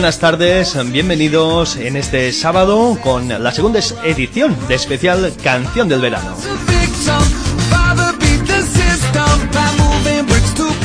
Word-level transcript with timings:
buenas 0.00 0.18
tardes, 0.18 0.78
bienvenidos 0.92 1.76
en 1.76 1.94
este 1.94 2.32
sábado 2.32 2.96
con 3.02 3.28
la 3.28 3.52
segunda 3.52 3.80
edición 4.02 4.56
de 4.66 4.74
especial 4.74 5.30
Canción 5.42 5.90
del 5.90 6.00
Verano. 6.00 6.38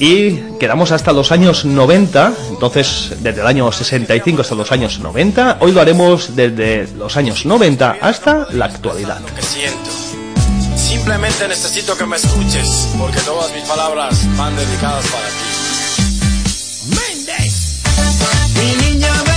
Y 0.00 0.32
quedamos 0.58 0.90
hasta 0.90 1.12
los 1.12 1.30
años 1.30 1.64
90, 1.64 2.32
entonces 2.50 3.12
desde 3.20 3.42
el 3.42 3.46
año 3.46 3.70
65 3.70 4.42
hasta 4.42 4.56
los 4.56 4.72
años 4.72 4.98
90. 4.98 5.58
Hoy 5.60 5.70
lo 5.70 5.80
haremos 5.80 6.34
desde 6.34 6.88
los 6.98 7.16
años 7.16 7.46
90 7.46 7.98
hasta 8.00 8.48
la 8.50 8.64
actualidad. 8.64 9.20
que 9.36 9.42
siento. 9.42 9.88
Simplemente 10.76 11.46
necesito 11.46 11.96
que 11.96 12.06
me 12.06 12.16
escuches, 12.16 12.88
porque 12.98 13.20
todas 13.20 13.54
mis 13.54 13.62
palabras 13.68 14.18
van 14.36 14.56
dedicadas 14.56 15.06
para 15.06 15.28
ti. 15.28 15.34
Méndez. 16.88 17.82
Mi 18.56 18.90
niña 18.90 19.29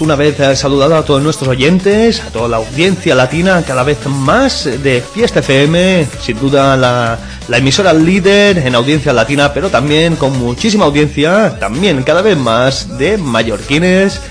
Pues 0.00 0.06
una 0.06 0.16
vez 0.16 0.40
eh, 0.40 0.56
saludado 0.56 0.96
a 0.96 1.04
todos 1.04 1.22
nuestros 1.22 1.50
oyentes, 1.50 2.20
a 2.20 2.30
toda 2.30 2.48
la 2.48 2.56
audiencia 2.56 3.14
latina, 3.14 3.62
cada 3.66 3.82
vez 3.82 3.98
más 4.06 4.64
de 4.64 5.02
Fiesta 5.02 5.40
FM, 5.40 6.06
sin 6.22 6.40
duda 6.40 6.74
la, 6.74 7.18
la 7.48 7.58
emisora 7.58 7.92
líder 7.92 8.56
en 8.56 8.74
audiencia 8.74 9.12
latina, 9.12 9.52
pero 9.52 9.68
también 9.68 10.16
con 10.16 10.38
muchísima 10.38 10.86
audiencia, 10.86 11.58
también 11.60 12.02
cada 12.02 12.22
vez 12.22 12.38
más 12.38 12.96
de 12.96 13.18
mallorquines 13.18 14.22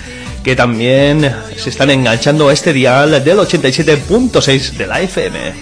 que 0.42 0.56
también 0.56 1.32
se 1.56 1.70
están 1.70 1.90
enganchando 1.90 2.48
a 2.48 2.52
este 2.52 2.72
dial 2.72 3.22
del 3.22 3.38
87.6 3.38 4.72
de 4.72 4.86
la 4.88 5.00
FM. 5.02 5.54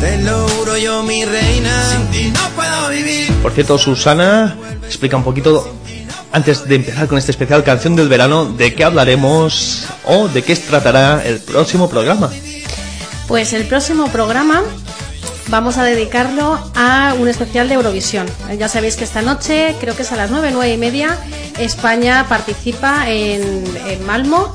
Te 0.00 0.16
lo 0.22 0.48
juro 0.48 0.78
yo, 0.78 1.02
mi 1.02 1.26
reina, 1.26 1.90
sin 1.90 2.06
ti 2.06 2.30
no 2.30 2.40
puedo 2.56 2.88
vivir. 2.88 3.30
Por 3.42 3.52
cierto, 3.52 3.76
Susana, 3.76 4.56
explica 4.86 5.18
un 5.18 5.24
poquito, 5.24 5.76
antes 6.36 6.68
de 6.68 6.74
empezar 6.74 7.08
con 7.08 7.16
este 7.16 7.30
especial 7.30 7.64
canción 7.64 7.96
del 7.96 8.10
verano, 8.10 8.44
de 8.44 8.74
qué 8.74 8.84
hablaremos 8.84 9.86
o 10.04 10.28
de 10.28 10.42
qué 10.42 10.54
tratará 10.54 11.24
el 11.24 11.38
próximo 11.38 11.88
programa. 11.88 12.30
Pues 13.26 13.54
el 13.54 13.64
próximo 13.64 14.08
programa 14.08 14.62
vamos 15.48 15.78
a 15.78 15.84
dedicarlo 15.84 16.58
a 16.74 17.14
un 17.18 17.28
especial 17.28 17.70
de 17.70 17.76
Eurovisión. 17.76 18.26
Ya 18.58 18.68
sabéis 18.68 18.96
que 18.96 19.04
esta 19.04 19.22
noche, 19.22 19.76
creo 19.80 19.96
que 19.96 20.02
es 20.02 20.12
a 20.12 20.16
las 20.16 20.30
9, 20.30 20.50
9 20.52 20.74
y 20.74 20.76
media, 20.76 21.18
España 21.58 22.26
participa 22.28 23.08
en, 23.08 23.64
en 23.86 24.04
Malmo. 24.04 24.54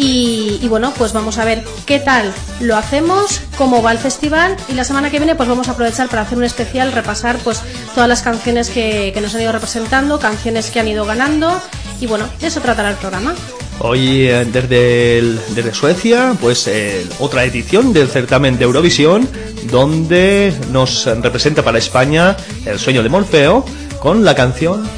Y, 0.00 0.64
bueno, 0.68 0.92
pues 0.96 1.12
vamos 1.12 1.38
a 1.38 1.44
ver 1.44 1.64
qué 1.84 1.98
tal 1.98 2.32
lo 2.60 2.76
hacemos, 2.76 3.40
cómo 3.56 3.82
va 3.82 3.90
el 3.90 3.98
festival 3.98 4.56
y 4.68 4.74
la 4.74 4.84
semana 4.84 5.10
que 5.10 5.18
viene 5.18 5.34
pues 5.34 5.48
vamos 5.48 5.66
a 5.68 5.72
aprovechar 5.72 6.08
para 6.08 6.22
hacer 6.22 6.38
un 6.38 6.44
especial, 6.44 6.92
repasar 6.92 7.36
pues 7.38 7.62
todas 7.94 8.08
las 8.08 8.22
canciones 8.22 8.70
que, 8.70 9.10
que 9.12 9.20
nos 9.20 9.34
han 9.34 9.42
ido 9.42 9.50
representando, 9.50 10.20
canciones 10.20 10.70
que 10.70 10.78
han 10.78 10.86
ido 10.86 11.04
ganando 11.04 11.60
y 12.00 12.06
bueno, 12.06 12.28
eso 12.40 12.60
tratará 12.60 12.90
el 12.90 12.96
programa. 12.96 13.34
Hoy 13.80 14.28
eh, 14.28 14.44
desde, 14.44 15.22
desde 15.54 15.74
Suecia, 15.74 16.36
pues 16.40 16.66
eh, 16.68 17.06
otra 17.18 17.44
edición 17.44 17.92
del 17.92 18.08
certamen 18.08 18.56
de 18.58 18.64
Eurovisión, 18.64 19.28
donde 19.70 20.52
nos 20.70 21.06
representa 21.06 21.62
para 21.62 21.78
España 21.78 22.36
el 22.66 22.78
sueño 22.78 23.02
de 23.02 23.08
Morfeo 23.08 23.64
con 24.00 24.24
la 24.24 24.34
canción 24.34 24.88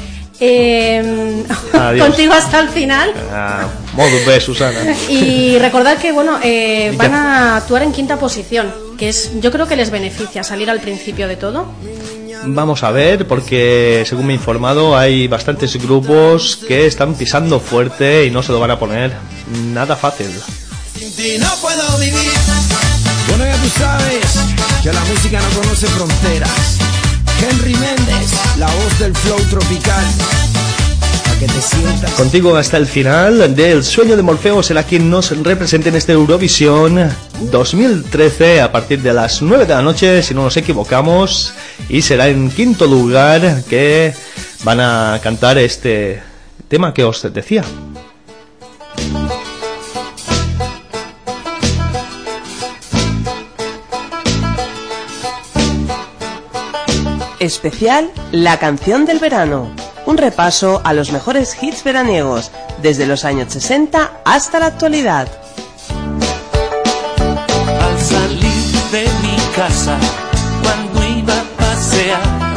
Eh, 0.43 1.43
Adiós. 1.71 2.07
contigo 2.07 2.33
hasta 2.33 2.59
el 2.59 2.69
final. 2.69 3.13
Ah, 3.31 3.67
modus 3.93 4.25
B, 4.25 4.41
Susana. 4.41 4.79
Y 5.07 5.59
recordad 5.59 5.99
que 5.99 6.11
bueno, 6.11 6.39
eh, 6.43 6.89
¿Y 6.91 6.95
van 6.95 7.13
a 7.13 7.57
actuar 7.57 7.83
en 7.83 7.91
quinta 7.91 8.17
posición, 8.17 8.73
que 8.97 9.09
es, 9.09 9.39
yo 9.39 9.51
creo 9.51 9.67
que 9.67 9.75
les 9.75 9.91
beneficia 9.91 10.43
salir 10.43 10.69
al 10.69 10.81
principio 10.81 11.27
de 11.27 11.37
todo. 11.37 11.67
Vamos 12.43 12.81
a 12.81 12.89
ver, 12.89 13.27
porque 13.27 14.03
según 14.07 14.25
me 14.25 14.33
he 14.33 14.35
informado, 14.35 14.97
hay 14.97 15.27
bastantes 15.27 15.75
grupos 15.75 16.57
que 16.67 16.87
están 16.87 17.13
pisando 17.13 17.59
fuerte 17.59 18.25
y 18.25 18.31
no 18.31 18.41
se 18.41 18.51
lo 18.51 18.59
van 18.59 18.71
a 18.71 18.79
poner 18.79 19.13
nada 19.73 19.95
fácil. 19.95 20.31
Sin 20.97 21.15
ti 21.15 21.37
no 21.39 21.49
puedo 21.61 21.99
vivir. 21.99 22.31
Bueno, 23.27 23.45
ya 23.45 23.55
tú 23.57 23.69
sabes 23.77 24.25
que 24.81 24.91
la 24.91 25.01
música 25.01 25.39
no 25.39 25.61
conoce 25.61 25.85
fronteras. 25.85 26.90
Henry 27.41 27.73
Méndez, 27.73 28.31
la 28.57 28.67
voz 28.67 28.99
del 28.99 29.15
flow 29.15 29.39
tropical. 29.49 30.05
Para 31.23 31.39
que 31.39 31.47
te 31.47 31.61
sientas. 31.61 32.11
Contigo 32.11 32.55
hasta 32.55 32.77
el 32.77 32.85
final 32.85 33.55
del 33.55 33.83
Sueño 33.83 34.15
de 34.15 34.21
Morfeo 34.21 34.61
será 34.61 34.83
quien 34.83 35.09
nos 35.09 35.35
represente 35.43 35.89
en 35.89 35.95
este 35.95 36.13
Eurovisión 36.13 37.09
2013 37.51 38.61
a 38.61 38.71
partir 38.71 39.01
de 39.01 39.13
las 39.13 39.41
9 39.41 39.65
de 39.65 39.73
la 39.73 39.81
noche, 39.81 40.21
si 40.21 40.33
no 40.33 40.43
nos 40.43 40.57
equivocamos, 40.57 41.53
y 41.89 42.01
será 42.01 42.27
en 42.27 42.51
quinto 42.51 42.85
lugar 42.85 43.63
que 43.69 44.13
van 44.63 44.79
a 44.79 45.19
cantar 45.23 45.57
este 45.57 46.21
tema 46.67 46.93
que 46.93 47.03
os 47.03 47.21
decía. 47.33 47.63
Especial 57.41 58.11
La 58.31 58.59
canción 58.59 59.07
del 59.07 59.17
verano. 59.17 59.73
Un 60.05 60.19
repaso 60.19 60.79
a 60.83 60.93
los 60.93 61.11
mejores 61.11 61.57
hits 61.59 61.83
veraniegos 61.83 62.51
desde 62.83 63.07
los 63.07 63.25
años 63.25 63.51
60 63.51 64.21
hasta 64.23 64.59
la 64.59 64.67
actualidad. 64.67 65.27
Al 67.81 67.99
salir 67.99 68.71
de 68.91 69.05
mi 69.23 69.37
casa, 69.55 69.97
cuando 70.61 71.03
iba 71.17 71.33
a 71.33 71.43
pasear, 71.57 72.53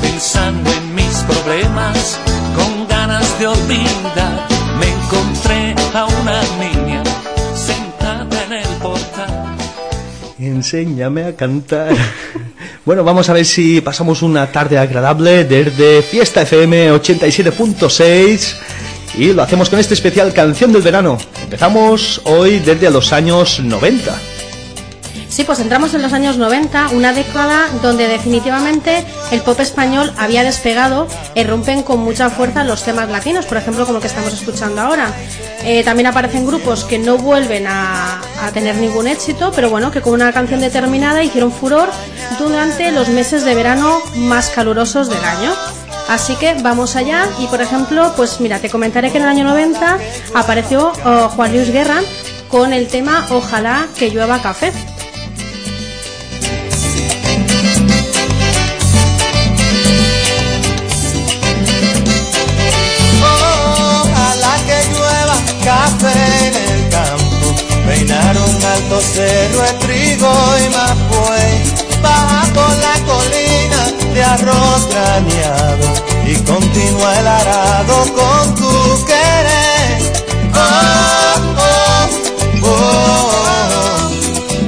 pensando 0.00 0.70
en 0.72 0.94
mis 0.94 1.16
problemas, 1.28 2.18
con 2.56 2.88
ganas 2.88 3.38
de 3.38 3.46
olvidar, 3.46 4.48
me 4.80 4.88
encontré 4.88 5.74
a 5.92 6.06
una 6.06 6.40
niña 6.60 7.02
sentada 7.54 8.44
en 8.44 8.52
el 8.54 8.68
portal. 8.80 9.54
Enséñame 10.38 11.24
a 11.24 11.36
cantar. 11.36 11.94
Bueno, 12.84 13.02
vamos 13.02 13.30
a 13.30 13.32
ver 13.32 13.46
si 13.46 13.80
pasamos 13.80 14.20
una 14.20 14.52
tarde 14.52 14.76
agradable 14.76 15.44
desde 15.44 16.02
Fiesta 16.02 16.42
FM 16.42 16.92
87.6 16.92 18.56
y 19.16 19.32
lo 19.32 19.42
hacemos 19.42 19.70
con 19.70 19.78
este 19.78 19.94
especial 19.94 20.34
Canción 20.34 20.70
del 20.70 20.82
Verano. 20.82 21.16
Empezamos 21.44 22.20
hoy 22.24 22.58
desde 22.58 22.90
los 22.90 23.10
años 23.14 23.58
90. 23.60 24.33
Sí, 25.34 25.42
pues 25.42 25.58
entramos 25.58 25.92
en 25.94 26.02
los 26.02 26.12
años 26.12 26.38
90, 26.38 26.90
una 26.90 27.12
década 27.12 27.66
donde 27.82 28.06
definitivamente 28.06 29.04
el 29.32 29.42
pop 29.42 29.58
español 29.58 30.12
había 30.16 30.44
despegado, 30.44 31.08
irrumpen 31.34 31.82
con 31.82 31.98
mucha 31.98 32.30
fuerza 32.30 32.62
los 32.62 32.84
temas 32.84 33.10
latinos, 33.10 33.44
por 33.44 33.56
ejemplo, 33.56 33.84
como 33.84 33.96
el 33.96 34.02
que 34.02 34.06
estamos 34.06 34.32
escuchando 34.32 34.80
ahora. 34.80 35.12
Eh, 35.64 35.82
también 35.82 36.06
aparecen 36.06 36.46
grupos 36.46 36.84
que 36.84 37.00
no 37.00 37.18
vuelven 37.18 37.66
a, 37.66 38.20
tener 38.52 38.76
ningún 38.76 39.08
éxito, 39.08 39.50
pero 39.56 39.70
bueno, 39.70 39.90
que 39.90 40.00
con 40.00 40.12
una 40.12 40.32
canción 40.32 40.60
determinada 40.60 41.24
hicieron 41.24 41.50
furor 41.50 41.88
durante 42.38 42.92
los 42.92 43.08
meses 43.08 43.44
de 43.44 43.56
verano 43.56 44.02
más 44.14 44.50
calurosos 44.50 45.08
del 45.08 45.24
año. 45.24 45.52
Así 46.08 46.36
que 46.36 46.54
vamos 46.62 46.94
allá 46.94 47.26
y 47.40 47.48
por 47.48 47.60
ejemplo, 47.60 48.12
pues 48.16 48.38
mira, 48.38 48.60
te 48.60 48.70
comentaré 48.70 49.10
que 49.10 49.16
en 49.16 49.24
el 49.24 49.30
año 49.30 49.42
90 49.42 49.98
apareció 50.34 50.92
oh, 51.04 51.28
Juan 51.30 51.52
Luis 51.52 51.72
Guerra 51.72 52.02
con 52.48 52.72
el 52.72 52.86
tema 52.86 53.26
Ojalá 53.30 53.88
que 53.98 54.10
llueva 54.10 54.40
café. 54.40 54.72
Alto 68.74 69.00
cerro 69.00 69.62
de 69.62 69.72
trigo 69.86 70.32
y 70.64 70.68
más 70.70 70.96
pues, 71.08 72.02
baja 72.02 72.46
por 72.52 72.72
la 72.84 72.94
colina 73.06 73.82
de 74.12 74.22
arroz 74.22 74.88
graneado 74.90 75.86
y 76.26 76.34
continúa 76.36 77.18
el 77.20 77.26
arado 77.26 77.96
con 78.18 78.54
tu 78.56 79.04
querer. 79.06 80.12
Oh, 80.54 81.58
oh, 81.58 82.06
oh, 82.62 82.80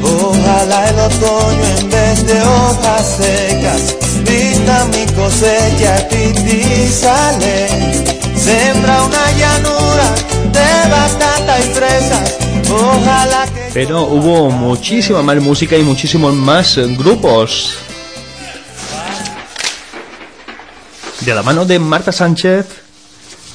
oh. 0.04 0.30
Ojalá 0.30 0.88
el 0.88 0.98
otoño 1.00 1.64
en 1.78 1.90
vez 1.90 2.26
de 2.26 2.42
hojas 2.42 3.16
secas 3.18 3.96
Vista 4.22 4.84
mi 4.92 5.04
cosecha 5.14 6.08
y 6.10 6.88
sale 6.92 7.68
Sembra 8.36 9.02
una 9.02 9.32
llanura 9.32 10.08
de 10.52 10.90
batata 10.90 11.60
y 11.60 11.62
fresas 11.74 12.34
Ojalá 12.70 13.46
que 13.54 13.65
Pero 13.76 14.04
hubo 14.04 14.48
muchísima 14.48 15.22
más 15.22 15.36
música 15.42 15.76
y 15.76 15.82
muchísimos 15.82 16.32
más 16.32 16.78
eh, 16.78 16.86
grupos. 16.96 17.76
De 21.20 21.34
la 21.34 21.42
mano 21.42 21.66
de 21.66 21.78
Marta 21.78 22.10
Sánchez, 22.10 22.64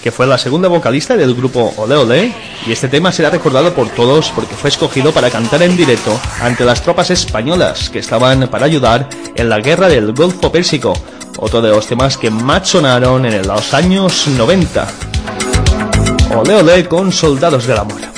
que 0.04 0.12
fue 0.12 0.28
la 0.28 0.38
segunda 0.38 0.68
vocalista 0.68 1.18
del 1.18 1.34
grupo 1.34 1.74
Ole 1.76 1.96
Ole, 1.96 2.34
y 2.68 2.72
este 2.72 2.88
tema 2.88 3.12
será 3.12 3.32
recordado 3.32 3.74
por 3.74 3.90
todos 3.90 4.30
porque 4.36 4.54
fue 4.54 4.70
escogido 4.70 5.12
para 5.12 5.32
cantar 5.32 5.64
en 5.64 5.76
directo 5.76 6.20
ante 6.40 6.66
las 6.66 6.84
tropas 6.84 7.10
españolas 7.10 7.90
que 7.90 7.98
estaban 7.98 8.48
para 8.48 8.68
ayudar 8.68 9.10
en 9.36 9.50
la 9.50 9.60
guerra 9.60 9.90
del 9.90 10.14
Golfo 10.14 10.52
Pérsico, 10.52 10.94
otro 11.40 11.64
de 11.64 11.70
los 11.70 11.88
temas 11.88 12.18
que 12.18 12.30
más 12.30 12.70
sonaron 12.70 13.26
en 13.26 13.48
los 13.48 13.74
años 13.74 14.28
90. 14.28 14.88
Ole 16.38 16.54
Ole 16.58 16.88
con 16.88 17.12
Soldados 17.12 17.66
del 17.66 17.80
Amor. 17.80 18.11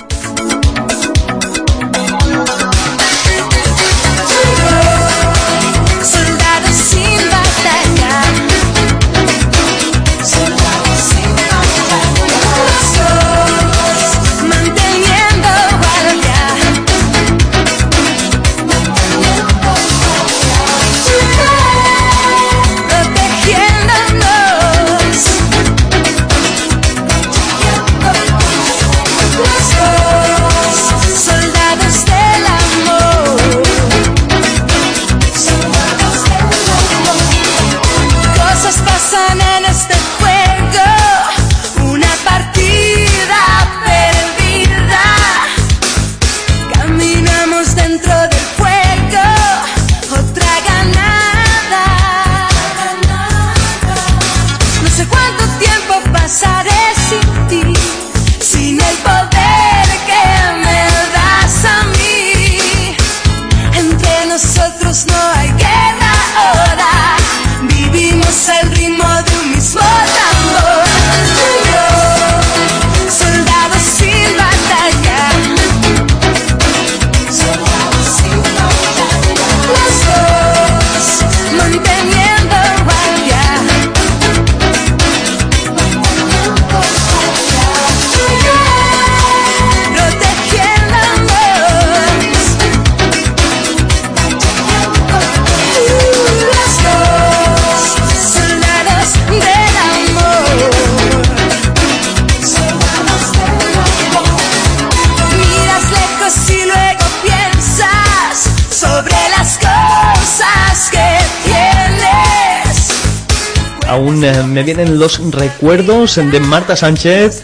Me 114.23 114.63
vienen 114.63 114.99
los 114.99 115.19
recuerdos 115.31 116.15
de 116.15 116.39
Marta 116.39 116.77
Sánchez 116.77 117.43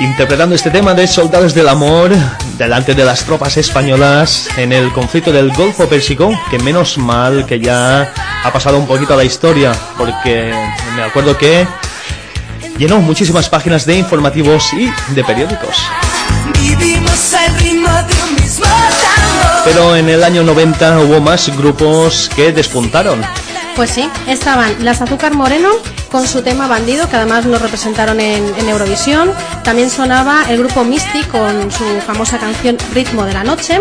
interpretando 0.00 0.54
este 0.54 0.70
tema 0.70 0.94
de 0.94 1.06
Soldados 1.06 1.52
del 1.52 1.68
Amor 1.68 2.10
delante 2.56 2.94
de 2.94 3.04
las 3.04 3.24
tropas 3.24 3.58
españolas 3.58 4.48
en 4.56 4.72
el 4.72 4.90
conflicto 4.92 5.30
del 5.30 5.52
Golfo 5.52 5.86
Pérsico, 5.88 6.32
que 6.50 6.58
menos 6.58 6.96
mal 6.96 7.44
que 7.44 7.60
ya 7.60 8.14
ha 8.42 8.50
pasado 8.50 8.78
un 8.78 8.86
poquito 8.86 9.12
a 9.12 9.16
la 9.18 9.24
historia, 9.24 9.72
porque 9.98 10.54
me 10.96 11.02
acuerdo 11.02 11.36
que 11.36 11.66
llenó 12.78 13.00
muchísimas 13.00 13.50
páginas 13.50 13.84
de 13.84 13.98
informativos 13.98 14.72
y 14.72 14.90
de 15.14 15.22
periódicos. 15.22 15.76
Vivimos 16.58 17.34
al 17.34 17.54
ritmo 17.56 17.90
de 17.90 18.22
un 18.22 18.34
mismo 18.36 18.64
tambor. 18.64 19.64
Pero 19.66 19.96
en 19.96 20.08
el 20.08 20.24
año 20.24 20.44
90 20.44 21.00
hubo 21.00 21.20
más 21.20 21.54
grupos 21.54 22.30
que 22.34 22.52
despuntaron. 22.52 23.22
Pues 23.80 23.92
sí, 23.92 24.06
estaban 24.26 24.84
las 24.84 25.00
Azúcar 25.00 25.32
Moreno 25.32 25.70
con 26.10 26.28
su 26.28 26.42
tema 26.42 26.68
Bandido, 26.68 27.08
que 27.08 27.16
además 27.16 27.46
lo 27.46 27.58
representaron 27.58 28.20
en, 28.20 28.44
en 28.58 28.68
Eurovisión. 28.68 29.32
También 29.64 29.88
sonaba 29.88 30.44
el 30.50 30.58
grupo 30.58 30.84
Misty 30.84 31.22
con 31.22 31.72
su 31.72 31.84
famosa 32.06 32.36
canción 32.36 32.76
Ritmo 32.92 33.24
de 33.24 33.32
la 33.32 33.42
Noche. 33.42 33.80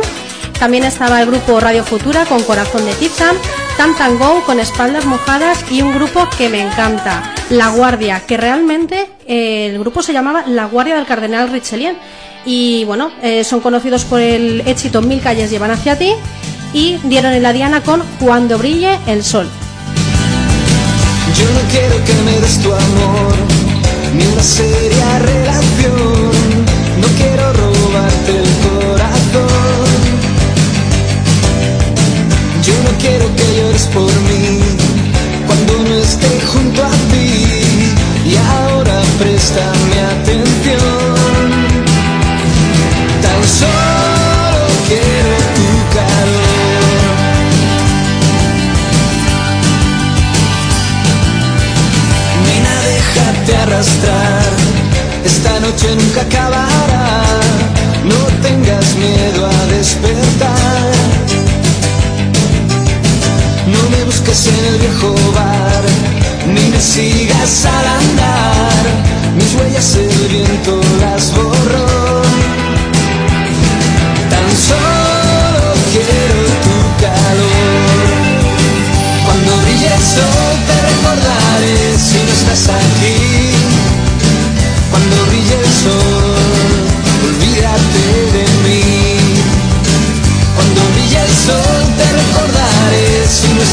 También 0.57 0.85
estaba 0.85 1.21
el 1.21 1.27
grupo 1.27 1.59
Radio 1.59 1.83
Futura 1.83 2.23
con 2.23 2.41
Corazón 2.43 2.85
de 2.85 2.93
Tiza, 2.93 3.33
Tam 3.75 3.93
Tam 3.97 4.17
Go 4.17 4.41
con 4.45 4.61
Espaldas 4.61 5.05
Mojadas 5.05 5.69
y 5.69 5.81
un 5.81 5.93
grupo 5.93 6.29
que 6.37 6.47
me 6.47 6.61
encanta, 6.61 7.33
La 7.49 7.67
Guardia, 7.71 8.21
que 8.25 8.37
realmente 8.37 9.05
eh, 9.27 9.65
el 9.65 9.79
grupo 9.79 10.01
se 10.01 10.13
llamaba 10.13 10.45
La 10.47 10.67
Guardia 10.67 10.95
del 10.95 11.07
Cardenal 11.07 11.51
Richelieu. 11.51 11.97
Y 12.45 12.85
bueno, 12.85 13.11
eh, 13.21 13.43
son 13.43 13.59
conocidos 13.59 14.05
por 14.05 14.21
el 14.21 14.61
éxito 14.65 15.01
Mil 15.01 15.19
calles 15.19 15.51
llevan 15.51 15.71
hacia 15.71 15.99
ti 15.99 16.13
y 16.71 16.99
dieron 17.03 17.33
en 17.33 17.43
la 17.43 17.51
diana 17.51 17.81
con 17.81 18.01
Cuando 18.17 18.57
brille 18.57 18.97
el 19.05 19.25
sol. 19.25 19.49
Yo 21.37 21.45
no 21.53 21.61
quiero 21.71 21.95
que 22.05 22.13
me 22.25 22.39
des 22.39 22.59
tu 22.59 22.73
amor, 22.73 23.35
ni 24.15 24.25
una 24.25 24.43
seria 24.43 25.19
relación. 25.19 26.29
No 27.01 27.07
quiero 27.19 27.53
robarte 27.53 28.31
el 28.43 28.51
corazón. 28.67 29.89
Yo 32.63 32.73
no 32.83 32.91
quiero 32.99 33.25
que 33.35 33.45
llores 33.57 33.85
por 33.87 34.11
mí 34.27 34.59
cuando 35.47 35.73
no 35.87 35.95
esté 35.95 36.41
junto 36.51 36.83
a 36.83 36.91
ti. 37.11 37.93
Y 38.25 38.35
ahora 38.35 39.01
préstame 39.19 39.99
atención. 40.01 40.38
Esta 53.79 55.57
noche 55.61 55.95
nunca 55.95 56.21
acabará. 56.21 57.15
No 58.03 58.19
tengas 58.43 58.93
miedo 58.95 59.45
a 59.45 59.65
despertar. 59.67 60.91
No 63.67 63.89
me 63.89 64.03
busques 64.03 64.47
en 64.47 64.65
el 64.65 64.79
viejo 64.79 65.15
bar, 65.33 65.83
ni 66.53 66.69
me 66.71 66.81
sigas 66.81 67.65
al 67.65 67.87
andar. 68.01 68.83
Mis 69.37 69.55
huellas 69.55 69.95
el 69.95 70.27
viento 70.27 70.81
las 70.99 71.33
borró. 71.33 71.98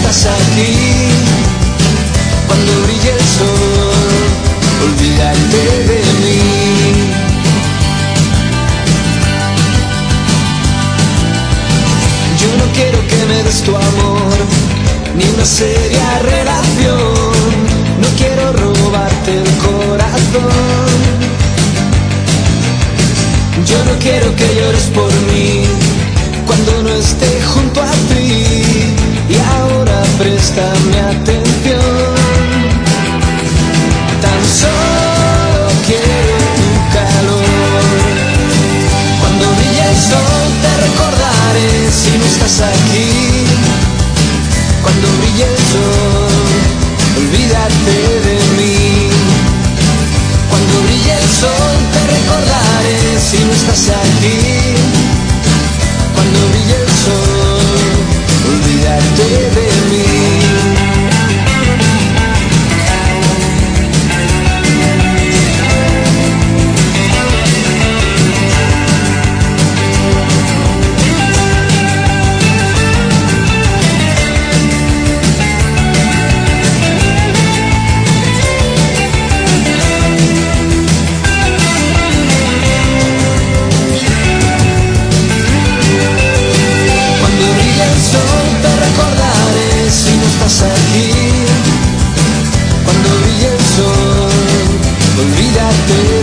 Estás 0.09 0.27
aquí. 0.27 1.09
Cuando 2.47 2.73
brille 2.85 3.13
el 3.13 3.25
sol, 3.37 4.23
olvídate 4.87 5.63
de 5.89 6.01
mí. 6.23 6.41
Yo 12.41 12.49
no 12.59 12.67
quiero 12.73 12.99
que 13.09 13.25
me 13.27 13.43
des 13.43 13.63
tu 13.63 13.75
amor, 13.75 14.37
ni 15.17 15.25
una 15.25 15.45
seria 15.45 16.19
relación. 16.21 17.47
No 18.01 18.09
quiero 18.17 18.53
robarte 18.53 19.39
el 19.39 19.51
corazón. 19.67 20.97
Yo 23.67 23.85
no 23.85 23.99
quiero 23.99 24.35
que 24.37 24.55
llores 24.55 24.85
por 24.95 25.06
préstame 30.57 31.01
atención. 31.01 32.15
Tan 34.23 34.43
solo 34.61 35.69
quiero 35.87 36.37
tu 36.57 36.69
calor. 36.97 37.85
Cuando 39.21 39.45
brille 39.57 39.85
el 39.91 39.97
sol 39.97 40.49
te 40.63 40.73
recordaré 40.87 41.71
si 41.93 42.11
no 42.19 42.25
estás 42.25 42.61
aquí. 42.73 43.11
Cuando 44.83 45.07
brille 45.19 45.45
el 45.45 45.56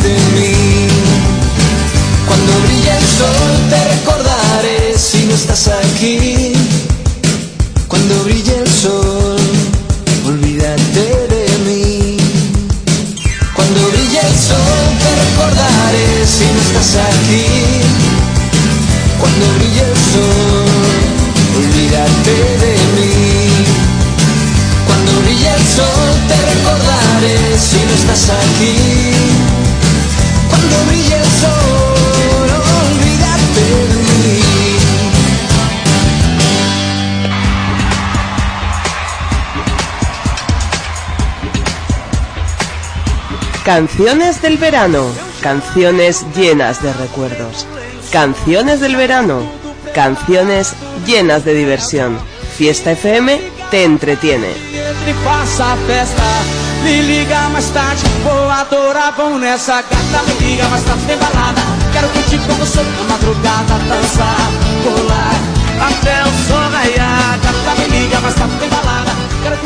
de 0.03 0.15
mí. 0.33 0.87
Cuando 2.27 2.51
brille 2.65 2.97
el 2.97 3.05
sol 3.05 3.69
te 3.69 3.83
recordaré 3.95 4.97
si 4.97 5.25
no 5.25 5.35
estás 5.35 5.67
aquí. 5.67 6.32
Canciones 43.65 44.41
del 44.41 44.57
verano, 44.57 45.05
canciones 45.41 46.25
llenas 46.35 46.83
de 46.83 46.91
recuerdos. 46.91 47.65
Canciones 48.11 48.81
del 48.81 48.97
verano, 48.97 49.41
canciones 49.95 50.73
llenas 51.05 51.45
de 51.45 51.53
diversión. 51.53 52.19
Fiesta 52.57 52.91
FM 52.91 53.39
te 53.71 53.85
entretiene. 53.85 54.49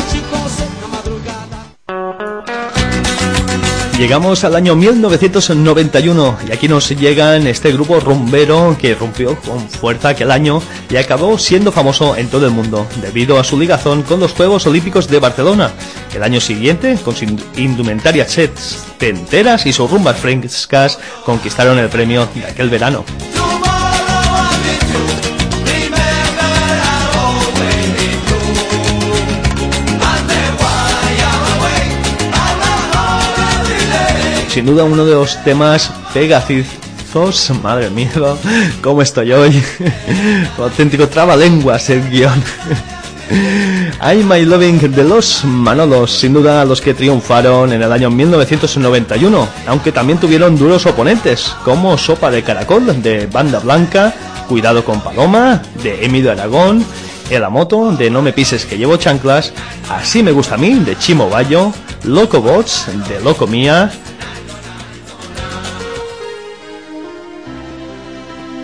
E 0.03 0.36
Llegamos 3.97 4.43
al 4.43 4.55
año 4.55 4.75
1991 4.75 6.37
y 6.47 6.51
aquí 6.51 6.67
nos 6.67 6.87
llegan 6.87 7.47
este 7.47 7.71
grupo 7.71 7.99
rumbero 7.99 8.77
que 8.79 8.93
rompió 8.93 9.35
con 9.41 9.67
fuerza 9.67 10.09
aquel 10.09 10.29
año 10.29 10.61
y 10.91 10.97
acabó 10.97 11.39
siendo 11.39 11.71
famoso 11.71 12.15
en 12.15 12.27
todo 12.27 12.45
el 12.45 12.51
mundo 12.51 12.85
debido 13.01 13.39
a 13.39 13.43
su 13.43 13.59
ligazón 13.59 14.03
con 14.03 14.19
los 14.19 14.33
Juegos 14.33 14.67
Olímpicos 14.67 15.07
de 15.07 15.19
Barcelona. 15.19 15.71
El 16.13 16.21
año 16.21 16.39
siguiente, 16.39 16.95
con 17.03 17.15
su 17.15 17.25
indumentaria 17.55 18.27
tenteras 18.99 19.65
y 19.65 19.73
sus 19.73 19.89
rumbas 19.89 20.19
frescas, 20.19 20.99
conquistaron 21.25 21.79
el 21.79 21.89
premio 21.89 22.29
de 22.35 22.45
aquel 22.45 22.69
verano. 22.69 23.03
Sin 34.57 34.65
duda 34.65 34.85
uno 34.85 35.05
de 35.05 35.13
los 35.13 35.43
temas 35.43 35.91
pegacizos, 36.15 37.51
madre 37.61 37.91
mía, 37.91 38.09
cómo 38.81 39.03
estoy 39.03 39.31
hoy, 39.31 39.63
auténtico 40.57 41.07
trabalenguas 41.07 41.87
el 41.91 42.09
guion. 42.09 42.43
I'm 44.01 44.27
My 44.27 44.43
Loving 44.43 44.79
de 44.95 45.03
los 45.03 45.45
Manolos, 45.45 46.11
sin 46.11 46.33
duda 46.33 46.65
los 46.65 46.81
que 46.81 46.95
triunfaron 46.95 47.71
en 47.71 47.83
el 47.83 47.91
año 47.91 48.09
1991, 48.09 49.47
aunque 49.67 49.91
también 49.91 50.17
tuvieron 50.17 50.57
duros 50.57 50.87
oponentes, 50.87 51.55
como 51.63 51.95
Sopa 51.95 52.31
de 52.31 52.41
Caracol 52.41 53.03
de 53.03 53.27
Banda 53.27 53.59
Blanca, 53.59 54.11
Cuidado 54.49 54.83
con 54.83 55.01
Paloma 55.01 55.61
de 55.83 56.03
Emilio 56.03 56.31
Aragón, 56.31 56.83
El 57.29 57.47
Moto 57.51 57.91
de 57.91 58.09
No 58.09 58.23
me 58.23 58.33
pises 58.33 58.65
que 58.65 58.79
llevo 58.79 58.97
chanclas, 58.97 59.53
Así 59.87 60.23
me 60.23 60.31
gusta 60.31 60.55
a 60.55 60.57
mí 60.57 60.79
de 60.79 60.97
Chimo 60.97 61.29
Bayo, 61.29 61.71
Loco 62.05 62.41
Bots 62.41 62.87
de 63.07 63.21
Loco 63.21 63.45
Mía, 63.45 63.91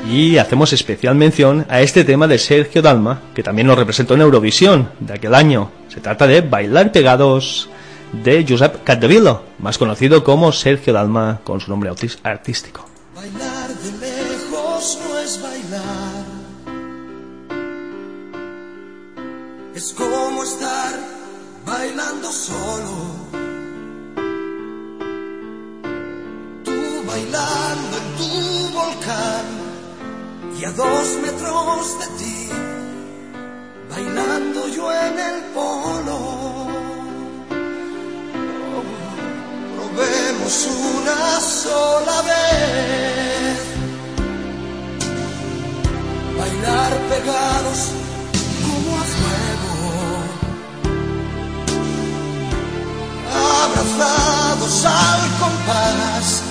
Y 0.10 0.38
hacemos 0.38 0.74
especial 0.74 1.16
mención 1.16 1.66
a 1.70 1.82
este 1.82 2.04
tema 2.04 2.28
de 2.28 2.38
Sergio 2.38 2.82
Dalma, 2.82 3.22
que 3.34 3.42
también 3.42 3.68
nos 3.68 3.78
representó 3.78 4.16
en 4.16 4.22
Eurovisión 4.22 4.90
de 5.00 5.14
aquel 5.14 5.34
año. 5.34 5.72
Se 5.88 6.02
trata 6.02 6.28
de 6.28 6.42
Bailar 6.42 6.92
Pegados 6.92 7.70
de 8.12 8.46
Josep 8.48 8.84
Capdevila, 8.84 9.42
más 9.60 9.78
conocido 9.78 10.24
como 10.24 10.52
Sergio 10.52 10.94
Dalma 10.94 11.40
con 11.44 11.62
su 11.62 11.72
nombre 11.72 11.90
artístico. 12.24 12.86
Bailar 13.16 13.70
de 13.70 13.92
lejos 14.08 15.00
no 15.08 15.20
es 15.20 15.42
bailar. 15.42 16.26
Es 19.74 19.94
como 19.94 20.44
estar 20.44 21.00
bailando 21.66 22.32
solo. 22.32 23.24
Tú 26.64 27.04
bailando 27.08 27.98
en 27.98 28.18
tu 28.18 28.74
volcán 28.78 29.63
a 30.66 30.72
dos 30.72 31.08
metros 31.22 32.00
de 32.00 32.08
ti, 32.20 32.50
bailando 33.90 34.68
yo 34.70 34.92
en 34.92 35.20
el 35.20 35.42
polo. 35.54 36.20
probemos 39.76 40.68
una 40.96 41.40
sola 41.42 42.22
vez, 42.32 43.60
bailar 46.40 46.92
pegados 47.10 47.80
como 48.64 48.90
a 48.98 49.06
fuego, 49.20 49.76
abrazados 53.66 54.86
al 54.86 55.22
compás, 55.40 56.42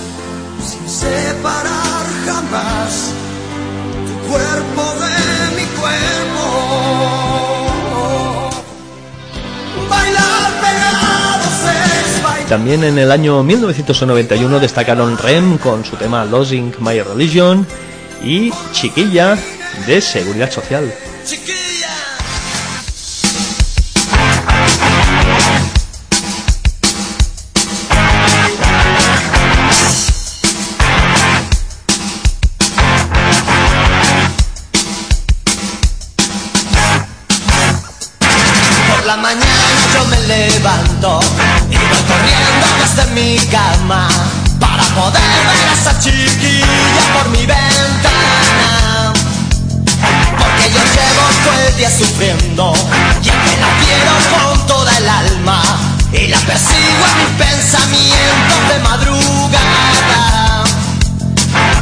sin 0.69 0.87
separar 0.89 2.05
jamás 2.25 3.13
cuerpo 4.33 4.83
de 4.99 5.15
mi 5.55 5.65
cuerpo. 5.79 6.47
Bailar 9.87 10.51
pegados 10.59 11.57
es 12.41 12.49
También 12.49 12.83
en 12.83 12.97
el 12.97 13.11
año 13.11 13.43
1991 13.43 14.59
destacaron 14.59 15.19
Rem 15.19 15.59
con 15.59 15.85
su 15.85 15.97
tema 15.97 16.25
Losing 16.25 16.73
My 16.79 16.99
Religion 17.01 17.67
y 18.23 18.51
Chiquilla 18.71 19.37
de 19.85 20.01
Seguridad 20.01 20.49
Social. 20.51 20.91
Y 40.63 41.75
voy 41.75 42.03
corriendo 42.07 42.65
desde 42.79 43.03
mi 43.11 43.37
cama 43.47 44.07
para 44.61 44.81
poder 44.95 45.21
ver 45.21 45.67
a 45.67 45.73
esa 45.73 45.99
chiquilla 45.99 47.03
por 47.13 47.27
mi 47.31 47.45
ventana. 47.45 49.11
Porque 50.37 50.69
yo 50.71 50.79
llevo 50.79 51.25
todo 51.43 51.67
el 51.67 51.75
día 51.75 51.89
sufriendo 51.89 52.73
y 53.21 53.27
es 53.27 53.35
que 53.35 53.57
la 53.59 53.67
quiero 53.83 54.13
con 54.31 54.67
toda 54.67 54.97
el 54.99 55.09
alma 55.09 55.61
y 56.13 56.27
la 56.27 56.37
persigo 56.39 57.03
en 57.11 57.17
mis 57.19 57.45
pensamientos 57.45 58.67
de 58.69 58.79
madrugada. 58.79 60.63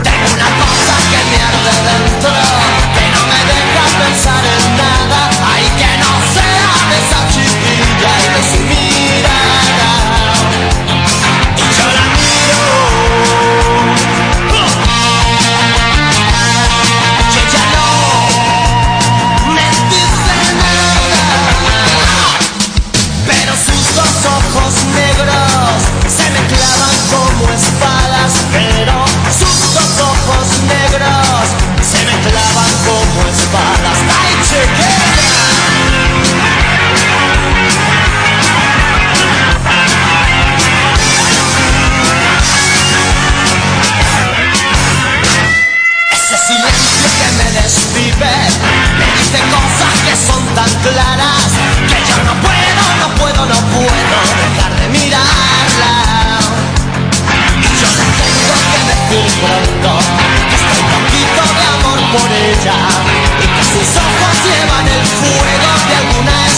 Tengo 0.02 0.28
una 0.34 0.50
cosa 0.58 0.94
que 1.12 1.20
me 1.30 1.38
arde 1.50 1.74
dentro, 1.86 2.32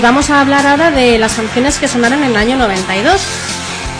Y 0.00 0.02
vamos 0.02 0.30
a 0.30 0.40
hablar 0.40 0.66
ahora 0.66 0.90
de 0.90 1.18
las 1.18 1.34
canciones 1.34 1.76
que 1.76 1.86
sonaron 1.86 2.22
en 2.24 2.30
el 2.30 2.36
año 2.36 2.56
92. 2.56 3.20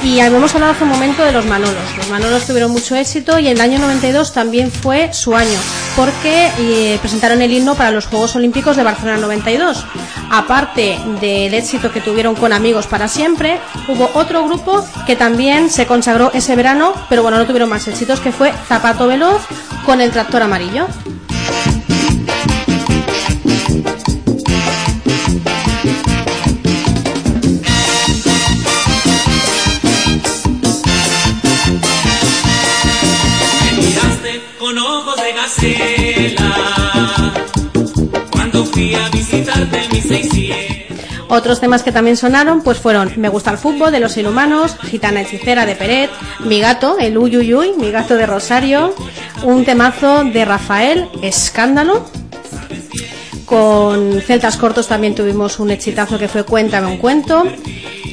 Y 0.03 0.21
habíamos 0.21 0.55
hablado 0.55 0.73
hace 0.73 0.85
un 0.85 0.89
momento 0.89 1.23
de 1.23 1.31
los 1.31 1.45
Manolos. 1.45 1.95
Los 1.99 2.09
Manolos 2.09 2.47
tuvieron 2.47 2.71
mucho 2.71 2.97
éxito 2.97 3.39
y 3.39 3.49
el 3.49 3.61
año 3.61 3.79
92 3.79 4.33
también 4.33 4.73
fue 4.73 5.13
su 5.13 5.37
año, 5.37 5.59
porque 5.97 6.51
eh, 6.59 6.97
presentaron 7.03 7.43
el 7.43 7.53
himno 7.53 7.75
para 7.75 7.91
los 7.91 8.07
Juegos 8.07 8.35
Olímpicos 8.35 8.77
de 8.77 8.83
Barcelona 8.83 9.19
92. 9.19 9.85
Aparte 10.31 10.99
del 11.21 11.53
éxito 11.53 11.93
que 11.93 12.01
tuvieron 12.01 12.35
con 12.35 12.55
Amigos 12.55 12.87
para 12.87 13.07
siempre, 13.07 13.61
hubo 13.87 14.11
otro 14.15 14.43
grupo 14.47 14.83
que 15.07 15.17
también 15.17 15.69
se 15.69 15.87
consagró 15.87 16.31
ese 16.33 16.57
verano, 16.57 16.95
pero 17.11 17.21
bueno, 17.21 17.37
no 17.37 17.45
tuvieron 17.45 17.69
más 17.69 17.87
éxitos, 17.89 18.21
que 18.21 18.33
fue 18.33 18.55
Zapato 18.69 19.07
Veloz 19.07 19.43
con 19.85 20.01
el 20.01 20.11
tractor 20.13 20.41
amarillo. 20.41 20.87
Ojos 35.61 35.63
de 35.63 36.35
gacela 36.37 37.35
cuando 38.31 38.65
fui 38.65 38.95
a 38.95 39.09
visitarte 39.11 39.85
en 39.85 39.93
mi 39.93 40.01
600. 40.01 41.29
Otros 41.29 41.61
temas 41.61 41.83
que 41.83 41.93
también 41.93 42.17
sonaron 42.17 42.63
pues 42.63 42.79
fueron 42.79 43.13
Me 43.17 43.29
gusta 43.29 43.53
el 43.53 43.59
fútbol 43.59 43.93
de 43.93 44.01
los 44.01 44.17
inhumanos, 44.17 44.77
Gitana 44.83 45.21
hechicera 45.21 45.65
de 45.65 45.77
Peret, 45.77 46.11
Mi 46.41 46.61
gato, 46.61 46.99
el 46.99 47.17
Uyuyuy, 47.17 47.75
Mi 47.79 47.91
gato 47.91 48.17
de 48.17 48.27
Rosario, 48.27 48.95
un 49.45 49.65
temazo 49.65 50.25
de 50.25 50.45
Rafael, 50.45 51.09
Escándalo. 51.23 52.05
Con 53.47 54.21
Celtas 54.21 54.57
Cortos 54.57 54.87
también 54.87 55.15
tuvimos 55.15 55.59
un 55.59 55.71
exitazo 55.71 56.19
que 56.19 56.29
fue 56.29 56.45
Cuéntame 56.45 56.87
un 56.87 56.99
cuento. 56.99 57.45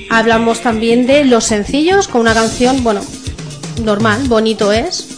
Hablamos 0.10 0.62
también 0.62 1.06
de 1.06 1.26
Los 1.26 1.46
sencillos 1.46 2.08
con 2.08 2.22
una 2.22 2.34
canción, 2.34 2.84
bueno, 2.84 3.02
normal, 3.84 4.24
bonito 4.28 4.72
es. 4.72 5.18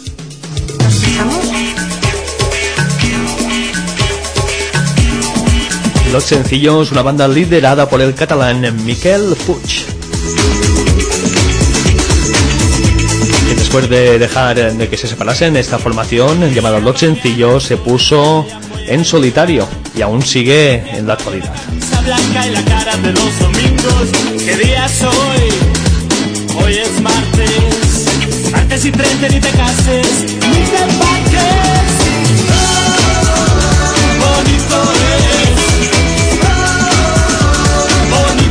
Los 6.12 6.24
Sencillos, 6.24 6.90
una 6.90 7.02
banda 7.02 7.28
liderada 7.28 7.88
por 7.88 8.00
el 8.00 8.14
catalán 8.14 8.84
Miquel 8.84 9.36
Puig. 9.46 9.86
Que 13.48 13.54
después 13.54 13.88
de 13.88 14.18
dejar 14.18 14.76
de 14.76 14.88
que 14.88 14.96
se 14.96 15.06
separasen, 15.06 15.56
esta 15.56 15.78
formación 15.78 16.52
llamada 16.52 16.80
Los 16.80 16.98
Sencillos 16.98 17.64
se 17.64 17.76
puso 17.76 18.44
en 18.88 19.04
solitario 19.04 19.68
y 19.96 20.02
aún 20.02 20.22
sigue 20.22 20.82
en 20.96 21.06
la 21.06 21.12
actualidad. 21.14 21.52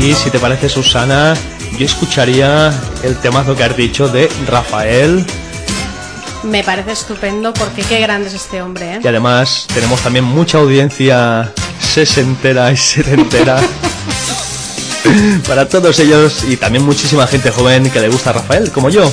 Y 0.01 0.13
si 0.13 0.29
te 0.29 0.39
parece, 0.39 0.69
Susana, 0.69 1.35
yo 1.77 1.85
escucharía 1.85 2.73
el 3.03 3.17
temazo 3.17 3.55
que 3.55 3.63
has 3.63 3.75
dicho 3.75 4.07
de 4.07 4.29
Rafael. 4.47 5.25
Me 6.43 6.63
parece 6.63 6.93
estupendo 6.93 7.53
porque 7.53 7.81
qué 7.81 7.99
grande 7.99 8.29
es 8.29 8.33
este 8.33 8.61
hombre, 8.61 8.95
¿eh? 8.95 8.99
Y 9.03 9.07
además 9.07 9.67
tenemos 9.73 9.99
también 10.01 10.23
mucha 10.23 10.57
audiencia 10.59 11.51
sesentera 11.79 12.71
y 12.71 12.77
setentera. 12.77 13.59
Para 15.47 15.67
todos 15.67 15.99
ellos 15.99 16.45
y 16.47 16.55
también 16.55 16.85
muchísima 16.85 17.27
gente 17.27 17.51
joven 17.51 17.89
que 17.91 17.99
le 17.99 18.07
gusta 18.07 18.29
a 18.29 18.33
Rafael, 18.33 18.71
como 18.71 18.89
yo. 18.89 19.11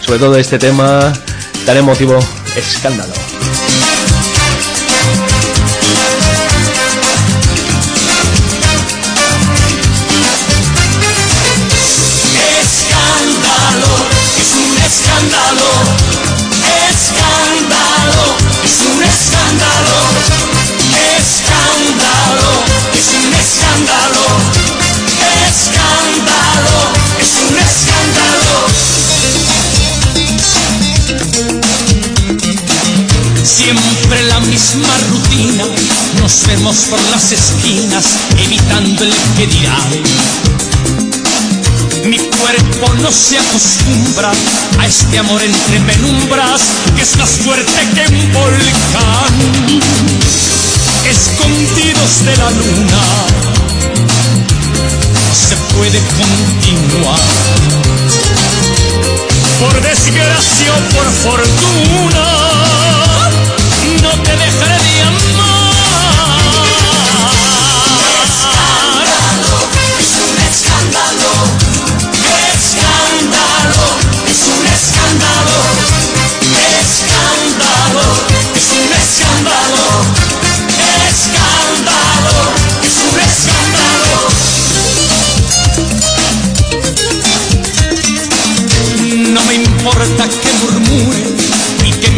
Sobre 0.00 0.18
todo 0.18 0.36
este 0.36 0.58
tema 0.58 1.12
tan 1.64 1.76
emotivo, 1.76 2.18
escándalo. 2.56 3.12
Escándalo, 3.14 3.23
nos 36.54 36.62
vemos 36.62 36.76
por 36.90 37.00
las 37.10 37.32
esquinas, 37.32 38.04
evitando 38.38 39.02
el 39.02 39.12
que 39.36 39.46
dirá. 39.46 39.76
Mi 42.04 42.18
cuerpo 42.18 42.94
no 43.02 43.10
se 43.10 43.38
acostumbra 43.38 44.30
a 44.78 44.86
este 44.86 45.18
amor 45.18 45.42
entre 45.42 45.80
penumbras 45.80 46.60
que 46.94 47.02
es 47.02 47.16
más 47.16 47.30
fuerte 47.30 47.72
que 47.94 48.06
un 48.12 48.32
volcán. 48.32 49.80
Escondidos 51.10 52.24
de 52.24 52.36
la 52.36 52.50
luna, 52.50 53.02
se 55.48 55.56
puede 55.74 55.98
continuar. 56.20 57.20
Por 59.60 59.82
desgracia 59.82 60.72
o 60.72 60.94
por 60.94 61.10
fortuna, 61.32 62.83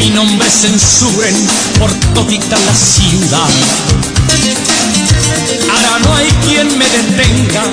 mi 0.06 0.12
nombre 0.12 0.48
censuren 0.48 1.34
por 1.80 1.90
todita 2.14 2.56
la 2.56 2.74
ciudad. 2.74 3.48
Ahora 5.72 5.98
no 6.04 6.14
hay 6.14 6.28
quien 6.44 6.78
me 6.78 6.84
detenga, 6.84 7.64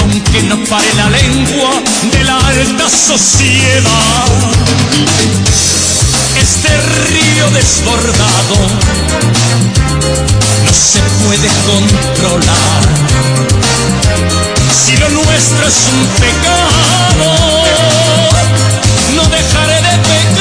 aunque 0.00 0.42
no 0.42 0.56
pare 0.64 0.92
la 0.96 1.08
lengua 1.08 1.70
de 2.12 2.24
la 2.24 2.36
alta 2.36 2.90
sociedad. 2.90 4.28
Este 6.38 6.68
río 7.08 7.50
desbordado 7.52 8.56
no 10.66 10.72
se 10.72 11.00
puede 11.24 11.48
controlar. 11.68 12.82
Si 14.84 14.94
lo 14.98 15.08
nuestro 15.08 15.68
es 15.68 15.78
un 15.94 16.06
pecado, 16.20 17.28
no 19.14 19.22
dejaré 19.22 19.76
de 19.76 19.98
pecar. 20.08 20.37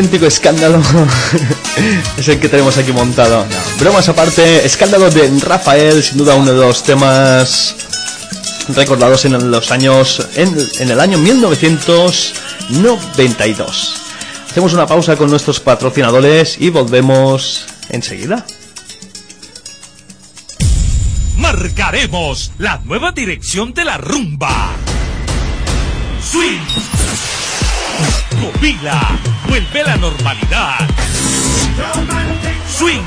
Auténtico 0.00 0.24
escándalo 0.24 0.80
es 2.16 2.26
el 2.26 2.40
que 2.40 2.48
tenemos 2.48 2.78
aquí 2.78 2.90
montado. 2.90 3.44
No, 3.44 3.56
bromas 3.78 4.08
aparte, 4.08 4.64
escándalo 4.64 5.10
de 5.10 5.30
Rafael, 5.40 6.02
sin 6.02 6.16
duda 6.16 6.36
uno 6.36 6.52
de 6.52 6.58
los 6.58 6.82
temas 6.82 7.76
recordados 8.74 9.26
en 9.26 9.50
los 9.50 9.70
años 9.70 10.26
en, 10.36 10.56
en 10.78 10.90
el 10.90 10.98
año 11.00 11.18
1992. 11.18 13.94
Hacemos 14.50 14.72
una 14.72 14.86
pausa 14.86 15.16
con 15.16 15.28
nuestros 15.28 15.60
patrocinadores 15.60 16.56
y 16.58 16.70
volvemos 16.70 17.66
enseguida. 17.90 18.46
Marcaremos 21.36 22.52
la 22.56 22.78
nueva 22.86 23.12
dirección 23.12 23.74
de 23.74 23.84
la 23.84 23.98
rumba. 23.98 24.70
Swing. 26.22 26.60
Copila. 28.40 29.29
Vuelve 29.50 29.82
la 29.82 29.96
normalidad. 29.96 30.78
Swing. 32.68 33.02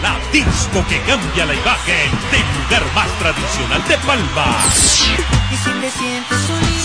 La 0.00 0.16
disco 0.30 0.86
que 0.88 1.00
cambia 1.00 1.44
la 1.44 1.54
imagen 1.54 2.10
del 2.30 2.44
lugar 2.54 2.94
más 2.94 3.08
tradicional 3.18 3.82
de 3.88 3.98
Palma. 4.06 4.46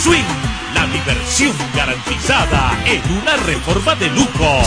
Swing. 0.01 0.23
La 0.73 0.87
diversión 0.87 1.53
garantizada 1.75 2.75
en 2.85 3.03
una 3.21 3.37
reforma 3.37 3.93
de 3.93 4.07
lujo. 4.09 4.63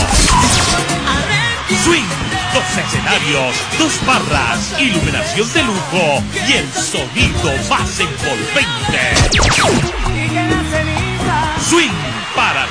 Swing. 1.83 2.07
Dos 2.53 2.85
escenarios, 2.85 3.53
dos 3.77 3.99
barras, 4.05 4.73
iluminación 4.79 5.51
de 5.51 5.63
lujo 5.63 6.23
y 6.47 6.53
el 6.53 6.71
sonido 6.71 7.51
más 7.69 7.99
envolvente. 7.99 9.96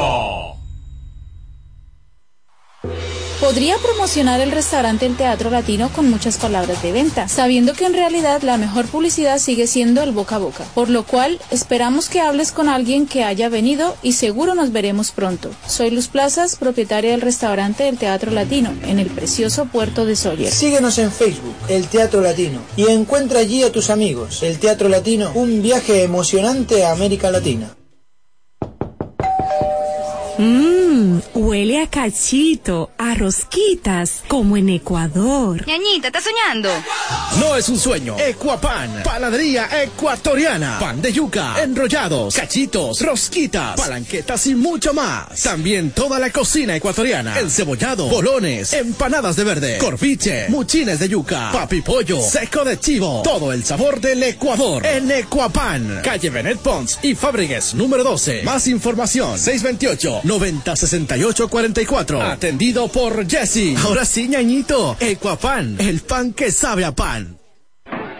Podría 3.56 3.78
promocionar 3.78 4.42
el 4.42 4.52
restaurante 4.52 5.06
El 5.06 5.16
Teatro 5.16 5.50
Latino 5.50 5.90
con 5.96 6.10
muchas 6.10 6.36
palabras 6.36 6.84
de 6.84 6.92
venta, 6.92 7.30
sabiendo 7.30 7.72
que 7.72 7.86
en 7.86 7.94
realidad 7.94 8.42
la 8.42 8.58
mejor 8.58 8.86
publicidad 8.86 9.40
sigue 9.40 9.66
siendo 9.66 10.04
el 10.04 10.12
boca 10.12 10.36
a 10.36 10.40
boca, 10.40 10.66
por 10.74 10.90
lo 10.90 11.06
cual 11.06 11.40
esperamos 11.52 12.10
que 12.10 12.20
hables 12.20 12.52
con 12.52 12.68
alguien 12.68 13.08
que 13.08 13.24
haya 13.24 13.48
venido 13.48 13.96
y 14.04 14.12
seguro 14.12 14.56
nos 14.56 14.74
veremos 14.74 15.12
pronto. 15.12 15.52
Soy 15.68 15.90
Luz 15.90 16.10
Plazas, 16.10 16.58
propietaria 16.58 17.12
del 17.12 17.22
restaurante 17.22 17.88
El 17.88 17.98
Teatro 17.98 18.30
Latino, 18.30 18.74
en 18.84 19.00
el 19.00 19.08
precioso 19.08 19.64
puerto 19.68 20.04
de 20.04 20.18
Sawyer. 20.18 20.52
Síguenos 20.52 20.98
en 20.98 21.10
Facebook, 21.10 21.56
El 21.70 21.88
Teatro 21.88 22.20
Latino, 22.20 22.60
y 22.76 22.90
encuentra 22.90 23.40
allí 23.40 23.64
a 23.64 23.72
tus 23.72 23.90
amigos. 23.90 24.44
El 24.44 24.60
Teatro 24.60 24.90
Latino, 24.90 25.32
un 25.34 25.62
viaje 25.62 26.04
emocionante 26.04 26.84
a 26.84 26.92
América 26.92 27.32
Latina. 27.32 27.74
Mmm, 31.06 31.20
huele 31.36 31.82
a 31.82 31.88
cachito, 31.88 32.90
a 32.98 33.14
rosquitas, 33.16 34.24
como 34.28 34.58
en 34.58 34.70
Ecuador. 34.70 35.66
Ñañita, 35.68 36.08
¿estás 36.08 36.24
soñando? 36.24 36.70
No 37.40 37.56
es 37.56 37.70
un 37.70 37.78
sueño. 37.78 38.16
Ecuapan, 38.18 39.04
panadería 39.04 39.84
ecuatoriana. 39.84 40.80
Pan 40.80 41.02
de 41.02 41.14
yuca, 41.14 41.62
enrollados, 41.62 42.36
cachitos, 42.36 43.02
rosquitas, 43.02 43.80
palanquetas 43.80 44.48
y 44.48 44.56
mucho 44.56 44.94
más. 44.94 45.42
También 45.44 45.92
toda 45.92 46.18
la 46.18 46.32
cocina 46.32 46.76
ecuatoriana. 46.76 47.40
Encebollado, 47.40 48.08
bolones, 48.08 48.74
empanadas 48.74 49.36
de 49.36 49.44
verde, 49.44 49.78
corviche, 49.78 50.48
muchines 50.50 51.00
de 51.00 51.10
yuca, 51.10 51.52
papi 51.52 51.82
pollo, 51.82 52.20
seco 52.22 52.64
de 52.64 52.80
chivo. 52.80 53.22
Todo 53.24 53.54
el 53.54 53.64
sabor 53.64 54.02
del 54.02 54.24
Ecuador. 54.24 54.84
En 54.86 55.12
Ecuapan, 55.12 56.02
calle 56.04 56.32
Benet 56.32 56.58
Pons 56.60 57.00
y 57.04 57.14
Fábrigues 57.14 57.76
número 57.76 58.04
12. 58.04 58.42
Más 58.44 58.68
información, 58.68 59.38
628 59.38 60.22
90 60.24 60.76
68 60.96 61.48
44. 61.50 62.22
Atendido 62.22 62.88
por 62.88 63.28
Jesse. 63.28 63.76
Ahora 63.84 64.06
sí, 64.06 64.28
ñañito. 64.28 64.96
Ecuapan, 65.00 65.76
el 65.80 66.00
pan 66.02 66.34
que 66.34 66.52
sabe 66.52 66.86
a 66.86 66.94
pan. 66.94 67.38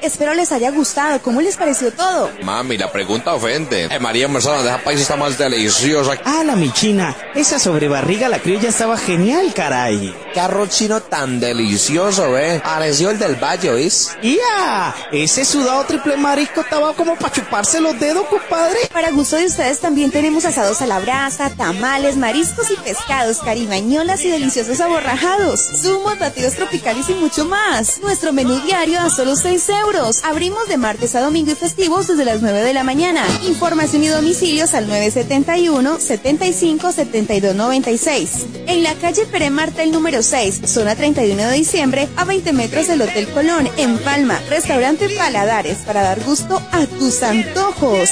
Espero 0.06 0.36
les 0.36 0.52
haya 0.52 0.70
gustado. 0.70 1.20
¿Cómo 1.24 1.42
les 1.42 1.58
pareció 1.58 1.92
todo? 1.92 2.30
Mami, 2.44 2.78
la 2.78 2.92
pregunta 2.92 3.34
ofende. 3.34 3.86
Eh, 3.86 4.00
María 4.00 4.28
Mercedes 4.28 4.62
de 4.64 4.70
esa 4.70 4.78
país 4.84 5.02
está 5.02 5.16
más 5.16 5.36
deliciosa. 5.36 6.20
Ah, 6.24 6.44
la 6.46 6.56
michina. 6.56 7.16
Esa 7.34 7.58
sobrebarriga 7.58 8.30
la 8.30 8.38
criolla 8.38 8.70
estaba 8.70 8.98
genial, 8.98 9.52
caray. 9.56 10.16
Qué 10.32 10.40
arroz 10.40 10.70
chino 10.70 11.02
tan 11.02 11.40
delicioso, 11.40 12.38
eh. 12.38 12.62
Pareció 12.64 13.10
el 13.10 13.18
del 13.18 13.36
Valle, 13.36 13.72
¿oís? 13.72 14.16
¡Ya! 14.22 14.94
Ese 15.12 15.44
sudado 15.44 15.84
triple 15.86 16.18
marisco 16.18 16.62
estaba 16.62 16.94
como 16.94 17.16
para 17.16 17.34
chuparse 17.34 17.82
los 17.82 18.00
dedos, 18.00 18.28
compadre. 18.28 18.78
Para 18.94 19.10
gusto 19.10 19.38
de 19.38 19.46
ustedes 19.48 19.80
también 19.80 20.12
tenemos 20.12 20.46
asados 20.46 20.84
a 20.84 20.86
la 20.86 21.00
brasa, 21.00 21.50
tamales, 21.50 22.16
mariscos 22.16 22.70
y 22.70 22.76
pescados, 22.76 23.40
carimañolas 23.40 24.24
y 24.24 24.30
deliciosos 24.30 24.80
aborrajados, 24.82 25.60
zumos, 25.82 26.20
batidos 26.20 26.54
tropicales 26.54 27.10
y 27.10 27.16
mucho 27.16 27.46
más. 27.46 28.00
Nuestro 28.02 28.34
menú 28.34 28.60
diario 28.60 29.00
a 29.00 29.10
solo 29.10 29.36
6 29.36 29.70
euros. 29.70 29.95
Abrimos 30.24 30.68
de 30.68 30.76
martes 30.76 31.16
a 31.16 31.22
domingo 31.22 31.54
y 31.54 31.56
festivos 31.56 32.08
desde 32.08 32.26
las 32.26 32.42
9 32.42 32.64
de 32.64 32.74
la 32.74 32.84
mañana. 32.84 33.26
Información 33.48 34.04
y 34.04 34.10
domicilios 34.10 34.74
al 34.74 34.88
971 34.90 36.00
75 36.02 36.92
72 36.92 37.56
96. 37.56 38.46
En 38.68 38.84
la 38.84 38.94
calle 38.96 39.26
Pere 39.26 39.50
Martel 39.50 39.94
número 39.94 40.22
6, 40.22 40.64
zona 40.66 40.98
31 40.98 41.42
de 41.44 41.54
diciembre, 41.54 42.10
a 42.18 42.26
20 42.26 42.52
metros 42.52 42.90
del 42.90 43.04
Hotel 43.04 43.30
Colón, 43.30 43.70
en 43.78 43.98
Palma. 44.00 44.38
Restaurante 44.50 45.08
Paladares 45.16 45.78
para 45.86 46.02
dar 46.02 46.22
gusto 46.26 46.62
a 46.74 46.86
tus 46.88 47.24
antojos. 47.24 48.10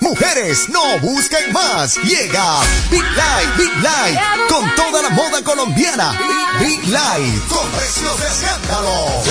Mujeres, 0.00 0.68
no 0.68 0.98
busquen 1.00 1.52
más. 1.52 1.96
Llega 1.96 2.60
Big 2.90 3.02
Light, 3.02 3.56
Big 3.56 3.82
Light, 3.82 4.18
con 4.48 4.74
toda 4.74 5.02
la 5.02 5.10
moda 5.10 5.42
colombiana. 5.42 6.18
Big 6.60 6.86
Light, 6.88 7.48
con 7.48 7.68
precios 7.70 8.20
de 8.20 8.26
escándalo. 8.26 9.28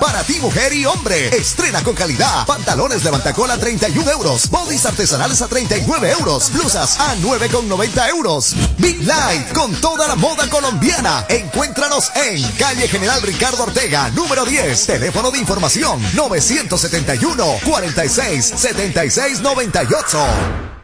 Para 0.00 0.22
ti, 0.24 0.38
mujer 0.40 0.72
y 0.72 0.84
hombre. 0.84 1.28
Estrena 1.36 1.82
con 1.82 1.94
calidad. 1.94 2.46
Pantalones 2.46 3.04
levantacola 3.04 3.54
a 3.54 3.58
31 3.58 4.10
euros. 4.10 4.50
Bodies 4.50 4.84
artesanales 4.86 5.42
a 5.42 5.48
39 5.48 6.10
euros. 6.10 6.52
Blusas 6.52 6.98
a 6.98 7.14
9,90 7.16 8.08
euros. 8.10 8.54
Big 8.78 9.02
Light, 9.04 9.52
con 9.52 9.74
toda 9.76 10.08
la 10.08 10.16
moda 10.16 10.48
colombiana. 10.48 11.24
Encuéntranos 11.28 12.10
en 12.14 12.42
calle 12.52 12.88
General 12.88 13.20
Ricardo 13.22 13.62
Ortega, 13.62 14.10
número 14.10 14.44
10. 14.44 14.86
Teléfono 14.86 15.30
de 15.30 15.38
información 15.38 16.02
971 16.14 17.60
46 17.64 18.52
76 18.56 19.35
98. 19.40 20.75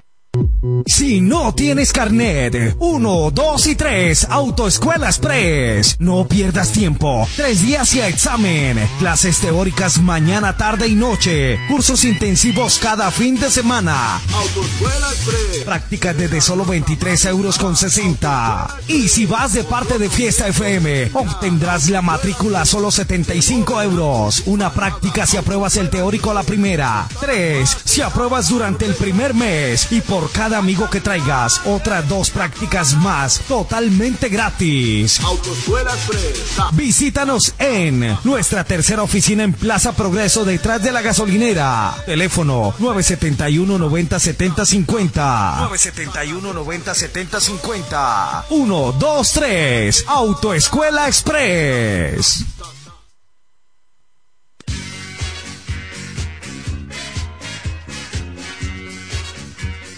Si 0.86 1.20
no 1.20 1.52
tienes 1.56 1.92
carnet, 1.92 2.76
1, 2.78 3.30
2 3.32 3.66
y 3.66 3.74
3, 3.74 4.28
Autoescuela 4.30 5.08
Express. 5.08 5.96
No 5.98 6.28
pierdas 6.28 6.70
tiempo. 6.70 7.26
Tres 7.34 7.62
días 7.62 7.92
y 7.94 8.00
examen. 8.00 8.78
Clases 9.00 9.38
teóricas 9.38 10.00
mañana, 10.00 10.56
tarde 10.56 10.86
y 10.86 10.94
noche. 10.94 11.58
Cursos 11.68 12.04
intensivos 12.04 12.78
cada 12.78 13.10
fin 13.10 13.40
de 13.40 13.50
semana. 13.50 14.20
Autoescuela 14.32 15.08
Express. 15.08 15.64
Prácticas 15.64 16.16
desde 16.16 16.40
solo 16.40 16.64
23 16.64 17.24
euros 17.24 17.58
con 17.58 17.74
60. 17.74 18.76
Y 18.86 19.08
si 19.08 19.26
vas 19.26 19.54
de 19.54 19.64
parte 19.64 19.98
de 19.98 20.08
Fiesta 20.08 20.46
FM, 20.46 21.10
obtendrás 21.14 21.90
la 21.90 22.02
matrícula 22.02 22.60
a 22.60 22.66
solo 22.66 22.92
75 22.92 23.82
euros. 23.82 24.44
Una 24.46 24.72
práctica 24.72 25.26
si 25.26 25.36
apruebas 25.36 25.76
el 25.76 25.90
teórico 25.90 26.30
a 26.30 26.34
la 26.34 26.44
primera. 26.44 27.08
Tres, 27.18 27.76
si 27.82 28.00
apruebas 28.00 28.48
durante 28.48 28.84
el 28.86 28.94
primer 28.94 29.34
mes. 29.34 29.88
Y 29.90 30.00
por 30.02 30.30
cada 30.30 30.51
amigo 30.54 30.88
que 30.90 31.00
traigas, 31.00 31.60
otras 31.64 32.08
dos 32.08 32.30
prácticas 32.30 32.94
más 32.94 33.40
totalmente 33.48 34.28
gratis. 34.28 35.20
Autoescuela 35.20 35.92
Express. 35.92 36.56
Visítanos 36.72 37.54
en 37.58 38.18
nuestra 38.24 38.64
tercera 38.64 39.02
oficina 39.02 39.44
en 39.44 39.52
Plaza 39.52 39.92
Progreso 39.92 40.44
detrás 40.44 40.82
de 40.82 40.92
la 40.92 41.02
gasolinera. 41.02 41.94
Teléfono 42.06 42.74
971 42.78 43.78
90 43.78 44.18
70 44.18 44.66
50. 44.66 45.56
971 45.60 46.52
90 46.52 46.94
70 46.94 47.40
50. 47.40 48.46
1, 48.50 48.92
2, 48.92 49.32
3. 49.32 50.04
Autoescuela 50.08 51.08
Express. 51.08 52.44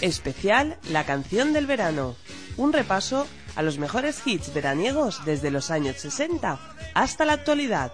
Especial 0.05 0.77
La 0.91 1.03
canción 1.03 1.51
del 1.51 1.65
verano. 1.65 2.15
Un 2.57 2.73
repaso 2.73 3.25
a 3.55 3.63
los 3.63 3.79
mejores 3.79 4.21
hits 4.23 4.53
veraniegos 4.53 5.25
desde 5.25 5.49
los 5.49 5.71
años 5.71 5.95
60 5.97 6.59
hasta 6.93 7.25
la 7.25 7.33
actualidad. 7.33 7.91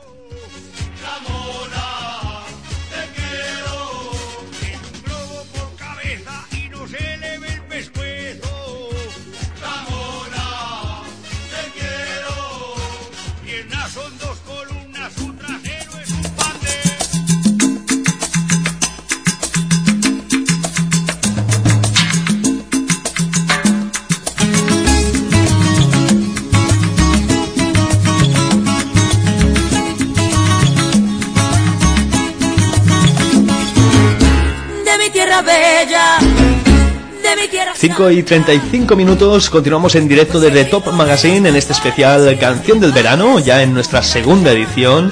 5 37.75 38.11
y 38.11 38.21
35 38.21 38.95
minutos, 38.95 39.49
continuamos 39.49 39.95
en 39.95 40.07
directo 40.07 40.39
desde 40.39 40.65
Top 40.65 40.91
Magazine 40.93 41.49
en 41.49 41.55
este 41.55 41.73
especial 41.73 42.37
Canción 42.39 42.79
del 42.79 42.91
Verano, 42.91 43.39
ya 43.39 43.63
en 43.63 43.73
nuestra 43.73 44.03
segunda 44.03 44.51
edición. 44.51 45.11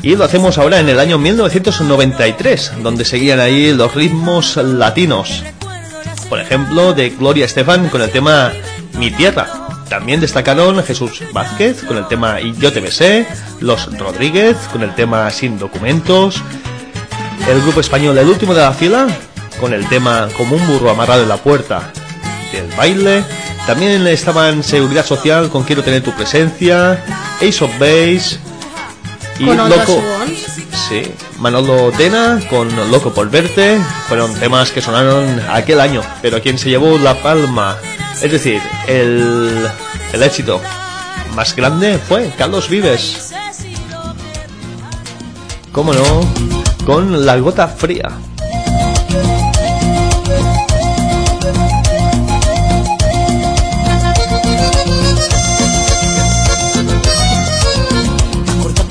Y 0.00 0.16
lo 0.16 0.24
hacemos 0.24 0.56
ahora 0.56 0.80
en 0.80 0.88
el 0.88 0.98
año 0.98 1.18
1993, 1.18 2.72
donde 2.82 3.04
seguían 3.04 3.38
ahí 3.38 3.74
los 3.74 3.94
ritmos 3.94 4.56
latinos. 4.56 5.44
Por 6.30 6.40
ejemplo, 6.40 6.94
de 6.94 7.10
Gloria 7.10 7.44
Estefan 7.44 7.90
con 7.90 8.00
el 8.00 8.10
tema 8.10 8.52
Mi 8.94 9.10
Tierra. 9.10 9.46
También 9.90 10.20
destacaron 10.20 10.82
Jesús 10.82 11.22
Vázquez 11.34 11.82
con 11.82 11.98
el 11.98 12.08
tema 12.08 12.40
Y 12.40 12.54
yo 12.56 12.72
te 12.72 12.80
besé, 12.80 13.26
Los 13.60 13.94
Rodríguez 13.98 14.56
con 14.72 14.82
el 14.82 14.94
tema 14.94 15.28
Sin 15.30 15.58
documentos, 15.58 16.42
el 17.46 17.60
grupo 17.60 17.80
español 17.80 18.16
El 18.16 18.28
último 18.28 18.54
de 18.54 18.62
la 18.62 18.72
fila 18.72 19.06
con 19.62 19.72
el 19.72 19.88
tema 19.88 20.28
Como 20.36 20.56
un 20.56 20.66
burro 20.66 20.90
amarrado 20.90 21.22
en 21.22 21.28
la 21.28 21.36
puerta 21.36 21.92
del 22.52 22.66
baile. 22.76 23.22
También 23.64 24.04
estaban 24.08 24.64
Seguridad 24.64 25.06
Social 25.06 25.50
con 25.50 25.62
Quiero 25.62 25.84
tener 25.84 26.02
tu 26.02 26.10
presencia, 26.10 27.02
Ace 27.36 27.64
of 27.64 27.70
Base 27.78 28.40
y 29.38 29.46
Con 29.46 29.56
Loco. 29.56 30.02
Sí, 30.88 31.04
Manolo 31.38 31.92
Tena 31.92 32.40
con 32.50 32.68
Loco 32.90 33.14
por 33.14 33.30
verte. 33.30 33.80
Fueron 34.08 34.34
temas 34.34 34.72
que 34.72 34.82
sonaron 34.82 35.40
aquel 35.48 35.80
año, 35.80 36.02
pero 36.20 36.42
quien 36.42 36.58
se 36.58 36.68
llevó 36.68 36.98
la 36.98 37.22
palma, 37.22 37.78
es 38.20 38.32
decir, 38.32 38.60
el, 38.88 39.64
el 40.12 40.22
éxito 40.24 40.60
más 41.36 41.54
grande 41.54 41.98
fue 41.98 42.32
Carlos 42.36 42.68
Vives. 42.68 43.32
¿Cómo 45.70 45.92
no? 45.92 46.04
Con 46.84 47.24
La 47.24 47.36
Gota 47.36 47.68
Fría. 47.68 48.10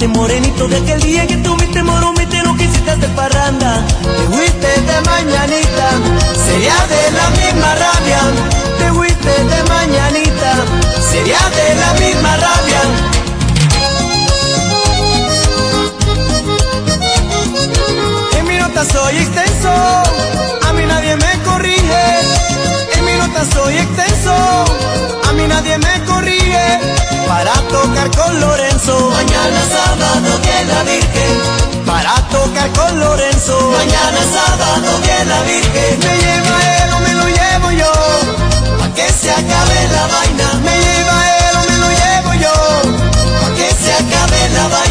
Acordate 0.01 0.19
morenito 0.19 0.67
de 0.67 0.77
aquel 0.77 0.99
día 0.99 1.27
que 1.27 1.37
tuviste 1.37 1.83
moromete 1.83 2.41
no 2.41 2.57
quisiste 2.57 2.95
de 2.95 3.07
parranda. 3.09 3.85
Te 4.01 4.35
fuiste 4.35 4.67
de 4.67 5.01
mañanita, 5.01 5.87
sería 6.43 6.75
de 6.89 7.11
la 7.11 7.29
misma 7.29 7.75
rabia. 7.75 8.21
Te 8.79 8.91
fuiste 8.93 9.29
de 9.29 9.63
mañanita, 9.69 10.53
sería 11.11 11.37
de 11.57 11.75
la 11.75 11.93
misma 12.01 12.37
rabia. 12.37 12.81
En 18.39 18.47
mi 18.47 18.57
nota 18.57 18.83
soy 18.83 19.17
extenso, 19.17 19.71
a 20.67 20.73
mí 20.73 20.83
nadie 20.87 21.15
me 21.15 21.43
corrige. 21.43 22.05
En 22.97 23.05
mi 23.05 23.13
nota 23.13 23.45
soy 23.53 23.77
extenso, 23.77 24.33
a 25.29 25.33
mí 25.33 25.45
nadie 25.47 25.77
me 25.77 26.03
corrige 26.05 27.10
Para 27.31 27.53
tocar 27.69 28.11
con 28.11 28.41
Lorenzo. 28.41 29.09
Mañana 29.09 29.61
sábado 29.71 30.37
viene 30.43 30.73
la 30.73 30.83
Virgen. 30.83 31.85
Para 31.85 32.15
tocar 32.27 32.69
con 32.73 32.99
Lorenzo. 32.99 33.55
Mañana 33.71 34.21
sábado 34.35 34.99
viene 35.01 35.25
la 35.33 35.41
Virgen. 35.43 35.99
Me 36.05 36.13
lleva 36.23 36.55
él 36.75 36.93
o 36.93 36.99
me 36.99 37.13
lo 37.13 37.25
llevo 37.37 37.71
yo. 37.71 37.91
Pa' 38.79 38.93
que 38.93 39.07
se 39.13 39.31
acabe 39.31 39.79
la 39.95 40.07
vaina. 40.13 40.47
Me 40.65 40.75
lleva 40.85 41.15
él 41.39 41.55
o 41.55 41.63
me 41.71 41.77
lo 41.83 41.89
llevo 42.01 42.33
yo. 42.45 42.55
Pa' 43.39 43.55
que 43.55 43.69
se 43.81 43.91
acabe 43.93 44.49
la 44.49 44.67
vaina 44.67 44.90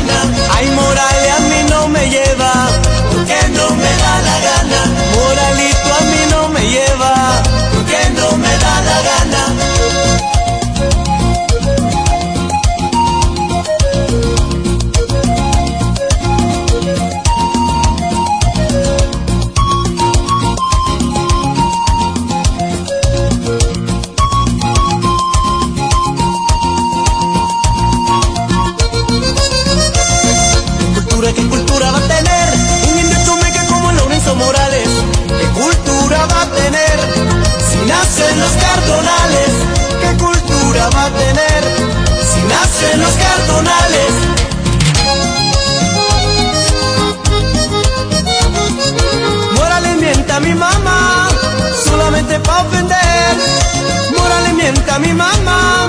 A 54.71 54.99
mi 55.01 55.13
mamá 55.13 55.89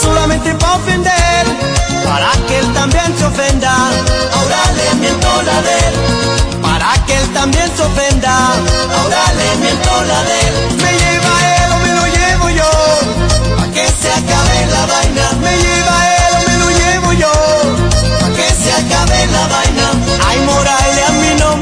solamente 0.00 0.54
pa' 0.54 0.76
ofender. 0.76 1.44
Para 2.04 2.32
que 2.46 2.58
él 2.58 2.72
también 2.72 3.14
se 3.18 3.24
ofenda, 3.26 3.70
ahora 4.32 4.60
le 4.78 4.94
miento 5.00 5.28
la 5.42 5.60
de 5.60 5.78
él. 5.86 5.94
Para 6.62 6.94
que 7.04 7.16
él 7.16 7.28
también 7.34 7.70
se 7.76 7.82
ofenda, 7.82 8.34
ahora 8.96 9.22
le 9.36 9.56
miento 9.60 9.90
la 10.08 10.22
de 10.22 10.40
él. 10.46 10.54
Me 10.82 10.92
lleva 11.00 11.32
él 11.56 11.72
o 11.72 11.78
me 11.84 11.92
lo 11.98 12.06
llevo 12.16 12.48
yo, 12.48 12.70
pa' 13.58 13.68
que 13.74 13.86
se 14.00 14.10
acabe 14.10 14.66
la 14.72 14.86
vaina. 14.86 15.24
Me 15.42 15.56
lleva 15.58 15.96
él 16.16 16.32
o 16.38 16.40
me 16.48 16.56
lo 16.62 16.70
llevo 16.70 17.12
yo, 17.12 17.32
pa' 18.20 18.30
que 18.36 18.48
se 18.62 18.72
acabe 18.72 19.26
la 19.26 19.46
vaina. 19.48 19.86
Ay, 20.26 20.38
Morales 20.40 21.08
a 21.08 21.12
mí 21.12 21.30
no 21.40 21.53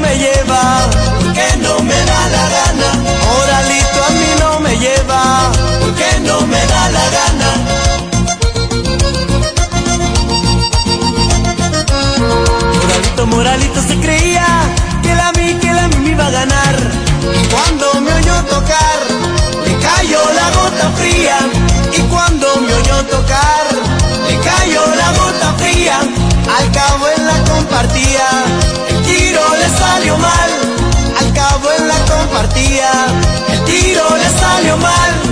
el 27.95 29.03
tiro 29.03 29.41
le 29.57 29.69
salió 29.77 30.17
mal. 30.17 30.51
Al 31.19 31.33
cabo 31.33 31.71
en 31.77 31.87
la 31.87 31.99
compartía, 32.05 32.91
el 33.51 33.63
tiro 33.65 34.17
le 34.17 34.39
salió 34.39 34.77
mal. 34.77 35.22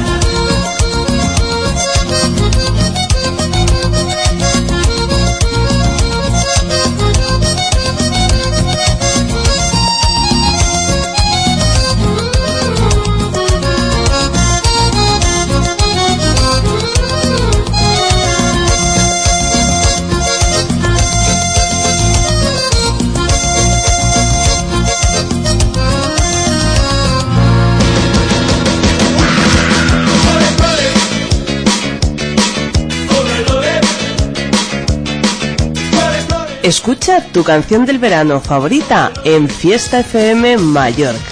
Escucha 36.71 37.21
tu 37.33 37.43
canción 37.43 37.85
del 37.85 37.99
verano 37.99 38.39
favorita 38.39 39.11
en 39.25 39.49
Fiesta 39.49 39.99
FM 39.99 40.57
Mallorca. 40.57 41.30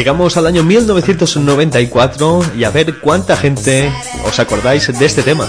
Llegamos 0.00 0.38
al 0.38 0.46
año 0.46 0.62
1994 0.62 2.52
y 2.56 2.64
a 2.64 2.70
ver 2.70 3.00
cuánta 3.00 3.36
gente 3.36 3.92
os 4.24 4.40
acordáis 4.40 4.90
de 4.98 5.04
este 5.04 5.22
tema. 5.22 5.46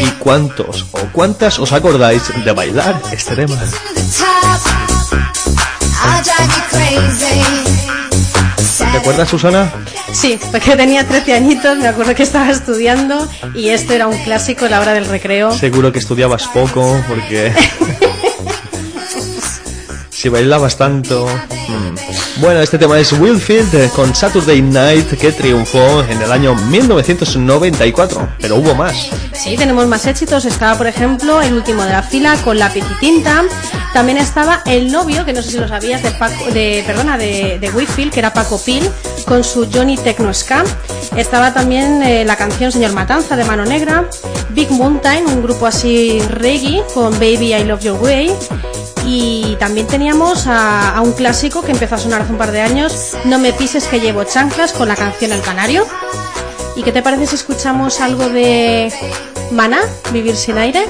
¿Y 0.00 0.06
cuántos 0.20 0.86
o 0.92 1.00
cuántas 1.12 1.58
os 1.58 1.72
acordáis 1.72 2.22
de 2.42 2.52
bailar 2.52 3.02
este 3.12 3.36
tema? 3.36 3.54
¿Te 8.78 8.96
acuerdas, 8.96 9.28
Susana? 9.28 9.70
Sí, 10.14 10.40
porque 10.50 10.74
tenía 10.74 11.06
13 11.06 11.34
añitos, 11.34 11.76
me 11.76 11.88
acuerdo 11.88 12.14
que 12.14 12.22
estaba 12.22 12.48
estudiando 12.48 13.28
y 13.54 13.68
esto 13.68 13.92
era 13.92 14.08
un 14.08 14.16
clásico 14.24 14.68
la 14.68 14.80
hora 14.80 14.94
del 14.94 15.04
recreo. 15.04 15.52
Seguro 15.52 15.92
que 15.92 15.98
estudiabas 15.98 16.48
poco 16.48 17.04
porque... 17.06 17.52
si 20.24 20.30
bailabas 20.30 20.78
tanto... 20.78 21.26
mm. 21.26 22.40
Bueno, 22.40 22.60
este 22.60 22.78
tema 22.78 22.98
es 22.98 23.12
Willfield 23.12 23.74
eh, 23.74 23.90
con 23.94 24.14
Saturday 24.14 24.62
Night 24.62 25.06
que 25.18 25.32
triunfó 25.32 26.02
en 26.02 26.20
el 26.20 26.32
año 26.32 26.54
1994, 26.54 28.28
pero 28.40 28.56
hubo 28.56 28.74
más. 28.74 29.10
Sí, 29.34 29.54
tenemos 29.56 29.86
más 29.86 30.06
éxitos. 30.06 30.46
Estaba, 30.46 30.76
por 30.78 30.86
ejemplo, 30.86 31.42
el 31.42 31.52
último 31.52 31.84
de 31.84 31.90
la 31.90 32.02
fila 32.02 32.36
con 32.42 32.58
lápiz 32.58 32.82
y 32.90 33.00
tinta. 33.00 33.44
También 33.92 34.16
estaba 34.18 34.62
el 34.64 34.90
novio, 34.90 35.26
que 35.26 35.32
no 35.32 35.42
sé 35.42 35.52
si 35.52 35.58
lo 35.58 35.68
sabías, 35.68 36.02
de, 36.02 36.10
Paco, 36.12 36.46
de 36.52 36.82
perdona, 36.86 37.18
de, 37.18 37.58
de 37.60 38.10
que 38.10 38.18
era 38.18 38.32
Paco 38.32 38.58
Pil, 38.64 38.82
con 39.26 39.44
su 39.44 39.68
Johnny 39.70 39.96
Techno 39.96 40.32
Ska. 40.32 40.64
Estaba 41.16 41.52
también 41.52 42.02
eh, 42.02 42.24
la 42.24 42.36
canción 42.36 42.72
Señor 42.72 42.94
Matanza 42.94 43.36
de 43.36 43.44
Mano 43.44 43.64
Negra. 43.64 44.08
Big 44.50 44.70
Mountain, 44.70 45.26
un 45.26 45.42
grupo 45.42 45.66
así 45.66 46.18
reggae, 46.30 46.82
con 46.94 47.12
Baby 47.12 47.54
I 47.54 47.64
Love 47.64 47.82
Your 47.82 48.02
Way. 48.02 48.32
Y 49.06 49.56
también 49.56 49.86
teníamos 49.86 50.46
a, 50.46 51.00
un 51.02 51.12
clásico 51.12 51.62
que 51.62 51.72
empezó 51.72 51.96
a 51.96 51.98
sonar 51.98 52.22
hace 52.22 52.32
un 52.32 52.38
par 52.38 52.52
de 52.52 52.60
años, 52.60 53.16
No 53.24 53.38
me 53.38 53.52
pises 53.52 53.86
que 53.86 54.00
llevo 54.00 54.24
chanclas, 54.24 54.72
con 54.72 54.88
la 54.88 54.96
canción 54.96 55.32
El 55.32 55.42
Canario. 55.42 55.86
¿Y 56.76 56.82
qué 56.82 56.92
te 56.92 57.02
parece 57.02 57.26
si 57.26 57.34
escuchamos 57.36 58.00
algo 58.00 58.28
de 58.28 58.92
Maná, 59.52 59.80
Vivir 60.12 60.36
sin 60.36 60.58
aire? 60.58 60.86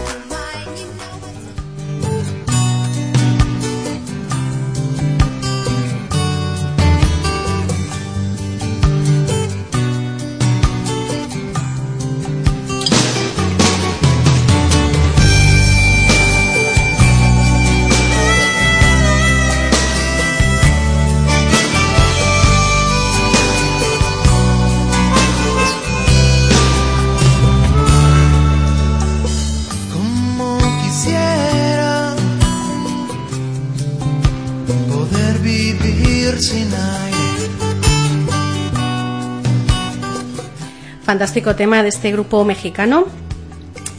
Fantástico 41.15 41.55
tema 41.55 41.85
de 41.85 41.91
este 41.91 42.11
grupo 42.11 42.45
mexicano 42.45 43.07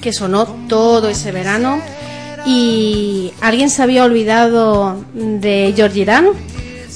que 0.01 0.11
sonó 0.11 0.47
todo 0.67 1.07
ese 1.07 1.31
verano. 1.31 1.79
¿Y 2.45 3.31
alguien 3.39 3.69
se 3.69 3.81
había 3.81 4.03
olvidado 4.03 5.01
de 5.13 5.71
Georgie 5.73 6.03
Dan? 6.03 6.31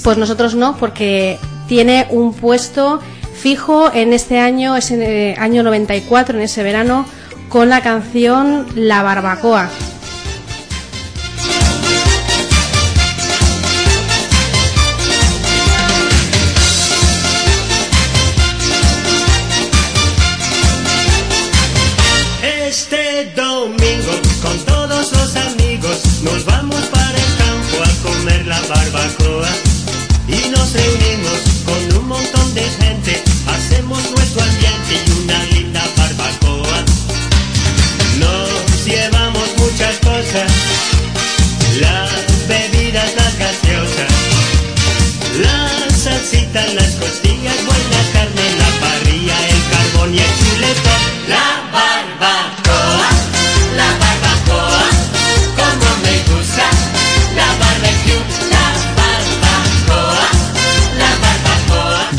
Pues 0.03 0.17
nosotros 0.17 0.55
no, 0.55 0.75
porque 0.75 1.39
tiene 1.69 2.05
un 2.09 2.33
puesto 2.33 2.99
fijo 3.33 3.93
en 3.93 4.11
este 4.11 4.39
año, 4.39 4.75
en 4.75 5.01
el 5.01 5.39
año 5.39 5.63
94, 5.63 6.35
en 6.35 6.43
ese 6.43 6.63
verano, 6.63 7.05
con 7.47 7.69
la 7.69 7.79
canción 7.79 8.67
La 8.75 9.01
Barbacoa. 9.03 9.69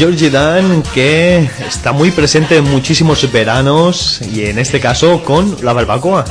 Georgie 0.01 0.31
Dan 0.31 0.83
que 0.95 1.47
está 1.69 1.93
muy 1.93 2.11
presente 2.11 2.57
en 2.57 2.65
muchísimos 2.65 3.31
veranos 3.31 4.23
y 4.23 4.47
en 4.47 4.59
este 4.59 4.81
caso 4.81 5.23
con 5.23 5.59
la 5.61 5.75
barbacoa. 5.75 6.25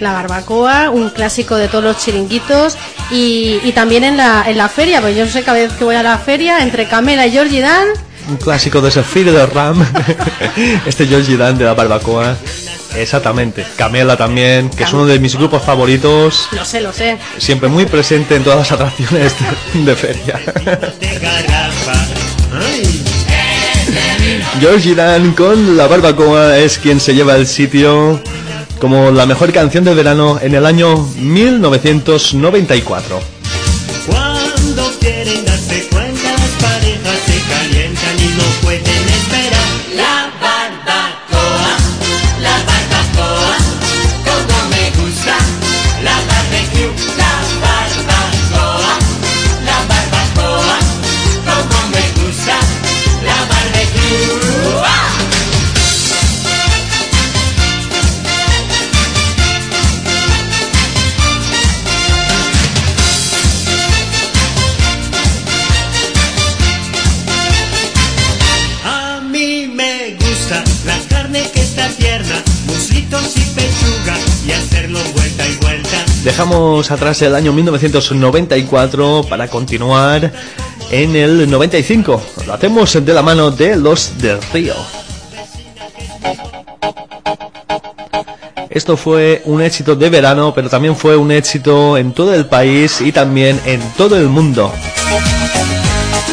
La 0.00 0.14
barbacoa, 0.14 0.88
un 0.88 1.10
clásico 1.10 1.56
de 1.56 1.68
todos 1.68 1.84
los 1.84 1.98
chiringuitos 1.98 2.78
y, 3.10 3.60
y 3.64 3.72
también 3.72 4.04
en 4.04 4.16
la, 4.16 4.44
en 4.48 4.56
la 4.56 4.70
feria, 4.70 5.02
pues 5.02 5.14
yo 5.14 5.26
sé 5.26 5.42
cada 5.42 5.58
vez 5.58 5.74
que 5.74 5.84
voy 5.84 5.94
a 5.94 6.02
la 6.02 6.16
feria, 6.16 6.62
entre 6.62 6.88
Camela 6.88 7.26
y 7.26 7.32
Georgie 7.32 7.60
Dan, 7.60 7.88
Un 8.30 8.38
clásico 8.38 8.80
de 8.80 8.88
de 8.90 9.46
Ram. 9.46 9.84
este 10.86 11.06
Georgie 11.06 11.36
Dan 11.36 11.58
de 11.58 11.66
la 11.66 11.74
barbacoa. 11.74 12.34
Exactamente. 12.96 13.66
Camela 13.76 14.16
también, 14.16 14.70
que 14.70 14.84
es 14.84 14.92
uno 14.94 15.04
de 15.04 15.18
mis 15.18 15.36
grupos 15.36 15.62
favoritos. 15.62 16.48
lo 16.52 16.64
sé, 16.64 16.80
lo 16.80 16.94
sé. 16.94 17.18
Siempre 17.36 17.68
muy 17.68 17.84
presente 17.84 18.36
en 18.36 18.42
todas 18.44 18.60
las 18.60 18.72
atracciones 18.72 19.34
de, 19.74 19.84
de 19.84 19.96
feria. 19.96 20.40
de. 24.54 24.60
Georgie 24.60 24.94
Dan 24.94 25.32
con 25.32 25.76
la 25.76 25.86
barbacoa 25.86 26.56
es 26.58 26.78
quien 26.78 27.00
se 27.00 27.14
lleva 27.14 27.36
el 27.36 27.46
sitio 27.46 28.20
como 28.80 29.10
la 29.10 29.26
mejor 29.26 29.52
canción 29.52 29.84
del 29.84 29.94
verano 29.94 30.38
en 30.40 30.54
el 30.54 30.64
año 30.66 30.96
1994. 31.16 33.20
Cuando 34.06 34.90
quieren 34.98 35.44
Dejamos 76.42 76.90
atrás 76.90 77.22
el 77.22 77.36
año 77.36 77.52
1994 77.52 79.26
para 79.30 79.46
continuar 79.46 80.32
en 80.90 81.14
el 81.14 81.48
95. 81.48 82.20
Lo 82.48 82.54
hacemos 82.54 82.92
de 82.92 83.14
la 83.14 83.22
mano 83.22 83.52
de 83.52 83.76
los 83.76 84.18
del 84.18 84.42
Río. 84.52 84.74
Esto 88.68 88.96
fue 88.96 89.42
un 89.44 89.62
éxito 89.62 89.94
de 89.94 90.10
verano, 90.10 90.52
pero 90.52 90.68
también 90.68 90.96
fue 90.96 91.16
un 91.16 91.30
éxito 91.30 91.96
en 91.96 92.10
todo 92.10 92.34
el 92.34 92.46
país 92.46 93.00
y 93.00 93.12
también 93.12 93.60
en 93.64 93.80
todo 93.96 94.16
el 94.16 94.26
mundo. 94.26 94.72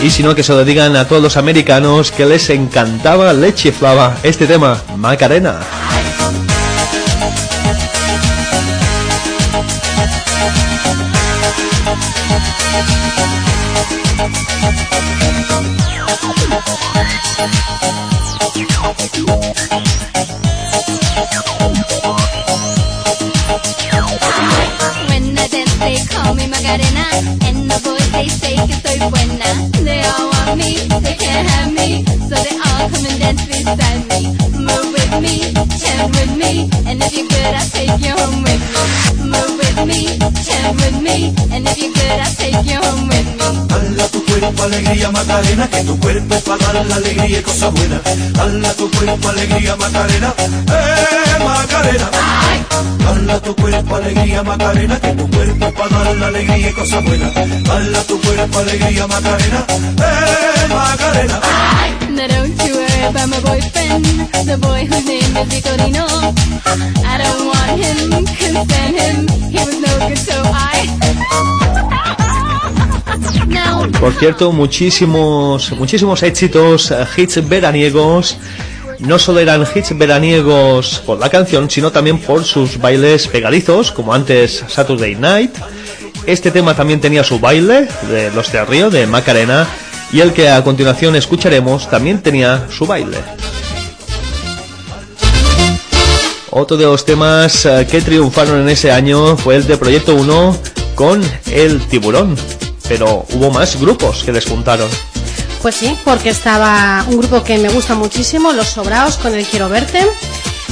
Y 0.02 0.10
si 0.10 0.24
no, 0.24 0.34
que 0.34 0.42
se 0.42 0.54
lo 0.54 0.66
digan 0.66 0.96
a 0.96 1.08
todos 1.08 1.22
los 1.22 1.38
americanos 1.38 2.12
que 2.12 2.26
les 2.26 2.50
encantaba, 2.50 3.32
les 3.34 3.54
chiflaba 3.54 4.18
este 4.24 4.48
tema, 4.48 4.82
Macarena. 4.98 5.60
Me. 34.10 34.34
Move 34.58 34.94
with 34.94 35.22
me, 35.22 35.54
with 36.18 36.34
me. 36.38 36.70
And 36.88 37.02
if 37.04 37.14
you're 37.14 37.28
good, 37.28 37.54
I'll 37.54 37.70
take 37.70 38.00
you 38.02 38.14
home 38.18 38.42
with 38.42 38.64
me. 38.74 38.84
Move 39.24 39.58
with 39.62 39.86
me, 39.86 40.18
with 40.82 41.02
me. 41.02 41.36
And 41.52 41.68
if 41.68 41.78
good, 41.94 42.20
I'll 42.20 42.34
take 42.34 42.66
you 42.66 42.80
home 42.82 43.08
with 43.08 43.14
me. 43.14 43.19
Cuerpo 44.50 44.64
alegría 44.64 45.12
Macarena, 45.12 45.70
que 45.70 45.84
tu 45.84 46.00
cuerpo 46.00 46.36
para 46.40 46.74
dar 46.74 46.86
la 46.88 46.96
alegría 46.96 47.40
y 47.40 47.44
cosas 47.44 47.72
buenas. 47.72 48.02
Dala 48.34 48.74
tu 48.74 48.90
cuerpo 48.90 49.30
alegría 49.30 49.76
Macarena, 49.76 50.34
eh 50.40 51.44
Macarena. 51.46 52.10
Dala 52.98 53.40
tu 53.42 53.56
cuerpo 53.56 53.96
alegría 53.96 54.42
Macarena, 54.42 55.00
que 55.00 55.12
tu 55.14 55.30
cuerpo 55.30 55.72
para 55.74 56.04
dar 56.04 56.16
la 56.16 56.28
alegría 56.28 56.70
y 56.70 56.74
cosas 56.74 57.04
buenas. 57.04 57.32
Dala 57.64 58.04
tu 58.08 58.20
cuerpo 58.22 58.58
alegría 58.58 59.06
Macarena, 59.06 59.66
eh 59.70 60.68
Macarena. 60.68 61.40
Now 62.10 62.28
don't 62.28 62.64
you 62.66 62.74
worry 62.74 63.04
about 63.06 63.30
my 63.30 63.40
boyfriend, 63.42 64.06
the 64.48 64.58
boy 64.58 64.84
whose 64.88 65.06
name 65.06 65.38
is 65.38 65.48
Vitorino. 65.48 66.08
I 67.06 67.18
don't 67.22 67.46
want 67.46 67.80
him, 67.80 68.26
couldn't 68.26 68.66
stand 68.66 68.96
him, 68.98 69.28
he 69.52 69.60
was 69.60 69.80
no 69.80 70.08
good, 70.08 70.18
so 70.18 70.42
I. 70.44 71.69
Por 74.00 74.14
cierto, 74.14 74.52
muchísimos, 74.52 75.72
muchísimos 75.74 76.24
éxitos, 76.24 76.92
eh, 76.92 77.06
hits 77.18 77.48
veraniegos. 77.48 78.38
No 79.00 79.20
solo 79.20 79.40
eran 79.40 79.66
hits 79.74 79.98
veraniegos 79.98 81.02
por 81.06 81.20
la 81.20 81.30
canción, 81.30 81.70
sino 81.70 81.92
también 81.92 82.20
por 82.20 82.44
sus 82.44 82.78
bailes 82.80 83.28
pegadizos, 83.28 83.92
como 83.92 84.14
antes 84.14 84.64
Saturday 84.68 85.16
Night. 85.16 85.52
Este 86.26 86.52
tema 86.52 86.76
también 86.76 87.00
tenía 87.02 87.24
su 87.24 87.40
baile, 87.40 87.88
de 88.10 88.32
Los 88.32 88.52
de 88.52 88.64
Río, 88.66 88.90
de 88.90 89.08
Macarena, 89.08 89.68
y 90.12 90.22
el 90.22 90.34
que 90.34 90.50
a 90.50 90.64
continuación 90.64 91.16
escucharemos 91.16 91.90
también 91.90 92.22
tenía 92.22 92.68
su 92.70 92.86
baile. 92.86 93.18
Otro 96.52 96.78
de 96.78 96.86
los 96.86 97.06
temas 97.06 97.66
eh, 97.66 97.88
que 97.90 98.02
triunfaron 98.02 98.62
en 98.62 98.70
ese 98.70 98.92
año 98.92 99.38
fue 99.38 99.56
el 99.56 99.68
de 99.68 99.78
Proyecto 99.78 100.16
1 100.16 100.58
con 100.96 101.22
El 101.52 101.80
Tiburón. 101.88 102.36
Pero 102.90 103.26
hubo 103.34 103.52
más 103.52 103.80
grupos 103.80 104.24
que 104.26 104.34
les 104.34 104.46
juntaron. 104.46 104.90
Pues 105.62 105.76
sí, 105.76 105.96
porque 106.04 106.30
estaba 106.30 107.06
un 107.08 107.18
grupo 107.18 107.44
que 107.44 107.58
me 107.58 107.70
gusta 107.70 107.94
muchísimo, 107.94 108.52
Los 108.52 108.68
Sobraos 108.68 109.18
con 109.18 109.34
el 109.34 109.46
Quiero 109.46 109.70
Verte. 109.70 110.06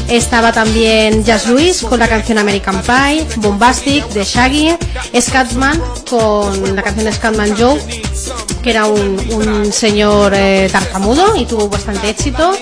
Estaba 0.07 0.53
también 0.53 1.26
Jazz 1.26 1.47
Luis 1.47 1.82
con 1.82 1.99
la 1.99 2.07
canción 2.07 2.38
American 2.38 2.82
Pie, 2.82 3.28
Bombastic 3.38 4.07
de 4.09 4.24
Shaggy, 4.24 4.78
Scatman 5.20 5.82
con 6.09 6.76
la 6.76 6.82
canción 6.82 7.11
Scatman 7.11 7.57
Joe, 7.57 7.78
que 8.63 8.70
era 8.70 8.86
un, 8.86 9.72
señor 9.74 10.34
eh, 10.34 10.70
tartamudo 10.72 11.36
y 11.36 11.45
tuvo 11.45 11.68
bastante 11.68 12.09
éxito. 12.09 12.53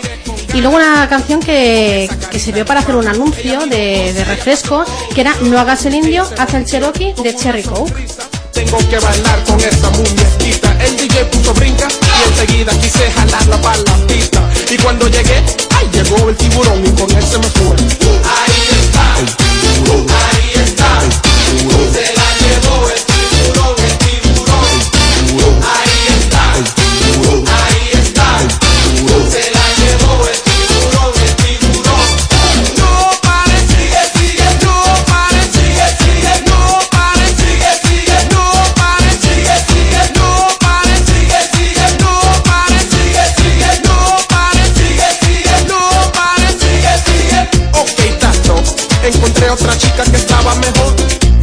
Y 0.56 0.62
luego 0.62 0.78
una 0.78 1.08
canción 1.08 1.40
que, 1.40 2.10
que 2.32 2.40
sirvió 2.40 2.66
para 2.66 2.80
hacer 2.80 2.96
un 2.96 3.08
anuncio 3.08 3.68
de 3.68 4.26
refresco, 4.28 4.84
que 5.14 5.22
era 5.22 5.36
No 5.42 5.60
hagas 5.60 5.86
el 5.86 5.94
indio, 5.94 6.28
haz 6.40 6.54
el 6.56 6.66
Cherokee 6.66 7.14
de 7.22 7.36
Cherry 7.36 7.64
Coke. 7.64 8.08
Tengo 8.56 8.78
que 8.90 8.98
bailar 9.00 9.44
con 9.44 9.60
esta 9.60 9.90
muñequita. 9.90 10.78
El 10.80 10.96
DJ 10.96 11.26
puso 11.26 11.54
brinca 11.54 11.90
y 11.90 12.30
enseguida 12.30 12.72
quise 12.80 13.12
jalarla 13.12 13.62
para 13.62 13.78
la 13.80 14.08
pista. 14.08 14.50
Y 14.72 14.78
cuando 14.78 15.10
llegué, 15.10 15.44
ay, 15.76 15.90
llegó 15.92 16.30
el 16.30 16.38
tiburón 16.38 16.82
y 16.86 16.90
con 16.92 17.12
él 17.12 17.24
se 17.24 17.38
me 17.38 17.50
fue. 17.50 17.76
Ahí 17.76 18.68
está. 18.80 19.16
Ahí 19.18 20.52
está. 20.56 21.02
Se 21.92 22.14
la 22.14 22.28
llevó 22.40 23.15
otra 49.56 49.78
chica 49.78 50.04
que 50.04 50.18
estaba 50.18 50.54
mejor. 50.56 50.94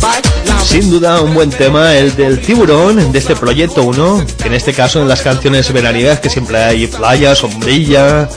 Baila. 0.00 0.60
Sin 0.64 0.90
duda 0.90 1.22
un 1.22 1.32
buen 1.34 1.50
tema 1.50 1.94
el 1.94 2.14
del 2.14 2.40
tiburón 2.40 3.10
de 3.12 3.18
este 3.18 3.34
proyecto 3.36 3.82
1, 3.82 4.26
que 4.38 4.48
en 4.48 4.54
este 4.54 4.74
caso 4.74 5.00
en 5.00 5.08
las 5.08 5.22
canciones 5.22 5.72
veraniegas 5.72 6.20
que 6.20 6.28
siempre 6.28 6.58
hay 6.58 6.86
playa, 6.88 7.34
sombrilla, 7.34 8.28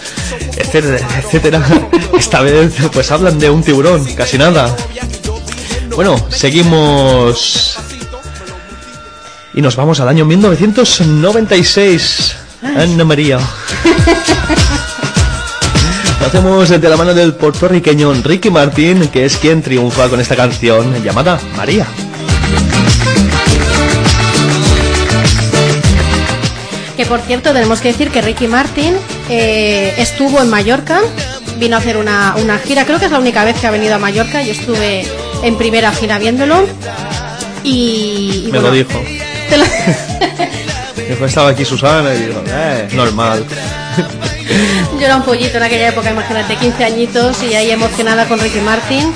etcétera, 0.58 1.06
etcétera. 1.24 1.62
Esta 2.18 2.40
vez 2.42 2.74
pues 2.94 3.12
hablan 3.12 3.38
de 3.38 3.50
un 3.50 3.62
tiburón, 3.64 4.06
casi 4.16 4.38
nada. 4.38 4.74
Bueno, 5.96 6.16
seguimos 6.30 7.78
y 9.54 9.62
nos 9.62 9.76
vamos 9.76 10.00
al 10.00 10.08
año 10.08 10.24
1996. 10.26 12.36
Ana 12.62 13.04
María. 13.04 13.40
Lo 16.26 16.30
hacemos 16.30 16.68
de 16.70 16.90
la 16.90 16.98
mano 16.98 17.14
del 17.14 17.36
puertorriqueño 17.36 18.12
Ricky 18.24 18.50
Martin, 18.50 19.10
que 19.10 19.26
es 19.26 19.38
quien 19.38 19.62
triunfa 19.62 20.10
con 20.10 20.20
esta 20.20 20.36
canción 20.36 20.92
llamada 21.04 21.40
María. 21.56 21.86
Que 26.98 27.06
por 27.06 27.20
cierto, 27.22 27.54
tenemos 27.54 27.80
que 27.80 27.90
decir 27.90 28.10
que 28.10 28.24
Ricky 28.24 28.48
Martin 28.48 28.96
eh, 29.30 29.94
estuvo 30.00 30.42
en 30.42 30.50
Mallorca, 30.50 31.02
vino 31.60 31.76
a 31.76 31.80
hacer 31.80 31.96
una, 31.98 32.34
una 32.42 32.58
gira, 32.58 32.86
creo 32.86 32.98
que 32.98 33.06
es 33.06 33.12
la 33.12 33.20
única 33.20 33.44
vez 33.46 33.60
que 33.60 33.68
ha 33.68 33.72
venido 33.72 33.94
a 33.94 34.00
Mallorca, 34.00 34.42
yo 34.42 34.54
estuve 34.54 35.06
en 35.44 35.56
primera 35.58 35.92
fila 35.92 36.18
viéndolo. 36.18 36.66
Y, 37.64 38.46
y 38.48 38.50
Me 38.52 38.60
bueno, 38.60 38.70
lo 38.70 38.74
dijo. 38.74 39.00
te 39.48 39.58
lo- 39.60 39.66
Después 41.08 41.30
estaba 41.30 41.50
aquí 41.50 41.64
Susana 41.66 42.16
y 42.16 42.20
digo, 42.24 42.42
eh, 42.48 42.88
normal. 42.94 43.46
Yo 45.00 45.06
era 45.06 45.16
un 45.16 45.24
pollito 45.24 45.58
en 45.58 45.64
aquella 45.64 45.90
época, 45.90 46.12
imagínate, 46.12 46.56
15 46.56 46.84
añitos 46.84 47.44
y 47.44 47.54
ahí 47.56 47.72
emocionada 47.72 48.26
con 48.28 48.40
Ricky 48.40 48.60
Martin. 48.62 49.12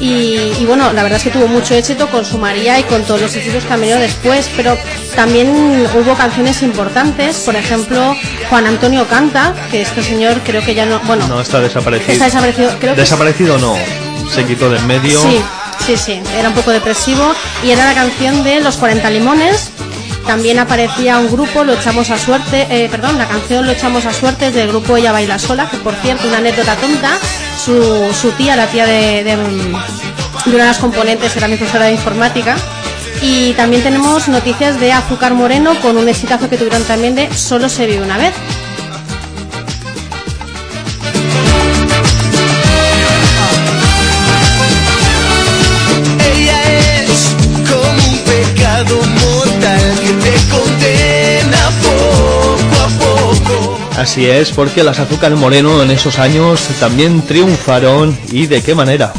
Y, 0.00 0.54
y 0.58 0.64
bueno, 0.66 0.94
la 0.94 1.02
verdad 1.02 1.18
es 1.18 1.24
que 1.24 1.30
tuvo 1.30 1.46
mucho 1.46 1.74
éxito 1.74 2.08
con 2.08 2.24
su 2.24 2.38
María 2.38 2.78
y 2.78 2.84
con 2.84 3.02
todos 3.04 3.20
los 3.20 3.36
éxitos 3.36 3.64
que 3.64 3.72
han 3.74 3.80
venido 3.80 3.98
después, 3.98 4.48
pero 4.56 4.78
también 5.14 5.50
hubo 5.94 6.14
canciones 6.14 6.62
importantes, 6.62 7.40
por 7.40 7.54
ejemplo, 7.54 8.16
Juan 8.48 8.66
Antonio 8.66 9.06
Canta, 9.08 9.54
que 9.70 9.82
este 9.82 10.02
señor 10.02 10.40
creo 10.42 10.64
que 10.64 10.74
ya 10.74 10.86
no, 10.86 11.00
bueno, 11.00 11.28
No, 11.28 11.40
está 11.42 11.60
desaparecido. 11.60 12.12
está 12.12 12.24
desaparecido, 12.24 12.70
creo 12.80 12.94
que 12.94 13.00
Desaparecido 13.02 13.58
no, 13.58 13.76
se 14.34 14.46
quitó 14.46 14.70
de 14.70 14.78
en 14.78 14.86
medio. 14.86 15.20
Sí, 15.20 15.42
sí, 15.84 15.96
sí, 15.98 16.22
era 16.34 16.48
un 16.48 16.54
poco 16.54 16.70
depresivo 16.70 17.34
y 17.62 17.70
era 17.70 17.84
la 17.84 17.92
canción 17.92 18.42
de 18.42 18.60
Los 18.60 18.78
40 18.78 19.10
Limones. 19.10 19.70
También 20.26 20.58
aparecía 20.58 21.18
un 21.18 21.30
grupo, 21.30 21.64
Lo 21.64 21.72
Echamos 21.72 22.10
a 22.10 22.18
Suerte, 22.18 22.66
eh, 22.70 22.88
perdón, 22.90 23.18
la 23.18 23.26
canción 23.26 23.66
Lo 23.66 23.72
Echamos 23.72 24.06
a 24.06 24.12
Suerte 24.12 24.50
del 24.50 24.68
grupo 24.68 24.96
Ella 24.96 25.12
Baila 25.12 25.38
Sola, 25.38 25.68
que 25.68 25.76
por 25.78 25.94
cierto, 25.94 26.28
una 26.28 26.38
anécdota 26.38 26.76
tonta, 26.76 27.10
su, 27.64 28.12
su 28.14 28.30
tía, 28.32 28.56
la 28.56 28.66
tía 28.66 28.86
de, 28.86 29.36
mm, 29.36 29.74
una 30.46 30.58
de 30.58 30.70
las 30.70 30.78
componentes, 30.78 31.36
era 31.36 31.48
mi 31.48 31.56
profesora 31.56 31.86
de 31.86 31.92
informática. 31.92 32.56
Y 33.22 33.52
también 33.52 33.82
tenemos 33.82 34.28
noticias 34.28 34.80
de 34.80 34.92
Azúcar 34.92 35.34
Moreno 35.34 35.74
con 35.80 35.96
un 35.98 36.08
exitazo 36.08 36.48
que 36.48 36.56
tuvieron 36.56 36.82
también 36.84 37.14
de 37.14 37.32
Solo 37.34 37.68
se 37.68 37.86
vive 37.86 38.02
una 38.02 38.16
vez. 38.16 38.32
Así 54.00 54.24
es, 54.24 54.50
porque 54.50 54.82
las 54.82 54.98
Azúcar 54.98 55.36
Moreno 55.36 55.82
en 55.82 55.90
esos 55.90 56.18
años 56.18 56.68
también 56.80 57.20
triunfaron 57.20 58.18
y 58.32 58.46
de 58.46 58.62
qué 58.62 58.74
manera. 58.74 59.12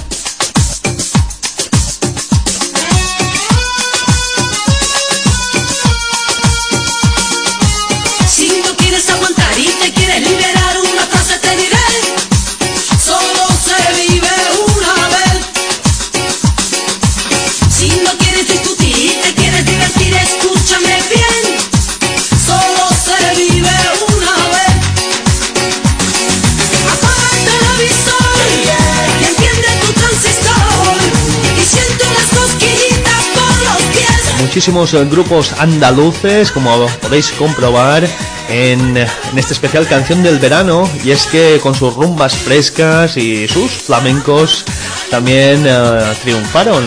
Muchísimos 34.51 34.93
eh, 34.93 35.05
grupos 35.05 35.53
andaluces, 35.61 36.51
como 36.51 36.85
podéis 37.01 37.31
comprobar 37.31 38.03
en, 38.49 38.97
en 38.97 39.37
este 39.37 39.53
especial 39.53 39.87
canción 39.87 40.21
del 40.23 40.39
verano, 40.39 40.89
y 41.05 41.11
es 41.11 41.25
que 41.27 41.57
con 41.63 41.73
sus 41.73 41.95
rumbas 41.95 42.35
frescas 42.35 43.15
y 43.15 43.47
sus 43.47 43.71
flamencos 43.71 44.65
también 45.09 45.63
eh, 45.65 46.01
triunfaron. 46.21 46.83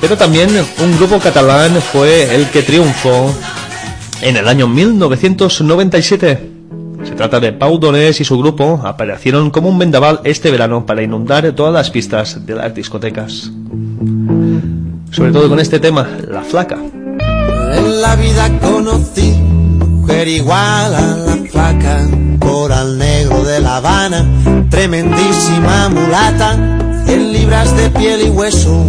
Pero 0.00 0.16
también 0.16 0.48
un 0.82 0.96
grupo 0.96 1.18
catalán 1.18 1.74
fue 1.92 2.34
el 2.34 2.48
que 2.48 2.62
triunfó 2.62 3.30
en 4.22 4.38
el 4.38 4.48
año 4.48 4.66
1997. 4.66 6.50
Se 7.04 7.14
trata 7.14 7.40
de 7.40 7.52
Pau 7.52 7.78
Donés 7.78 8.22
y 8.22 8.24
su 8.24 8.38
grupo 8.38 8.80
aparecieron 8.86 9.50
como 9.50 9.68
un 9.68 9.78
vendaval 9.78 10.20
este 10.24 10.50
verano 10.50 10.86
para 10.86 11.02
inundar 11.02 11.52
todas 11.52 11.74
las 11.74 11.90
pistas 11.90 12.46
de 12.46 12.54
las 12.54 12.74
discotecas. 12.74 13.50
Sobre 15.14 15.30
todo 15.30 15.48
con 15.48 15.60
este 15.60 15.78
tema, 15.78 16.08
La 16.28 16.42
Flaca. 16.42 16.76
En 16.76 18.02
la 18.02 18.16
vida 18.16 18.58
conocí 18.58 19.30
mujer 19.30 20.26
igual 20.26 20.92
a 20.92 21.16
la 21.16 21.36
flaca, 21.50 22.08
coral 22.40 22.98
negro 22.98 23.44
de 23.44 23.60
La 23.60 23.76
Habana, 23.76 24.26
tremendísima 24.70 25.88
mulata, 25.88 26.56
100 27.06 27.32
libras 27.32 27.76
de 27.76 27.90
piel 27.90 28.26
y 28.26 28.30
hueso, 28.30 28.84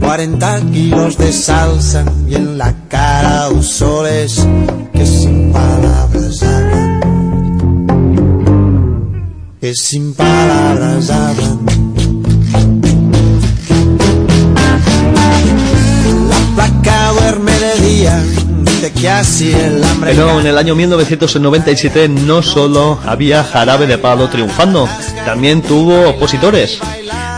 40 0.00 0.60
kilos 0.72 1.18
de 1.18 1.30
salsa 1.30 2.06
y 2.26 2.36
en 2.36 2.56
la 2.56 2.74
cara 2.88 3.50
un 3.50 3.62
soles 3.62 4.46
que 4.94 5.04
sin 5.04 5.52
palabras 5.52 6.42
hablan, 6.42 7.00
que 9.60 9.74
sin 9.74 10.14
palabras 10.14 11.10
hablan. 11.10 11.55
Duerme 17.86 17.92
de 17.92 17.94
día, 17.94 18.22
dice 18.62 18.92
que 18.92 19.08
así 19.08 19.52
el 19.52 19.82
hambre 19.82 20.12
Pero 20.12 20.40
en 20.40 20.46
el 20.46 20.58
año 20.58 20.74
1997 20.74 22.08
no 22.08 22.42
solo 22.42 22.98
había 23.04 23.44
jarabe 23.44 23.86
de 23.86 23.98
palo 23.98 24.28
triunfando, 24.28 24.88
también 25.24 25.62
tuvo 25.62 26.10
opositores. 26.10 26.78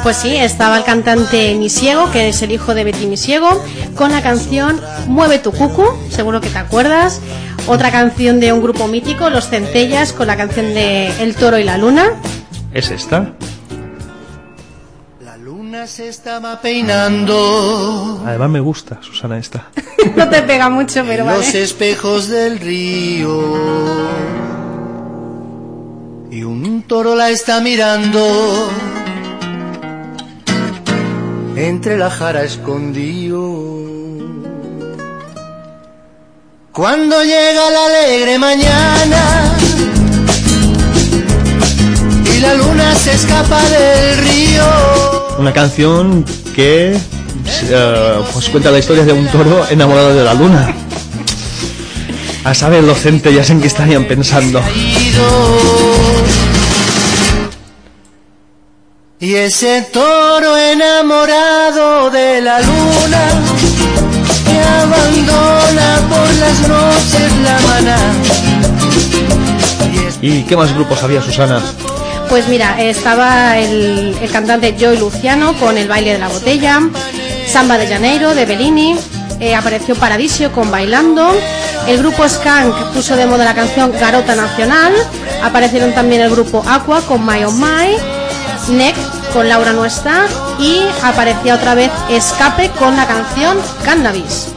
Pues 0.03 0.17
sí, 0.17 0.37
estaba 0.37 0.79
el 0.79 0.85
cantante 0.85 1.55
Misiego, 1.57 2.11
que 2.13 2.29
es 2.29 2.41
el 2.43 2.53
hijo 2.53 2.75
de 2.75 2.85
Betty 2.85 3.07
Misiego, 3.07 3.63
con 3.95 4.13
la 4.13 4.23
canción 4.23 4.81
Mueve 5.07 5.39
tu 5.39 5.53
cucu, 5.53 5.85
seguro 6.11 6.41
que 6.41 6.49
te 6.49 6.59
acuerdas. 6.59 7.21
Otra 7.67 7.91
canción 7.91 8.41
de 8.41 8.53
un 8.53 8.63
grupo 8.63 8.87
mítico, 8.87 9.29
Los 9.29 9.49
Centellas, 9.49 10.13
con 10.13 10.29
la 10.29 10.37
canción 10.37 10.73
de 10.73 11.09
El 11.23 11.35
Toro 11.35 11.59
y 11.59 11.65
la 11.65 11.77
Luna. 11.77 12.13
¿Es 12.73 12.91
esta? 12.91 13.33
Se 15.87 16.09
estaba 16.09 16.61
peinando 16.61 18.21
Además 18.27 18.51
me 18.51 18.59
gusta, 18.59 18.99
Susana, 19.01 19.39
esta. 19.39 19.69
no 20.17 20.29
te 20.29 20.43
pega 20.43 20.69
mucho, 20.69 21.05
pero 21.07 21.23
en 21.23 21.37
los 21.37 21.55
espejos 21.55 22.29
del 22.29 22.59
río. 22.59 23.41
Y 26.33 26.43
un 26.43 26.83
toro 26.83 27.15
la 27.15 27.31
está 27.31 27.61
mirando. 27.61 28.21
Entre 31.57 31.97
la 31.97 32.11
jara 32.11 32.43
escondido. 32.43 33.39
Cuando 36.73 37.23
llega 37.23 37.71
la 37.71 37.87
alegre 37.87 38.39
mañana 38.39 39.57
y 42.35 42.41
la 42.41 42.55
luna 42.55 42.95
se 42.97 43.13
escapa 43.13 43.63
del 43.63 44.19
río. 44.19 45.18
Una 45.39 45.53
canción 45.53 46.25
que 46.53 46.99
eh, 47.71 48.23
pues 48.33 48.49
cuenta 48.49 48.73
la 48.73 48.81
historia 48.81 49.05
de 49.05 49.13
un 49.13 49.27
toro 49.29 49.67
enamorado 49.71 50.13
de 50.13 50.25
la 50.25 50.35
luna. 50.35 50.75
A 52.43 52.55
saber 52.55 52.83
los 52.83 52.99
centellas 52.99 53.49
en 53.51 53.61
qué 53.61 53.69
estarían 53.69 54.05
pensando. 54.07 54.61
Y 59.21 59.35
ese 59.35 59.83
toro 59.93 60.57
enamorado 60.57 62.11
de 62.11 62.41
la 62.41 62.61
luna 62.61 63.29
que 64.45 64.61
abandona 64.61 66.09
por 66.09 66.35
las 66.35 66.69
noches 66.69 67.33
la 67.45 67.61
maná. 67.61 67.99
¿Y 70.21 70.43
qué 70.43 70.57
más 70.57 70.75
grupos 70.75 71.01
había, 71.05 71.23
Susana? 71.23 71.63
Pues 72.29 72.47
mira, 72.49 72.81
estaba 72.81 73.57
el, 73.59 74.17
el 74.21 74.31
cantante 74.31 74.77
Joy 74.79 74.99
Luciano 74.99 75.55
con 75.55 75.79
El 75.79 75.89
baile 75.89 76.13
de 76.13 76.19
la 76.19 76.29
botella, 76.29 76.81
Samba 77.47 77.79
de 77.79 77.87
Janeiro 77.87 78.35
de 78.35 78.45
Bellini, 78.45 78.97
eh, 79.41 79.55
apareció 79.55 79.95
Paradisio 79.95 80.53
con 80.53 80.71
Bailando, 80.71 81.33
el 81.87 81.99
grupo 81.99 82.29
Skank 82.29 82.93
puso 82.93 83.17
de 83.17 83.27
moda 83.27 83.47
la 83.47 83.55
canción 83.55 83.93
Garota 83.93 84.35
Nacional, 84.35 84.93
aparecieron 85.43 85.95
también 85.95 86.21
el 86.21 86.31
grupo 86.31 86.63
Aqua 86.69 87.01
con 87.01 87.25
My 87.25 87.45
Oh 87.45 87.53
My, 87.53 87.97
Neck 88.77 88.97
con 89.33 89.49
Laura 89.49 89.73
No 89.73 89.87
Está 89.87 90.27
y 90.59 90.83
aparecía 91.03 91.55
otra 91.55 91.75
vez 91.75 91.91
Escape 92.11 92.71
con 92.79 92.95
la 92.97 93.07
canción 93.07 93.57
Cannabis. 93.85 94.49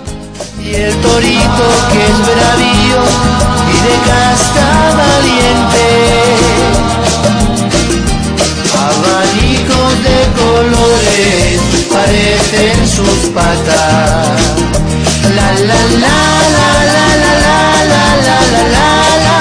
De 10.03 10.19
colores 10.41 11.59
parecen 11.91 12.79
sus 12.87 13.29
patas. 13.33 14.39
La 15.35 15.51
la 15.51 15.81
la 16.03 16.17
la 16.55 16.69
la 16.85 17.05
la 17.23 17.31
la 17.31 17.55
la 17.87 18.05
la 18.21 18.37
la 18.51 18.65
la. 19.25 19.37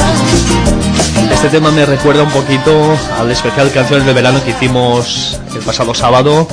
Este 1.34 1.48
tema 1.48 1.70
me 1.70 1.86
recuerda 1.86 2.22
un 2.22 2.30
poquito 2.30 2.96
al 3.18 3.30
especial 3.30 3.70
Canciones 3.72 4.04
de 4.06 4.12
Verano 4.12 4.44
que 4.44 4.50
hicimos 4.50 5.40
el 5.54 5.60
pasado 5.60 5.94
sábado, 5.94 6.46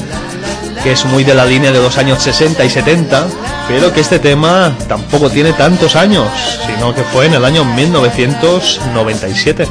que 0.84 0.94
es 0.94 1.04
muy 1.06 1.24
de 1.26 1.34
la 1.34 1.46
línea 1.46 1.72
de 1.74 1.82
los 1.82 1.98
años 1.98 2.24
60 2.24 2.64
y 2.64 2.70
70, 2.70 3.28
pero 3.68 3.92
que 3.94 4.00
este 4.00 4.20
tema 4.20 4.74
tampoco 4.88 5.30
tiene 5.30 5.52
tantos 5.54 5.96
años, 5.98 6.30
sino 6.66 6.96
que 6.96 7.04
fue 7.04 7.26
en 7.26 7.34
el 7.34 7.44
año 7.44 7.66
1997. 7.66 9.68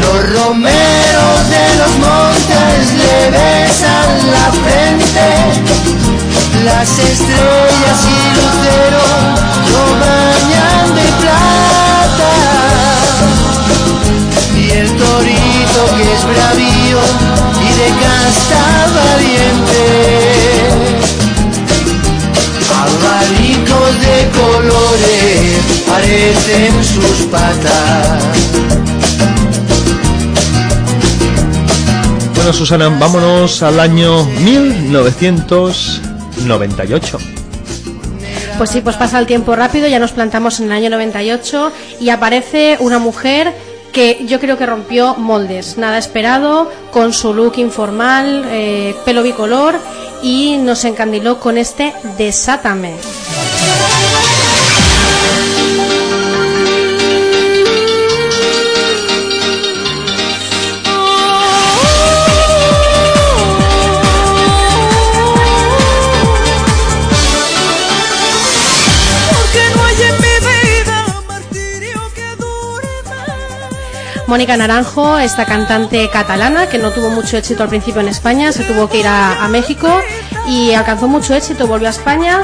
Los 0.00 0.18
romeros 0.34 1.38
de 1.54 1.64
los 1.80 1.92
montes 1.98 2.80
le 3.00 3.16
besan 3.30 4.08
la 4.34 4.46
frente, 4.62 5.28
las 6.64 6.88
estrellas 6.98 8.00
y 8.06 8.20
luceros 8.36 9.14
lo 9.72 9.84
bañan 10.04 10.86
de 10.96 11.06
plata. 11.20 12.34
Y 14.56 14.70
el 14.70 14.88
torito 14.96 15.80
que 15.96 16.04
es 16.14 16.22
bravío 16.24 17.02
y 17.60 17.70
de 17.80 17.88
casta 18.02 18.62
valiente. 18.98 19.84
Abanicos 22.82 23.92
de 24.00 24.16
colores 24.38 25.60
parecen 25.86 26.72
sus 26.84 27.26
patas. 27.26 28.79
Bueno, 32.50 32.66
Susana, 32.66 32.88
vámonos 32.88 33.62
al 33.62 33.78
año 33.78 34.24
1998. 34.24 37.18
Pues 38.58 38.70
sí, 38.70 38.80
pues 38.80 38.96
pasa 38.96 39.20
el 39.20 39.26
tiempo 39.26 39.54
rápido, 39.54 39.86
ya 39.86 40.00
nos 40.00 40.10
plantamos 40.10 40.58
en 40.58 40.66
el 40.66 40.72
año 40.72 40.90
98 40.90 41.70
y 42.00 42.10
aparece 42.10 42.76
una 42.80 42.98
mujer 42.98 43.54
que 43.92 44.26
yo 44.26 44.40
creo 44.40 44.58
que 44.58 44.66
rompió 44.66 45.14
moldes, 45.14 45.78
nada 45.78 45.96
esperado, 45.96 46.68
con 46.90 47.12
su 47.12 47.32
look 47.32 47.56
informal, 47.58 48.44
eh, 48.48 48.96
pelo 49.04 49.22
bicolor 49.22 49.76
y 50.20 50.56
nos 50.56 50.84
encandiló 50.84 51.38
con 51.38 51.56
este 51.56 51.94
Desátame. 52.18 52.96
Mónica 74.30 74.56
Naranjo, 74.56 75.18
esta 75.18 75.44
cantante 75.44 76.08
catalana 76.08 76.68
que 76.68 76.78
no 76.78 76.92
tuvo 76.92 77.10
mucho 77.10 77.36
éxito 77.36 77.64
al 77.64 77.68
principio 77.68 78.00
en 78.00 78.06
España, 78.06 78.52
se 78.52 78.62
tuvo 78.62 78.88
que 78.88 78.98
ir 78.98 79.06
a, 79.08 79.48
México 79.48 80.00
y 80.46 80.72
alcanzó 80.72 81.08
mucho 81.08 81.34
éxito, 81.34 81.66
volvió 81.66 81.88
a 81.88 81.90
España. 81.90 82.42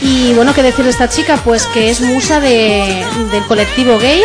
Y 0.00 0.32
bueno, 0.34 0.52
¿qué 0.52 0.64
decir 0.64 0.84
de 0.84 0.90
esta 0.90 1.08
chica? 1.08 1.36
Pues 1.44 1.66
que 1.66 1.90
es 1.90 2.00
musa 2.00 2.40
de- 2.40 3.06
del 3.30 3.46
colectivo 3.46 4.00
gay. 4.00 4.20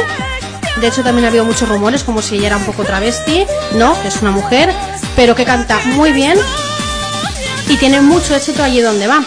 De 0.81 0.87
hecho, 0.87 1.03
también 1.03 1.25
ha 1.25 1.27
habido 1.27 1.45
muchos 1.45 1.69
rumores 1.69 2.03
como 2.03 2.19
si 2.23 2.37
ella 2.37 2.47
era 2.47 2.57
un 2.57 2.65
poco 2.65 2.83
travesti. 2.83 3.45
No, 3.75 3.95
es 4.03 4.19
una 4.23 4.31
mujer, 4.31 4.73
pero 5.15 5.35
que 5.35 5.45
canta 5.45 5.77
muy 5.93 6.13
bien 6.13 6.39
y 7.69 7.77
tiene 7.77 8.01
mucho 8.01 8.35
éxito 8.35 8.63
allí 8.63 8.81
donde 8.81 9.05
va. 9.05 9.23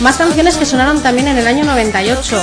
Más 0.00 0.16
canciones 0.16 0.56
que 0.56 0.64
sonaron 0.64 1.02
también 1.02 1.28
en 1.28 1.36
el 1.36 1.46
año 1.46 1.64
98. 1.64 2.40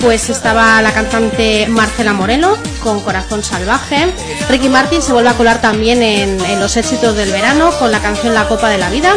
Pues 0.00 0.30
estaba 0.30 0.80
la 0.80 0.92
cantante 0.92 1.66
Marcela 1.68 2.12
Moreno 2.12 2.56
con 2.82 3.00
Corazón 3.00 3.42
Salvaje. 3.42 4.06
Ricky 4.48 4.68
Martin 4.68 5.02
se 5.02 5.12
vuelve 5.12 5.30
a 5.30 5.34
colar 5.34 5.60
también 5.60 6.02
en, 6.02 6.60
los 6.60 6.76
éxitos 6.76 7.16
del 7.16 7.32
verano 7.32 7.70
con 7.78 7.90
la 7.90 8.00
canción 8.00 8.34
La 8.34 8.46
Copa 8.46 8.68
de 8.68 8.78
la 8.78 8.90
Vida. 8.90 9.12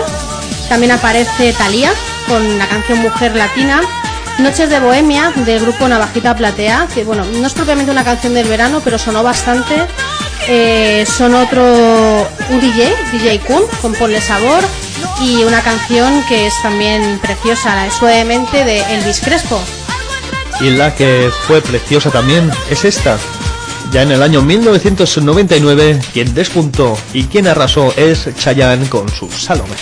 También 0.69 0.91
aparece 0.91 1.53
Thalía 1.53 1.91
con 2.27 2.57
la 2.57 2.67
canción 2.67 2.99
Mujer 2.99 3.35
Latina. 3.35 3.81
Noches 4.39 4.69
de 4.69 4.79
Bohemia 4.79 5.31
del 5.45 5.59
grupo 5.61 5.87
Navajita 5.87 6.35
Platea, 6.35 6.87
que 6.93 7.03
bueno, 7.03 7.23
no 7.25 7.45
es 7.45 7.53
propiamente 7.53 7.91
una 7.91 8.03
canción 8.03 8.33
del 8.33 8.47
verano, 8.47 8.81
pero 8.83 8.97
sonó 8.97 9.21
bastante. 9.21 9.85
Eh, 10.47 11.05
son 11.05 11.35
otro, 11.35 11.63
un 12.49 12.59
DJ, 12.59 12.95
DJ 13.11 13.39
Kun, 13.41 13.61
con 13.81 13.93
Ponle 13.93 14.19
Sabor, 14.19 14.63
y 15.21 15.43
una 15.43 15.61
canción 15.61 16.23
que 16.27 16.47
es 16.47 16.61
también 16.63 17.19
preciosa, 17.19 17.89
Suavemente 17.91 18.65
de 18.65 18.79
Elvis 18.95 19.21
Crespo. 19.21 19.61
Y 20.61 20.69
la 20.69 20.93
que 20.93 21.31
fue 21.47 21.61
preciosa 21.61 22.11
también 22.11 22.51
es 22.69 22.85
esta. 22.85 23.17
Ya 23.91 24.03
en 24.03 24.11
el 24.11 24.21
año 24.21 24.41
1999, 24.41 25.99
quien 26.13 26.33
despuntó 26.33 26.97
y 27.13 27.25
quien 27.25 27.47
arrasó 27.47 27.93
es 27.97 28.29
Chayanne 28.37 28.87
con 28.87 29.09
su 29.09 29.29
Salome. 29.29 29.75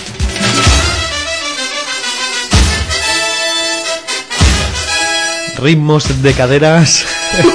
Ritmos 5.57 6.23
de 6.23 6.34
caderas. 6.34 7.05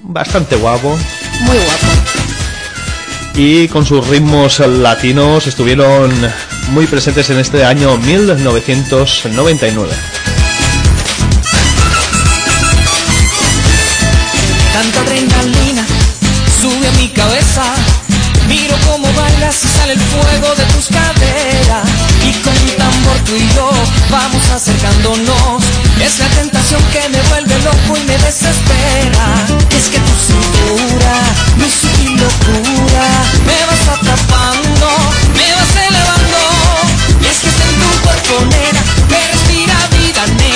Bastante 0.00 0.56
guapo. 0.56 0.98
Muy 1.42 1.56
guapo. 1.56 1.86
Y 3.34 3.68
con 3.68 3.86
sus 3.86 4.08
ritmos 4.08 4.58
latinos 4.60 5.46
estuvieron 5.46 6.10
muy 6.70 6.86
presentes 6.86 7.28
en 7.30 7.38
este 7.38 7.64
año 7.64 7.96
1999. 7.98 10.17
Tanta 14.78 15.00
adrenalina 15.00 15.84
sube 16.62 16.86
a 16.86 16.92
mi 16.92 17.08
cabeza. 17.08 17.64
Miro 18.46 18.76
cómo 18.86 19.12
bailas 19.12 19.56
y 19.64 19.66
sale 19.76 19.94
el 19.94 19.98
fuego 19.98 20.54
de 20.54 20.64
tus 20.66 20.86
caderas. 20.86 21.82
Y 22.22 22.30
con 22.44 22.54
un 22.54 22.76
tambor 22.76 23.18
tú 23.26 23.34
y 23.34 23.48
yo 23.56 23.68
vamos 24.08 24.40
acercándonos. 24.54 25.64
Es 26.00 26.20
la 26.20 26.28
tentación 26.28 26.80
que 26.92 27.08
me 27.08 27.20
vuelve 27.22 27.58
loco 27.64 27.98
y 28.00 28.04
me 28.06 28.18
desespera. 28.18 29.26
Es 29.76 29.88
que 29.88 29.98
tu 29.98 30.14
cintura, 30.28 31.14
mi 31.56 31.68
sutil 31.68 32.14
locura, 32.14 33.06
me 33.46 33.58
vas 33.66 33.98
atrapando, 33.98 34.88
me 35.34 35.48
vas 35.58 35.74
elevando. 35.74 36.40
Y 37.20 37.26
es 37.26 37.38
que 37.40 37.48
en 37.48 37.74
tu 37.82 37.90
cuerpo, 38.04 38.46
nena, 38.46 38.82
me 39.10 39.26
respira 39.26 39.74
vida, 39.98 40.24
nena. 40.38 40.47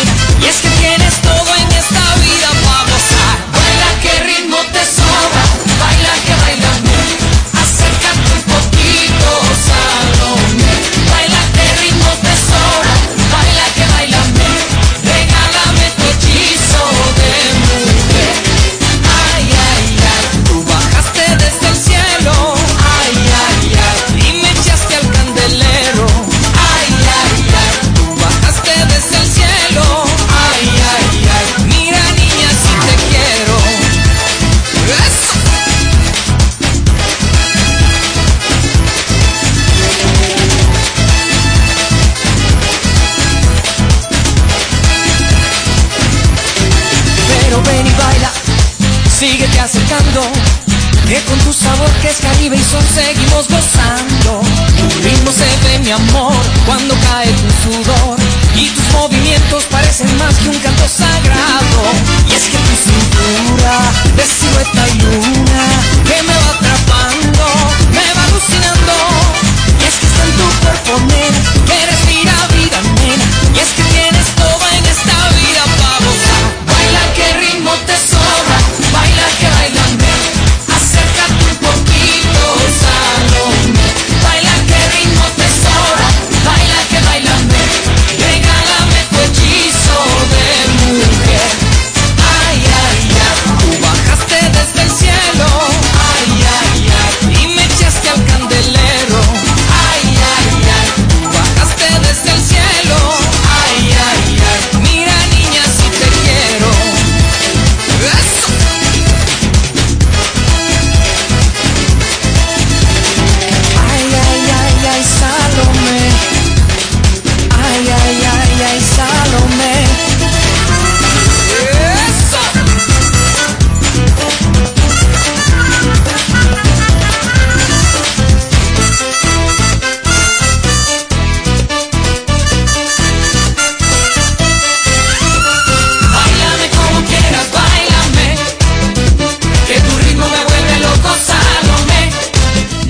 Cuando 56.64 56.95
cae 57.11 57.26
tu 57.26 57.70
sudor 57.70 58.18
y 58.57 58.66
tus 58.70 58.93
movimientos 58.93 59.64
parecen 59.64 60.16
más 60.16 60.34
que 60.36 60.49
un 60.49 60.59
canto 60.59 60.88
sagrado. 60.88 61.82
Y 62.26 62.32
es 62.32 62.45
que 62.45 62.57
tu 62.57 62.74
cintura 62.82 63.78
de 64.16 64.24
silueta 64.24 64.88
y 64.88 64.99
luna 65.01 65.41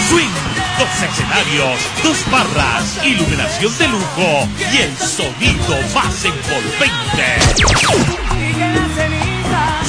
Swing, 0.09 0.35
dos 0.77 1.09
escenarios, 1.09 1.79
dos 2.03 2.17
barras, 2.29 2.99
iluminación 3.05 3.77
de 3.77 3.87
lujo 3.87 4.49
y 4.73 4.77
el 4.77 4.97
sonido 4.97 5.79
más 5.93 6.25
envolvente. 6.25 7.39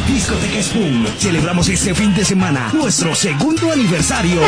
Discoteca 0.07 0.61
Spoon. 0.61 1.07
Celebramos 1.17 1.69
este 1.69 1.95
fin 1.95 2.13
de 2.13 2.25
semana 2.25 2.69
nuestro 2.73 3.15
segundo 3.15 3.71
aniversario. 3.71 4.41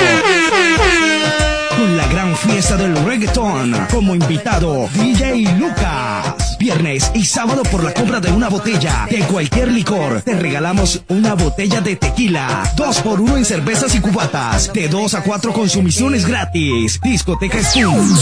Con 1.77 1.95
la 1.95 2.05
gran 2.07 2.35
fiesta 2.35 2.75
del 2.75 3.01
reggaeton. 3.05 3.87
Como 3.89 4.13
invitado, 4.13 4.89
DJ 4.93 5.55
Lucas. 5.57 6.46
Viernes 6.59 7.11
y 7.13 7.25
sábado 7.25 7.63
por 7.63 7.83
la 7.83 7.93
compra 7.93 8.19
de 8.19 8.31
una 8.31 8.49
botella 8.49 9.07
de 9.09 9.19
cualquier 9.19 9.71
licor. 9.71 10.21
Te 10.21 10.35
regalamos 10.35 11.03
una 11.07 11.35
botella 11.35 11.81
de 11.81 11.95
tequila. 11.95 12.63
Dos 12.75 12.99
por 13.01 13.21
uno 13.21 13.37
en 13.37 13.45
cervezas 13.45 13.93
y 13.95 13.99
cubatas. 13.99 14.71
De 14.73 14.87
dos 14.87 15.13
a 15.13 15.23
cuatro 15.23 15.53
consumiciones 15.53 16.25
gratis. 16.25 16.99
Discoteca 17.03 17.63
Spoon. 17.63 18.17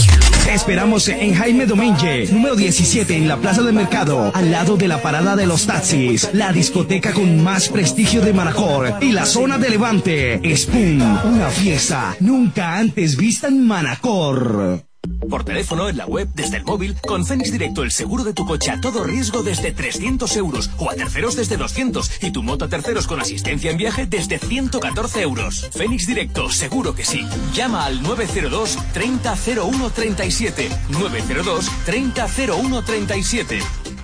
Esperamos 0.52 1.08
en 1.08 1.34
Jaime 1.34 1.66
Domínguez, 1.66 2.32
número 2.32 2.56
17 2.56 3.16
en 3.16 3.26
la 3.26 3.36
Plaza 3.36 3.62
de 3.62 3.72
Mercado, 3.72 4.30
al 4.34 4.50
lado 4.50 4.76
de 4.76 4.88
la 4.88 5.02
parada 5.02 5.34
de 5.34 5.46
los 5.46 5.66
taxis. 5.66 6.28
La 6.32 6.52
discoteca 6.52 7.12
con 7.12 7.42
más 7.42 7.68
prestigio 7.68 8.20
de 8.20 8.32
Manacor 8.32 8.98
y 9.00 9.12
la 9.12 9.26
zona 9.26 9.58
de 9.58 9.70
Levante. 9.70 10.56
Spoon, 10.56 11.00
una 11.00 11.48
fiesta 11.48 12.16
nunca 12.20 12.76
antes 12.76 13.16
vista 13.16 13.48
en 13.48 13.66
Manacor. 13.66 14.85
Por 15.28 15.44
teléfono, 15.44 15.88
en 15.88 15.96
la 15.96 16.06
web, 16.06 16.28
desde 16.34 16.58
el 16.58 16.64
móvil, 16.64 16.96
con 17.06 17.26
Fénix 17.26 17.52
Directo 17.52 17.82
el 17.82 17.90
seguro 17.90 18.24
de 18.24 18.32
tu 18.32 18.46
coche 18.46 18.70
a 18.70 18.80
todo 18.80 19.04
riesgo 19.04 19.42
desde 19.42 19.72
300 19.72 20.36
euros 20.36 20.70
o 20.78 20.90
a 20.90 20.94
terceros 20.94 21.36
desde 21.36 21.56
200 21.56 22.22
y 22.22 22.30
tu 22.30 22.42
moto 22.42 22.64
a 22.64 22.68
terceros 22.68 23.06
con 23.06 23.20
asistencia 23.20 23.70
en 23.70 23.76
viaje 23.76 24.06
desde 24.06 24.38
114 24.38 25.22
euros. 25.22 25.68
Fénix 25.72 26.06
Directo, 26.06 26.50
seguro 26.50 26.94
que 26.94 27.04
sí. 27.04 27.26
Llama 27.54 27.86
al 27.86 28.02
902 28.02 28.78
300137 28.92 30.68
902 30.90 31.70
300137 31.84 33.95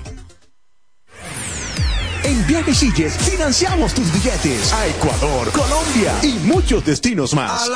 En 2.24 2.46
Viajes 2.46 2.84
financiamos 3.18 3.92
tus 3.94 4.12
billetes 4.12 4.72
a 4.72 4.86
Ecuador, 4.86 5.50
Colombia 5.50 6.12
y 6.22 6.34
muchos 6.46 6.84
destinos 6.84 7.34
más. 7.34 7.68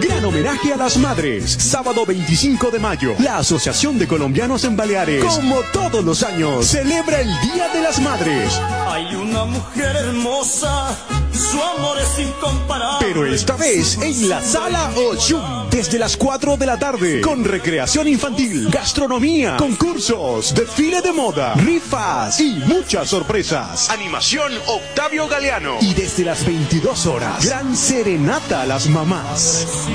Gran 0.00 0.22
homenaje 0.26 0.74
a 0.74 0.76
las 0.76 0.98
madres. 0.98 1.50
Sábado 1.58 2.04
25 2.04 2.70
de 2.70 2.78
mayo. 2.78 3.14
La 3.18 3.38
Asociación 3.38 3.98
de 3.98 4.06
Colombianos 4.06 4.64
en 4.64 4.76
Baleares, 4.76 5.24
como 5.24 5.60
todos 5.72 6.04
los 6.04 6.22
años, 6.22 6.66
celebra 6.66 7.20
el 7.22 7.28
Día 7.40 7.68
de 7.72 7.80
las 7.80 7.98
Madres. 8.00 8.52
Hay 8.88 9.14
una 9.14 9.46
mujer 9.46 9.96
hermosa, 9.96 10.96
su 11.32 11.62
amor 11.62 11.98
es 11.98 12.18
incomparable. 12.18 13.06
Pero 13.06 13.26
esta 13.26 13.56
vez 13.56 13.96
en 14.02 14.28
la 14.28 14.42
Sala 14.42 14.90
Ochum, 14.96 15.70
desde 15.70 15.98
las 15.98 16.16
4 16.16 16.56
de 16.58 16.66
la 16.66 16.78
tarde, 16.78 17.20
con 17.22 17.44
recreación 17.44 18.06
infantil, 18.06 18.68
gastronomía, 18.70 19.56
concursos, 19.56 20.54
desfile 20.54 21.00
de 21.00 21.12
moda, 21.12 21.54
rifas 21.54 22.38
y 22.40 22.54
muchas 22.66 23.08
sorpresas. 23.08 23.88
Animación 23.90 24.52
Octavio 24.66 25.26
Galeano. 25.26 25.78
Y 25.80 25.94
desde 25.94 26.24
las 26.24 26.44
22 26.44 27.06
horas, 27.06 27.44
gran 27.46 27.74
serenata 27.76 28.62
a 28.62 28.66
las 28.66 28.88
mamás. 28.88 29.85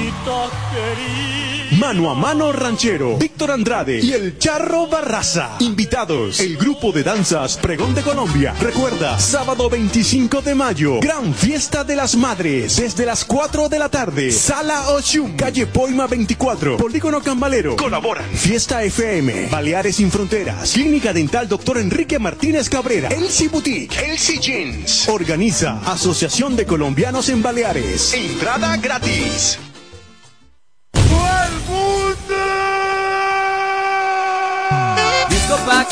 Mano 1.79 2.11
a 2.11 2.15
mano 2.15 2.51
ranchero, 2.51 3.17
Víctor 3.17 3.51
Andrade 3.51 3.99
y 3.99 4.13
el 4.13 4.37
Charro 4.37 4.87
Barraza. 4.87 5.55
Invitados, 5.59 6.39
el 6.39 6.57
grupo 6.57 6.91
de 6.91 7.01
danzas 7.01 7.57
Pregón 7.57 7.95
de 7.95 8.01
Colombia. 8.01 8.53
Recuerda, 8.61 9.17
sábado 9.19 9.69
25 9.69 10.41
de 10.41 10.53
mayo, 10.53 10.99
gran 10.99 11.33
fiesta 11.33 11.83
de 11.83 11.95
las 11.95 12.15
madres, 12.15 12.75
desde 12.77 13.05
las 13.05 13.25
4 13.25 13.67
de 13.67 13.79
la 13.79 13.89
tarde. 13.89 14.31
Sala 14.31 14.91
Oshum, 14.91 15.35
calle 15.35 15.65
Poima 15.65 16.07
24, 16.07 16.77
Polígono 16.77 17.21
Cambalero. 17.21 17.75
Colaboran 17.77 18.29
Fiesta 18.31 18.83
FM, 18.83 19.47
Baleares 19.49 19.95
Sin 19.95 20.11
Fronteras, 20.11 20.73
Clínica 20.73 21.13
Dental 21.13 21.47
Doctor 21.47 21.79
Enrique 21.79 22.19
Martínez 22.19 22.69
Cabrera, 22.69 23.09
Elsie 23.09 23.47
Boutique, 23.47 23.97
Elsie 23.97 24.39
Jeans. 24.39 25.07
Organiza 25.09 25.79
Asociación 25.85 26.55
de 26.55 26.65
Colombianos 26.65 27.29
en 27.29 27.41
Baleares. 27.41 28.13
Entrada 28.13 28.77
gratis. 28.77 29.57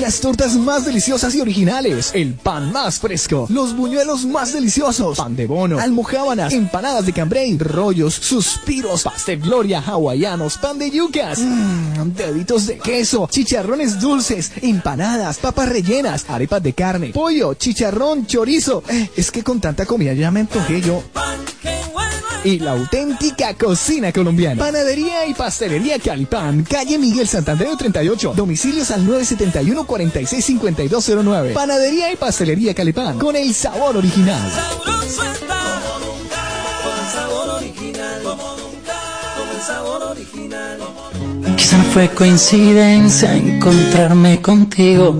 Las 0.07 0.21
tortas 0.21 0.55
más 0.55 0.85
deliciosas 0.85 1.35
y 1.35 1.41
originales, 1.41 2.11
el 2.13 2.33
pan 2.33 2.71
más 2.71 2.97
fresco, 2.97 3.45
los 3.49 3.75
buñuelos 3.75 4.25
más 4.25 4.53
deliciosos, 4.53 5.17
pan 5.17 5.35
de 5.35 5.47
bono, 5.47 5.79
almojábanas, 5.79 6.53
empanadas 6.53 7.05
de 7.05 7.11
cambray, 7.11 7.57
rollos, 7.57 8.13
suspiros, 8.13 9.03
pastel 9.03 9.41
gloria, 9.41 9.83
hawaianos, 9.85 10.59
pan 10.59 10.79
de 10.79 10.91
yucas, 10.91 11.39
mmm, 11.39 12.13
deditos 12.15 12.67
de 12.67 12.77
queso, 12.77 13.27
chicharrones 13.29 13.99
dulces, 13.99 14.53
empanadas, 14.61 15.39
papas 15.39 15.67
rellenas, 15.67 16.23
arepas 16.29 16.63
de 16.63 16.71
carne, 16.71 17.09
pollo, 17.09 17.55
chicharrón, 17.55 18.25
chorizo. 18.27 18.83
Eh, 18.87 19.09
es 19.17 19.29
que 19.29 19.43
con 19.43 19.59
tanta 19.59 19.85
comida 19.85 20.13
ya 20.13 20.31
me 20.31 20.39
antojé 20.39 20.79
yo. 20.79 21.03
Y 22.43 22.59
la 22.59 22.71
auténtica 22.71 23.53
cocina 23.55 24.13
colombiana. 24.13 24.63
Panadería 24.63 25.25
y 25.27 25.33
pastelería 25.33 25.99
Calipán. 25.99 26.63
Calle 26.63 26.97
Miguel 26.97 27.27
Santander 27.27 27.75
38. 27.75 28.33
Domicilios 28.37 28.91
al 28.91 29.05
971-465209. 29.97 31.53
Panadería 31.53 32.11
y 32.11 32.15
pastelería 32.15 32.73
Calipán. 32.73 33.17
Con 33.19 33.35
el 33.35 33.53
sabor 33.53 33.97
original. 33.97 34.39
Quizá 41.55 41.77
no 41.77 41.83
fue 41.85 42.09
coincidencia 42.09 43.35
encontrarme 43.35 44.41
contigo. 44.41 45.17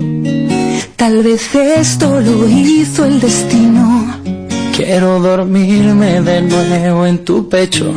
Tal 0.96 1.22
vez 1.22 1.54
esto 1.54 2.20
lo 2.20 2.48
hizo 2.48 3.04
el 3.04 3.20
destino. 3.20 4.20
Quiero 4.74 5.20
dormirme 5.20 6.20
de 6.22 6.42
nuevo 6.42 7.06
en 7.06 7.24
tu 7.24 7.48
pecho. 7.48 7.92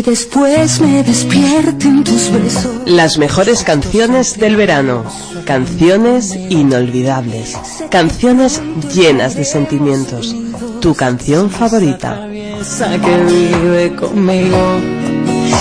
Y 0.00 0.02
después 0.02 0.80
me 0.80 1.02
despierte 1.02 1.86
en 1.86 2.02
tus 2.02 2.32
besos. 2.32 2.72
Las 2.86 3.18
mejores 3.18 3.62
canciones 3.64 4.38
del 4.38 4.56
verano. 4.56 5.04
Canciones 5.44 6.34
inolvidables. 6.48 7.54
Canciones 7.90 8.62
llenas 8.94 9.34
de 9.34 9.44
sentimientos. 9.44 10.34
Tu 10.80 10.94
canción 10.94 11.50
favorita. 11.50 12.26
Que 12.26 13.16
vive 13.28 13.94
conmigo. 13.94 14.80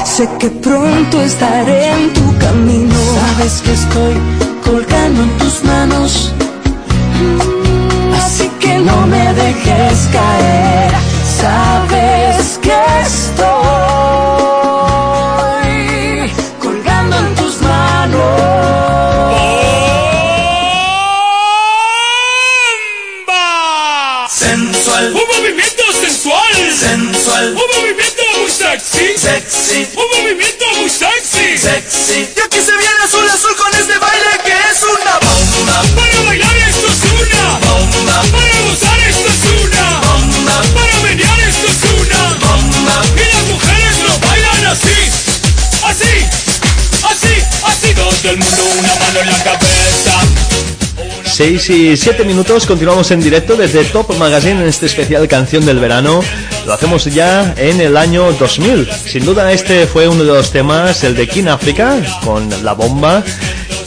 Sé 0.05 0.29
que 0.39 0.49
pronto 0.49 1.21
estaré 1.21 1.91
en 1.91 2.13
tu 2.13 2.37
camino. 2.37 2.95
Sabes 3.15 3.61
que 3.61 3.73
estoy 3.73 4.13
colgando 4.63 5.21
en 5.21 5.37
tus 5.37 5.63
manos. 5.65 6.33
Así 8.15 8.49
que 8.61 8.79
no 8.79 9.05
me 9.05 9.33
dejes 9.33 10.07
caer. 10.13 10.93
Sabes 11.41 11.98
sexy. 29.29 29.87
Un 29.95 30.07
movimiento 30.17 30.65
muy 30.77 30.89
sexy. 30.89 31.57
Sexy. 31.57 32.19
Y 32.35 32.39
aquí 32.39 32.59
se 32.59 32.73
viene 32.81 32.99
azul 33.03 33.27
azul 33.29 33.55
con 33.55 33.71
este 33.79 33.97
baile 33.97 34.31
que 34.43 34.55
es 34.71 34.81
una 34.83 35.15
bomba. 35.25 35.77
Para 35.95 36.21
bailar 36.27 36.55
esto 36.69 36.87
es 36.87 37.01
una 37.21 37.45
bomba. 37.65 38.15
Para 38.33 38.59
gozar 38.65 38.99
esto 39.09 39.27
es 39.35 39.43
una 39.65 39.85
bomba. 40.05 40.55
Para 40.73 40.95
menear 41.03 41.39
esto 41.41 41.67
es 41.73 41.81
una 42.01 42.23
bomba. 42.43 42.95
Y 43.15 43.25
las 43.33 43.45
mujeres 43.53 43.95
lo 44.05 44.13
bailan 44.27 44.65
así. 44.73 44.99
Así. 45.89 46.13
Así. 47.11 47.35
Así. 47.63 47.93
Todo 47.93 48.31
el 48.31 48.37
mundo 48.37 48.63
una 48.79 48.95
mano 48.95 49.19
en 49.21 49.27
la 49.27 49.43
cabeza. 49.43 50.49
6 51.25 51.69
y 51.69 51.95
7 51.95 52.25
minutos, 52.25 52.65
continuamos 52.65 53.11
en 53.11 53.21
directo 53.21 53.55
desde 53.55 53.85
Top 53.85 54.13
Magazine 54.17 54.61
en 54.61 54.67
este 54.67 54.87
especial 54.87 55.27
Canción 55.27 55.65
del 55.65 55.79
Verano. 55.79 56.21
Lo 56.69 56.75
hacemos 56.75 57.05
ya 57.05 57.55
en 57.57 57.81
el 57.81 57.97
año 57.97 58.31
2000. 58.31 58.87
Sin 59.07 59.25
duda 59.25 59.51
este 59.51 59.87
fue 59.87 60.07
uno 60.07 60.23
de 60.23 60.31
los 60.31 60.51
temas, 60.51 61.03
el 61.03 61.15
de 61.15 61.27
King 61.27 61.47
Africa, 61.47 61.99
con 62.23 62.47
la 62.63 62.73
bomba, 62.73 63.23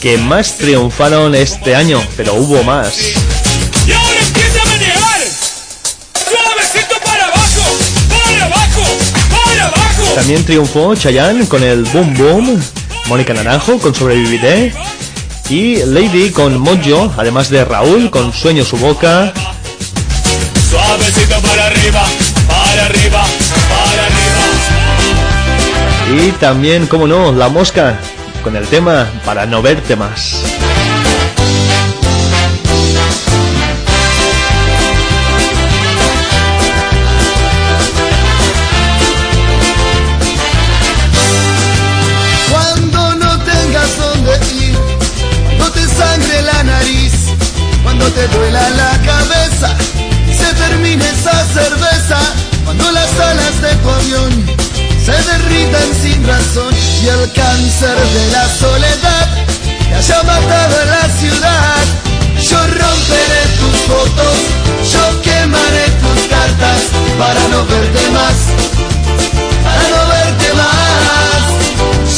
que 0.01 0.17
más 0.17 0.57
triunfaron 0.57 1.33
este 1.33 1.77
año, 1.77 2.03
pero 2.17 2.33
hubo 2.33 2.61
más. 2.63 3.13
También 10.13 10.43
triunfó 10.43 10.93
Chayanne 10.93 11.47
con 11.47 11.63
el 11.63 11.85
Boom 11.85 12.13
Boom, 12.15 12.63
Mónica 13.07 13.33
Naranjo 13.33 13.79
con 13.79 13.95
Sobreviviré 13.95 14.73
y 15.49 15.77
Lady 15.85 16.31
con 16.31 16.59
Mojo, 16.59 17.13
además 17.15 17.49
de 17.49 17.63
Raúl 17.63 18.09
con 18.11 18.33
Sueño 18.33 18.65
su 18.65 18.75
boca. 18.75 19.31
Suavecito 20.69 21.39
para 21.47 21.67
arriba. 21.67 22.05
Arriba. 22.85 23.23
Para 23.69 24.05
arriba. 24.05 24.43
Y 26.21 26.31
también, 26.33 26.87
como 26.87 27.07
no, 27.07 27.31
La 27.31 27.49
Mosca 27.49 27.97
con 28.43 28.55
el 28.57 28.67
tema 28.67 29.07
Para 29.25 29.45
no 29.45 29.61
verte 29.61 29.95
más. 29.95 30.43
Derritan 55.25 55.89
sin 56.01 56.25
razón 56.25 56.73
y 57.03 57.07
el 57.07 57.31
cáncer 57.33 57.95
de 57.95 58.31
la 58.31 58.47
soledad 58.49 59.27
te 59.89 59.95
haya 59.95 60.23
matado 60.23 60.81
en 60.81 60.89
la 60.89 61.09
ciudad. 61.19 61.83
Yo 62.49 62.57
romperé 62.57 63.41
tus 63.59 63.75
fotos, 63.87 64.37
yo 64.93 65.21
quemaré 65.21 65.85
tus 66.01 66.19
cartas 66.27 66.79
para 67.17 67.47
no 67.49 67.65
verte 67.65 68.09
más, 68.11 68.37
para 69.63 69.83
no 69.93 70.01
verte 70.13 70.53
más. 70.61 71.43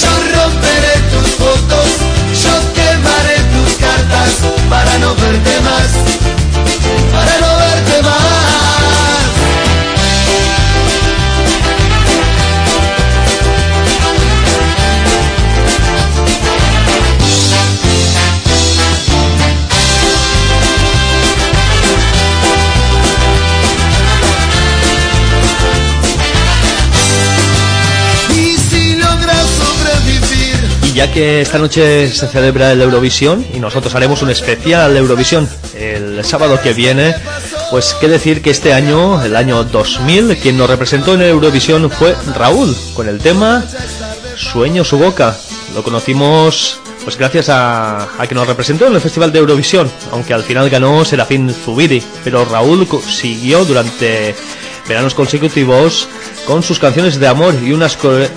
Yo 0.01 0.11
romperé 0.35 0.95
tus 1.11 1.27
fotos, 1.41 1.89
yo 2.43 2.55
quemaré 2.73 3.37
tus 3.53 3.71
cartas 3.85 4.31
para 4.69 4.97
no 4.99 5.15
verte 5.15 5.61
más, 5.61 5.89
para 7.13 7.39
no 7.39 7.44
que 31.11 31.41
esta 31.41 31.57
noche 31.57 32.09
se 32.09 32.27
celebra 32.27 32.71
el 32.71 32.81
Eurovisión 32.81 33.45
y 33.53 33.59
nosotros 33.59 33.93
haremos 33.95 34.21
un 34.21 34.29
especial 34.29 34.95
Eurovisión 34.95 35.47
el 35.75 36.23
sábado 36.23 36.59
que 36.61 36.73
viene, 36.73 37.15
pues 37.71 37.95
qué 37.99 38.07
decir 38.07 38.41
que 38.41 38.49
este 38.49 38.73
año, 38.73 39.23
el 39.23 39.35
año 39.35 39.63
2000, 39.63 40.37
quien 40.37 40.57
nos 40.57 40.69
representó 40.69 41.13
en 41.13 41.23
Eurovisión 41.23 41.89
fue 41.89 42.15
Raúl, 42.35 42.75
con 42.93 43.09
el 43.09 43.19
tema 43.19 43.63
Sueño 44.35 44.83
su 44.83 44.97
boca. 44.97 45.35
Lo 45.73 45.83
conocimos 45.83 46.79
pues 47.03 47.17
gracias 47.17 47.49
a, 47.49 48.21
a 48.21 48.27
que 48.27 48.35
nos 48.35 48.47
representó 48.47 48.87
en 48.87 48.95
el 48.95 49.01
Festival 49.01 49.31
de 49.31 49.39
Eurovisión, 49.39 49.91
aunque 50.11 50.33
al 50.33 50.43
final 50.43 50.69
ganó 50.69 51.05
Serafín 51.05 51.53
Zubiri, 51.53 52.03
pero 52.23 52.45
Raúl 52.45 52.87
siguió 53.07 53.63
durante 53.65 54.35
veranos 54.87 55.13
consecutivos 55.13 56.07
con 56.45 56.63
sus 56.63 56.79
canciones 56.79 57.19
de 57.19 57.27
amor 57.27 57.55
y 57.63 57.71
unas 57.73 57.97
core- 57.97 58.29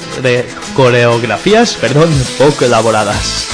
coreografías, 0.74 1.74
perdón, 1.74 2.08
poco 2.38 2.64
elaboradas. 2.64 3.46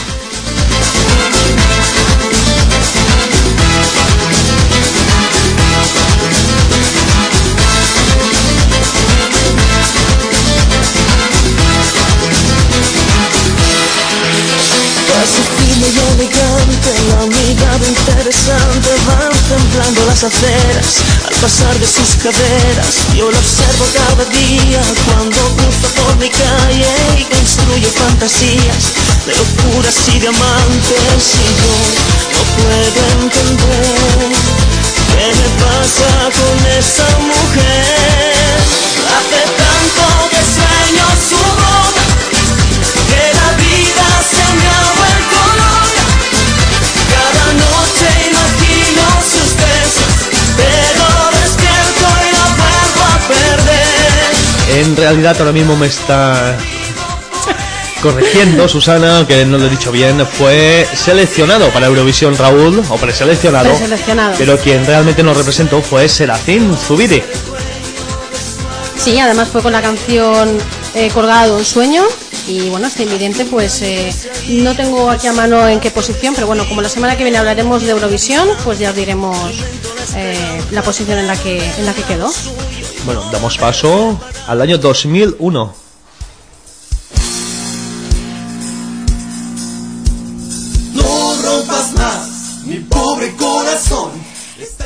Casi 15.09 15.43
fino 15.57 15.87
y 15.87 15.99
elegante, 16.15 16.93
la 17.09 17.27
mirada 17.27 17.87
interesante 17.89 18.89
van 19.07 19.33
temblando 19.49 20.07
las 20.07 20.25
aceras 20.25 21.03
pasar 21.45 21.79
de 21.79 21.87
sus 21.87 22.15
caderas. 22.23 23.05
Yo 23.15 23.31
la 23.31 23.39
observo 23.39 23.85
cada 23.93 24.25
día 24.31 24.81
cuando 25.05 25.37
cruza 25.57 25.89
por 26.01 26.17
mi 26.17 26.31
calle 26.31 26.89
y 27.19 27.25
construyo 27.25 27.91
fantasías. 27.91 28.85
de 29.27 29.33
locuras 29.37 30.09
y 30.09 30.21
diamantes 30.21 31.23
y 31.45 31.49
yo 31.61 31.77
no 32.33 32.41
puedo 32.57 33.01
entender 33.21 34.33
qué 35.11 35.27
me 35.41 35.49
pasa 35.61 36.11
con 36.39 36.57
esa 36.81 37.09
mujer. 37.29 38.57
Hace 39.17 39.43
tanto 39.61 40.24
En 54.75 54.97
realidad 54.97 55.37
ahora 55.39 55.53
mismo 55.53 55.77
me 55.77 55.87
está 55.87 56.57
corrigiendo 58.03 58.69
Susana, 58.69 59.25
que 59.27 59.45
no 59.47 59.57
lo 59.57 59.67
he 59.67 59.71
dicho 59.71 59.93
bien, 59.93 60.27
fue 60.27 60.87
seleccionado 60.95 61.69
para 61.71 61.87
Eurovisión 61.87 62.37
Raúl, 62.37 62.83
o 62.89 62.97
preseleccionado, 62.97 63.71
Preseleccionado. 63.71 64.35
pero 64.37 64.59
quien 64.59 64.85
realmente 64.85 65.23
nos 65.23 65.37
representó 65.37 65.81
fue 65.81 66.09
Serafín 66.09 66.77
Zubiri. 66.77 67.23
Sí, 68.99 69.19
además 69.19 69.49
fue 69.49 69.63
con 69.63 69.73
la 69.73 69.81
canción 69.81 70.59
eh, 70.95 71.09
Colgada 71.13 71.47
de 71.47 71.53
un 71.53 71.65
sueño. 71.65 72.03
Y 72.47 72.69
bueno, 72.69 72.87
este 72.89 73.05
invidente, 73.05 73.47
pues 73.47 73.81
eh, 73.81 74.13
no 74.49 74.75
tengo 74.75 75.09
aquí 75.11 75.29
a 75.29 75.33
mano 75.33 75.67
en 75.67 75.81
qué 75.81 75.91
posición, 75.91 76.35
pero 76.35 76.47
bueno, 76.47 76.69
como 76.69 76.83
la 76.83 76.91
semana 76.91 77.17
que 77.17 77.23
viene 77.23 77.39
hablaremos 77.39 77.83
de 77.85 77.91
Eurovisión, 77.93 78.47
pues 78.65 78.79
ya 78.79 78.91
os 78.91 78.97
diremos 78.97 79.37
eh, 80.17 80.61
la 80.73 80.83
posición 80.83 81.19
en 81.19 81.27
la 81.27 81.37
que 81.37 81.57
en 81.79 81.87
la 81.87 81.95
que 81.95 82.03
quedó. 82.03 82.31
Bueno, 83.05 83.23
damos 83.31 83.59
paso 83.59 84.19
al 84.47 84.63
año 84.63 84.79
2001. 84.79 85.75
No 90.95 91.35
rompas 91.43 91.93
más 91.93 92.61
mi 92.65 92.77
pobre 92.79 93.35
corazón. 93.37 94.11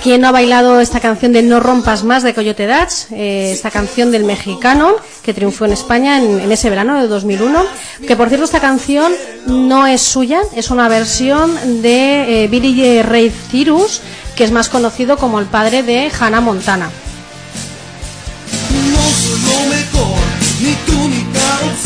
¿Quién 0.02 0.22
no 0.22 0.28
ha 0.28 0.32
bailado 0.32 0.80
esta 0.80 0.98
canción 0.98 1.32
de 1.32 1.42
No 1.42 1.60
rompas 1.60 2.02
más 2.02 2.24
de 2.24 2.34
Coyote 2.34 2.66
Dutch? 2.66 3.12
Eh, 3.12 3.52
esta 3.52 3.70
canción 3.70 4.10
del 4.10 4.24
mexicano 4.24 4.96
que 5.22 5.32
triunfó 5.32 5.66
en 5.66 5.72
España 5.72 6.18
en, 6.18 6.40
en 6.40 6.50
ese 6.50 6.70
verano 6.70 7.00
de 7.00 7.06
2001. 7.06 7.64
Que 8.04 8.16
por 8.16 8.28
cierto 8.28 8.46
esta 8.46 8.60
canción 8.60 9.12
no 9.46 9.86
es 9.86 10.02
suya, 10.02 10.40
es 10.56 10.70
una 10.70 10.88
versión 10.88 11.82
de 11.82 12.44
eh, 12.44 12.48
Billy 12.48 13.00
Ray 13.02 13.30
Cyrus, 13.30 14.00
que 14.34 14.42
es 14.42 14.50
más 14.50 14.68
conocido 14.68 15.16
como 15.18 15.38
el 15.38 15.46
padre 15.46 15.84
de 15.84 16.10
Hannah 16.18 16.40
Montana. 16.40 16.90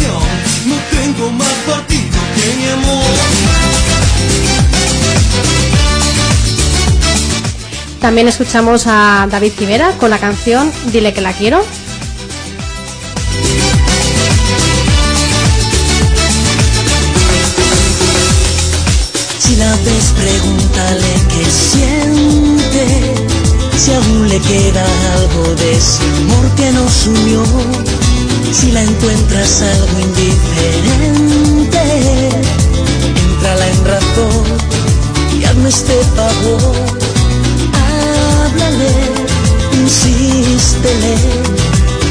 No 0.01 0.77
tengo 0.91 1.31
más 1.33 1.53
partido 1.67 2.19
que 2.35 2.57
mi 2.57 2.69
amor. 2.69 3.05
También 8.01 8.27
escuchamos 8.27 8.87
a 8.87 9.29
David 9.31 9.53
Civera 9.53 9.93
con 9.99 10.11
la 10.11 10.19
canción 10.19 10.73
Dile 10.93 11.13
que 11.13 11.21
la 11.21 11.33
quiero. 11.35 11.63
Si 19.39 19.57
la 19.57 19.77
ves, 19.77 20.15
pregúntale 20.17 21.13
qué 21.29 21.45
siente. 21.51 23.15
Si 23.77 23.93
aún 23.93 24.29
le 24.29 24.41
queda 24.41 24.85
algo 25.19 25.55
de 25.55 25.73
ese 25.73 26.03
amor 26.03 26.55
que 26.57 26.73
nos 26.73 27.07
unió. 27.07 28.02
Si 28.53 28.71
la 28.71 28.83
encuentras 28.83 29.63
algo 29.63 29.99
indiferente, 29.99 31.81
entrala 33.33 33.67
en 33.69 33.85
razón 33.85 34.45
y 35.39 35.45
hazme 35.45 35.69
este 35.69 35.95
favor. 36.15 36.75
Háblale, 37.75 38.93
insístele, 39.83 41.17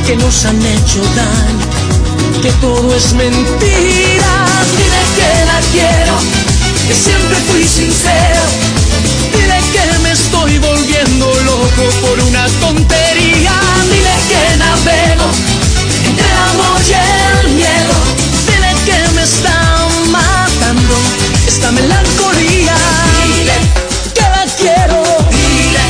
que 0.05 0.15
nos 0.17 0.45
han 0.45 0.57
hecho 0.57 1.01
daño, 1.15 2.41
que 2.41 2.51
todo 2.53 2.95
es 2.95 3.13
mentira. 3.13 4.31
Dile 4.77 5.03
que 5.15 5.45
la 5.45 5.59
quiero 5.71 6.15
que 6.87 6.95
siempre 6.95 7.37
fui 7.49 7.63
sincero. 7.63 8.41
Dile 9.33 9.59
que 9.71 9.99
me 9.99 10.11
estoy 10.11 10.57
volviendo 10.59 11.25
loco 11.45 11.83
por 12.01 12.19
una 12.19 12.47
tontería. 12.59 13.53
Dile 13.89 14.15
que 14.29 14.57
navego 14.57 15.60
entre 16.49 17.41
el 17.41 17.55
miedo. 17.55 17.95
Dile 18.47 18.73
que 18.85 19.13
me 19.13 19.23
está 19.23 19.87
matando 20.09 20.95
esta 21.47 21.71
melancolía. 21.71 22.75
Dile 23.25 23.57
que 24.13 24.21
la 24.21 24.45
quiero. 24.57 25.03
Dile 25.29 25.85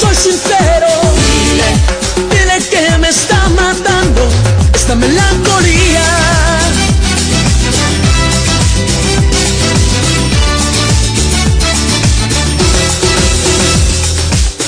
soy 0.00 0.14
sincero. 0.14 0.88
Dile, 1.26 1.70
dile 2.30 2.56
que 2.70 2.98
me 2.98 3.08
está 3.08 3.48
matando 3.50 4.22
esta 4.74 4.94
melancolía. 4.94 6.06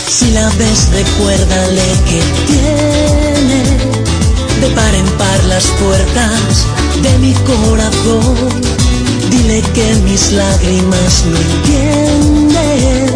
Si 0.09 0.31
la 0.33 0.49
ves, 0.59 0.89
recuérdale 0.93 1.87
que 2.09 2.23
tiene 2.47 3.98
de 4.61 4.69
par 4.71 4.95
en 4.95 5.07
par 5.19 5.45
las 5.45 5.67
puertas 5.83 6.67
de 7.03 7.19
mi 7.19 7.33
corazón. 7.35 8.35
Dile 9.31 9.63
que 9.75 9.95
mis 10.05 10.33
lágrimas 10.33 11.25
no 11.27 11.37
entienden, 11.39 13.07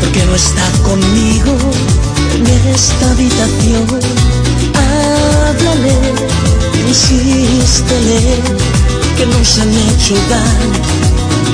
porque 0.00 0.24
no 0.24 0.34
está 0.34 0.66
conmigo 0.82 1.56
en 2.36 2.46
esta 2.74 3.10
habitación. 3.10 3.86
Háblale, 4.74 5.96
insístele, 6.88 8.40
que 9.16 9.26
nos 9.26 9.58
han 9.58 9.70
hecho 9.70 10.14
daño, 10.30 10.82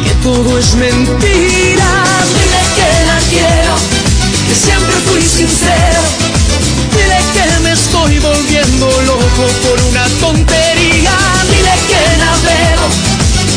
que 0.05 0.15
todo 0.23 0.59
es 0.59 0.75
mentira. 0.75 1.91
Dile 2.35 2.63
que 2.77 2.91
la 3.07 3.19
quiero 3.31 3.75
que 4.49 4.55
siempre 4.55 4.97
fui 5.07 5.23
sincero. 5.23 6.28
Estoy 8.19 8.35
volviendo 8.35 8.87
loco 9.03 9.47
por 9.63 9.81
una 9.91 10.05
tontería. 10.21 11.15
Dile 11.51 11.75
que 11.87 12.01
navego 12.19 12.87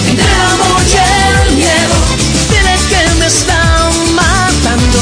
entre 0.07 0.25
el 0.25 0.41
amor 0.53 0.83
y 0.85 0.97
el 0.97 1.55
miedo. 1.55 1.97
Dile 2.51 2.75
que 2.88 3.01
me 3.19 3.25
está 3.25 3.89
matando 4.13 4.99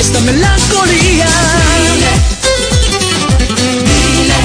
esta 0.00 0.18
melancolía. 0.20 1.28
Dile, 1.76 2.12
dile, 4.16 4.38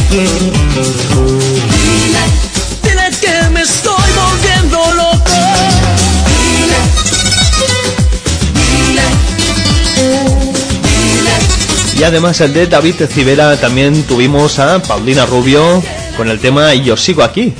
además 12.07 12.39
el 12.39 12.53
de 12.53 12.67
David 12.67 12.95
Civera 13.09 13.57
también 13.57 14.03
tuvimos 14.03 14.59
a 14.59 14.81
Paulina 14.81 15.25
Rubio 15.25 15.83
con 16.15 16.29
el 16.29 16.39
tema 16.39 16.73
yo 16.73 16.95
sigo 16.95 17.21
aquí. 17.21 17.53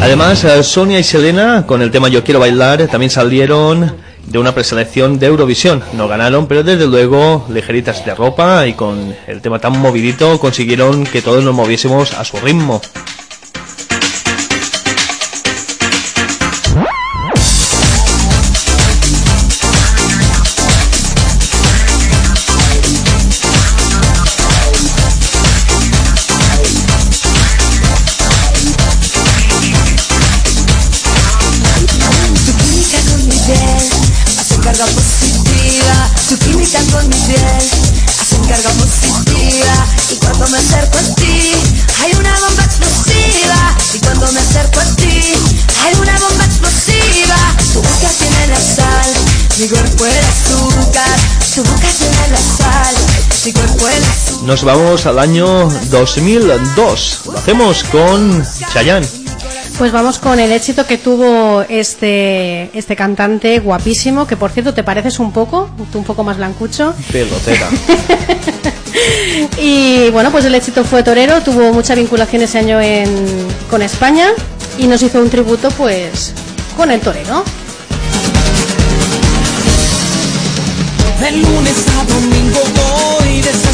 Además, 0.00 0.44
Sonia 0.62 0.98
y 0.98 1.04
Selena 1.04 1.66
con 1.66 1.82
el 1.82 1.92
tema 1.92 2.08
Yo 2.08 2.24
quiero 2.24 2.40
bailar 2.40 2.88
también 2.88 3.10
salieron 3.10 3.94
de 4.26 4.38
una 4.40 4.54
preselección 4.54 5.20
de 5.20 5.26
Eurovisión. 5.26 5.84
No 5.92 6.08
ganaron, 6.08 6.48
pero 6.48 6.64
desde 6.64 6.88
luego, 6.88 7.46
ligeritas 7.48 8.04
de 8.04 8.14
ropa 8.16 8.66
y 8.66 8.72
con 8.72 9.14
el 9.28 9.40
tema 9.40 9.60
tan 9.60 9.78
movidito 9.78 10.40
consiguieron 10.40 11.04
que 11.04 11.22
todos 11.22 11.44
nos 11.44 11.54
moviésemos 11.54 12.12
a 12.14 12.24
su 12.24 12.38
ritmo. 12.38 12.80
Nos 54.48 54.64
vamos 54.64 55.04
al 55.04 55.18
año 55.18 55.68
2002. 55.90 57.20
Lo 57.26 57.36
hacemos 57.36 57.84
con 57.84 58.42
Chayanne. 58.72 59.06
Pues 59.76 59.92
vamos 59.92 60.18
con 60.18 60.40
el 60.40 60.50
éxito 60.52 60.86
que 60.86 60.96
tuvo 60.96 61.66
este, 61.68 62.70
este 62.72 62.96
cantante 62.96 63.58
guapísimo, 63.58 64.26
que 64.26 64.38
por 64.38 64.50
cierto 64.50 64.72
te 64.72 64.82
pareces 64.82 65.18
un 65.18 65.32
poco, 65.32 65.68
tú 65.92 65.98
un 65.98 66.04
poco 66.04 66.24
más 66.24 66.38
blancucho. 66.38 66.94
Pelotera. 67.12 67.68
Y 69.60 70.08
bueno, 70.10 70.32
pues 70.32 70.46
el 70.46 70.54
éxito 70.54 70.82
fue 70.82 71.02
torero, 71.02 71.42
tuvo 71.42 71.74
mucha 71.74 71.94
vinculación 71.94 72.40
ese 72.40 72.58
año 72.58 72.80
en, 72.80 73.46
con 73.70 73.82
España 73.82 74.28
y 74.78 74.86
nos 74.86 75.02
hizo 75.02 75.20
un 75.20 75.28
tributo 75.28 75.68
pues 75.72 76.32
con 76.74 76.90
el 76.90 77.00
torero. 77.00 77.44
De 81.20 81.32
lunes 81.32 81.84
a 81.98 82.04
domingo 82.04 82.60
voy 82.76 83.42
desesperado, 83.42 83.67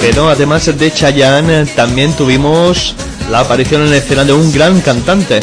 Pero 0.00 0.28
además 0.28 0.66
de 0.66 0.92
Chayanne, 0.92 1.66
también 1.66 2.12
tuvimos 2.14 2.94
la 3.30 3.40
aparición 3.40 3.86
en 3.86 3.94
escena 3.94 4.24
de 4.24 4.32
un 4.32 4.52
gran 4.52 4.80
cantante. 4.80 5.40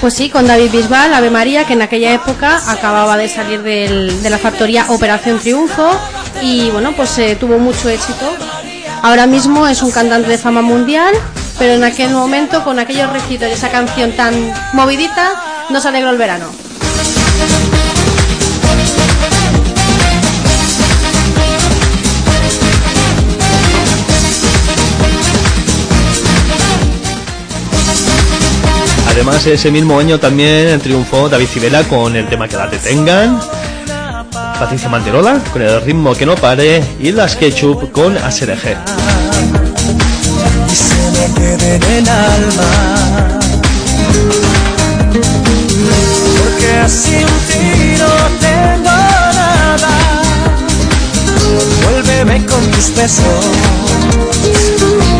Pues 0.00 0.14
sí, 0.14 0.28
con 0.30 0.46
David 0.46 0.70
Bisbal, 0.70 1.12
Ave 1.12 1.30
María, 1.30 1.64
que 1.64 1.72
en 1.72 1.82
aquella 1.82 2.12
época 2.12 2.60
acababa 2.70 3.16
de 3.16 3.28
salir 3.28 3.62
del- 3.62 4.22
de 4.22 4.30
la 4.30 4.38
factoría 4.38 4.84
Operación 4.88 5.38
Triunfo 5.40 5.90
y 6.42 6.70
bueno, 6.70 6.92
pues 6.94 7.16
eh, 7.18 7.36
tuvo 7.38 7.58
mucho 7.58 7.88
éxito. 7.88 8.26
Ahora 9.02 9.26
mismo 9.26 9.66
es 9.66 9.82
un 9.82 9.90
cantante 9.90 10.28
de 10.28 10.38
fama 10.38 10.62
mundial, 10.62 11.14
pero 11.58 11.72
en 11.74 11.84
aquel 11.84 12.10
momento, 12.10 12.62
con 12.62 12.78
aquellos 12.78 13.10
recitos 13.12 13.48
y 13.48 13.52
esa 13.52 13.70
canción 13.70 14.12
tan 14.12 14.34
movidita, 14.74 15.32
nos 15.70 15.84
alegró 15.86 16.10
el 16.10 16.18
verano. 16.18 16.46
Además, 29.16 29.46
ese 29.46 29.70
mismo 29.70 29.98
año 29.98 30.20
también 30.20 30.78
triunfó 30.78 31.26
David 31.30 31.46
Civera 31.46 31.82
con 31.84 32.14
el 32.14 32.28
tema 32.28 32.46
Que 32.46 32.56
la 32.58 32.66
detengan, 32.66 33.40
Patricia 34.58 34.90
Manterola 34.90 35.40
con 35.54 35.62
el 35.62 35.80
ritmo 35.80 36.14
que 36.14 36.26
no 36.26 36.34
pare 36.34 36.84
y 37.00 37.12
las 37.12 37.34
Ketchup 37.34 37.92
con 37.92 38.14
ASDG. 38.18 38.76
Vuélveme 51.82 52.44
con 52.44 52.70
tus 52.70 52.94
besos, 52.94 53.46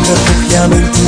refúgiame 0.07 0.75
en 0.75 0.91
tu. 0.91 1.07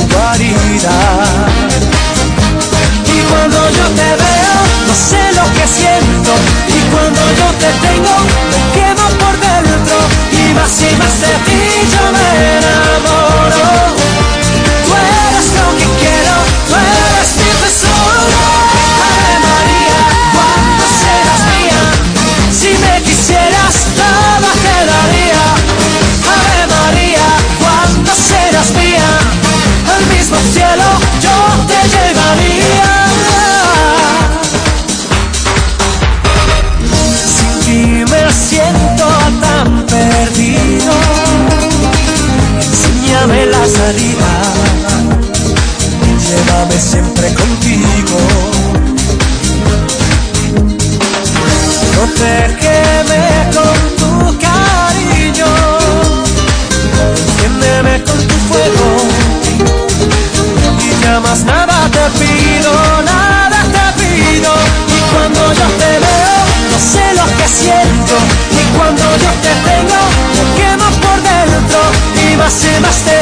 Te 3.96 4.10
veo, 4.22 4.56
no 4.86 4.94
sé 4.94 5.22
lo 5.34 5.44
que 5.54 5.66
siento. 5.66 6.32
Y 6.68 6.80
cuando 6.92 7.20
yo 7.38 7.46
te 7.58 7.70
tengo, 7.86 8.14
me 8.52 8.60
quedo 8.76 9.04
por 9.18 9.34
dentro. 9.38 9.96
Y 10.32 10.54
más 10.54 10.82
y 10.82 10.96
más 10.96 11.20
de 11.20 11.32
ti 11.46 11.60
yo 11.92 12.12
me 12.12 12.58
enamoro. 12.58 13.89
Siempre 46.80 47.34
contigo. 47.34 48.18
No 51.96 52.04
te 52.18 52.56
queme 52.56 53.24
con 53.54 53.76
tu 54.00 54.38
cariño, 54.38 55.46
enciéndeme 57.18 58.02
con 58.04 58.18
tu 58.26 58.34
fuego. 58.48 58.86
Y 60.80 61.02
ya 61.02 61.20
más 61.20 61.44
nada 61.44 61.90
te 61.92 62.18
pido, 62.18 62.72
nada 63.04 63.60
te 63.76 63.86
pido. 64.00 64.52
Y 64.88 65.00
cuando 65.12 65.52
yo 65.52 65.66
te 65.80 65.92
veo, 66.06 66.40
no 66.72 66.78
sé 66.92 67.04
lo 67.14 67.26
que 67.36 67.46
siento. 67.60 68.14
Y 68.58 68.78
cuando 68.78 69.02
yo 69.02 69.30
te 69.44 69.52
tengo, 69.68 70.00
me 70.36 70.44
quemo 70.56 70.88
por 71.02 71.18
dentro. 71.22 71.80
Y 72.24 72.36
más 72.36 72.64
y 72.64 72.80
más 72.80 73.04
de 73.04 73.19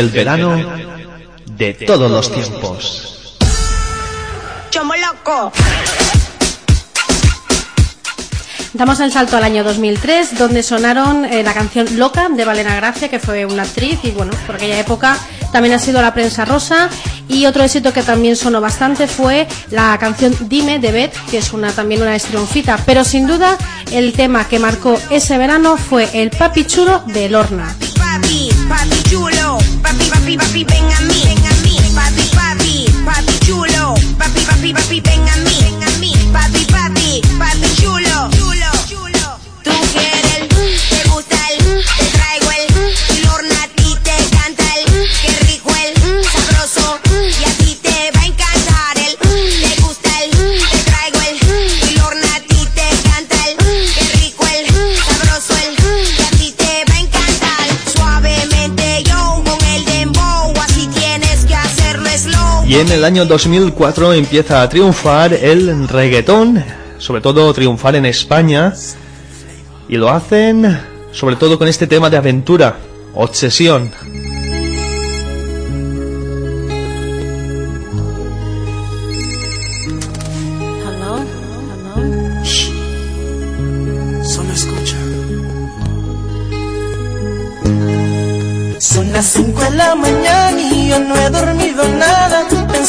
del 0.00 0.08
verano 0.08 0.56
de 1.58 1.74
todos 1.74 2.10
los 2.10 2.32
tiempos. 2.32 3.36
Chomo 4.70 4.94
loco. 4.96 5.52
Damos 8.72 9.00
el 9.00 9.12
salto 9.12 9.36
al 9.36 9.44
año 9.44 9.62
2003, 9.62 10.38
donde 10.38 10.62
sonaron 10.62 11.26
eh, 11.26 11.42
la 11.42 11.52
canción 11.52 11.98
Loca 11.98 12.30
de 12.30 12.46
Valena 12.46 12.76
Gracia, 12.76 13.10
que 13.10 13.18
fue 13.18 13.44
una 13.44 13.64
actriz 13.64 13.98
y 14.02 14.12
bueno, 14.12 14.32
por 14.46 14.54
aquella 14.54 14.78
época 14.78 15.18
también 15.52 15.74
ha 15.74 15.78
sido 15.78 16.00
la 16.00 16.14
prensa 16.14 16.46
rosa. 16.46 16.88
Y 17.28 17.44
otro 17.44 17.62
éxito 17.62 17.92
que 17.92 18.02
también 18.02 18.36
sonó 18.36 18.62
bastante 18.62 19.06
fue 19.06 19.46
la 19.70 19.98
canción 19.98 20.34
Dime 20.48 20.78
de 20.78 20.92
Beth, 20.92 21.14
que 21.30 21.38
es 21.38 21.52
una 21.52 21.72
también 21.72 22.00
una 22.00 22.16
estriunfita. 22.16 22.78
Pero 22.86 23.04
sin 23.04 23.26
duda, 23.26 23.58
el 23.92 24.14
tema 24.14 24.48
que 24.48 24.58
marcó 24.58 24.98
ese 25.10 25.36
verano 25.36 25.76
fue 25.76 26.08
el 26.14 26.30
Papi 26.30 26.64
Chulo 26.64 27.02
de 27.08 27.28
Lorna. 27.28 27.76
Papi, 27.98 28.49
papi, 30.36 30.64
papi, 30.64 30.64
papi, 30.64 30.79
Y 62.70 62.76
en 62.76 62.92
el 62.92 63.04
año 63.04 63.26
2004 63.26 64.12
empieza 64.12 64.62
a 64.62 64.68
triunfar 64.68 65.34
el 65.34 65.88
reggaetón, 65.88 66.62
sobre 66.98 67.20
todo 67.20 67.52
triunfar 67.52 67.96
en 67.96 68.06
España. 68.06 68.72
Y 69.88 69.96
lo 69.96 70.08
hacen 70.08 70.78
sobre 71.10 71.34
todo 71.34 71.58
con 71.58 71.66
este 71.66 71.88
tema 71.88 72.08
de 72.08 72.16
aventura, 72.16 72.76
obsesión. 73.12 73.90
Son 88.78 89.12
las 89.12 89.26
5 89.26 89.60
de 89.60 89.70
la 89.72 89.94
mañana 89.96 90.60
y 90.60 90.88
yo 90.88 91.00
no 91.00 91.16
he 91.16 91.30
dormido 91.30 91.82
nada. 91.98 92.19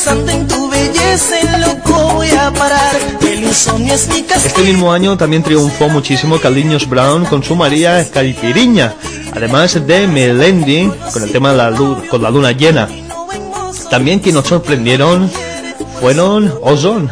Pensando 0.03 0.31
en 0.31 0.47
tu 0.47 0.67
belleza, 0.67 1.39
en 1.41 1.61
loco 1.61 2.13
voy 2.15 2.31
a 2.31 2.51
parar. 2.51 2.95
El 3.21 3.43
insomnio 3.43 3.93
es 3.93 4.07
mi 4.07 4.23
castigo. 4.23 4.47
Este 4.47 4.63
mismo 4.63 4.91
año 4.91 5.15
también 5.15 5.43
triunfó 5.43 5.89
muchísimo 5.89 6.39
Caldiños 6.39 6.89
Brown 6.89 7.23
con 7.25 7.43
su 7.43 7.55
María 7.55 8.09
Caipiriña, 8.09 8.95
además 9.31 9.85
de 9.85 10.07
Melendi 10.07 10.91
con 11.13 11.21
el 11.21 11.31
tema 11.31 11.53
la 11.53 11.69
luz, 11.69 11.99
con 12.09 12.23
la 12.23 12.31
luna 12.31 12.51
llena. 12.51 12.89
También 13.91 14.17
quienes 14.17 14.41
nos 14.41 14.47
sorprendieron 14.47 15.29
fueron 15.99 16.51
Ozone 16.63 17.07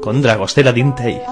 con 0.00 0.22
Dragostera 0.22 0.72
Dintei. 0.72 1.22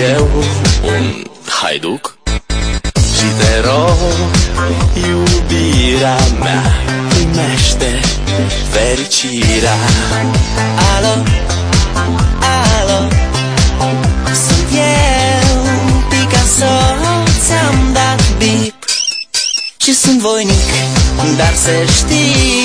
Eu, 0.00 0.28
un 0.84 1.24
haiduc. 1.46 2.18
Și 3.16 3.26
te 3.38 3.60
rog, 3.68 3.98
iubirea 4.94 6.18
mea 6.42 6.62
Primește 7.08 8.00
fericirea. 8.70 9.76
Alo, 10.94 11.22
alo 12.78 13.08
Sunt 14.46 14.68
eu, 14.72 15.62
Picasso 16.08 16.74
Ți-am 17.46 17.92
dat 17.92 18.36
bip 18.38 18.84
Și 19.76 19.94
sunt 19.94 20.20
voinic 20.20 20.70
Dar 21.36 21.54
să 21.54 21.70
știi, 21.96 22.60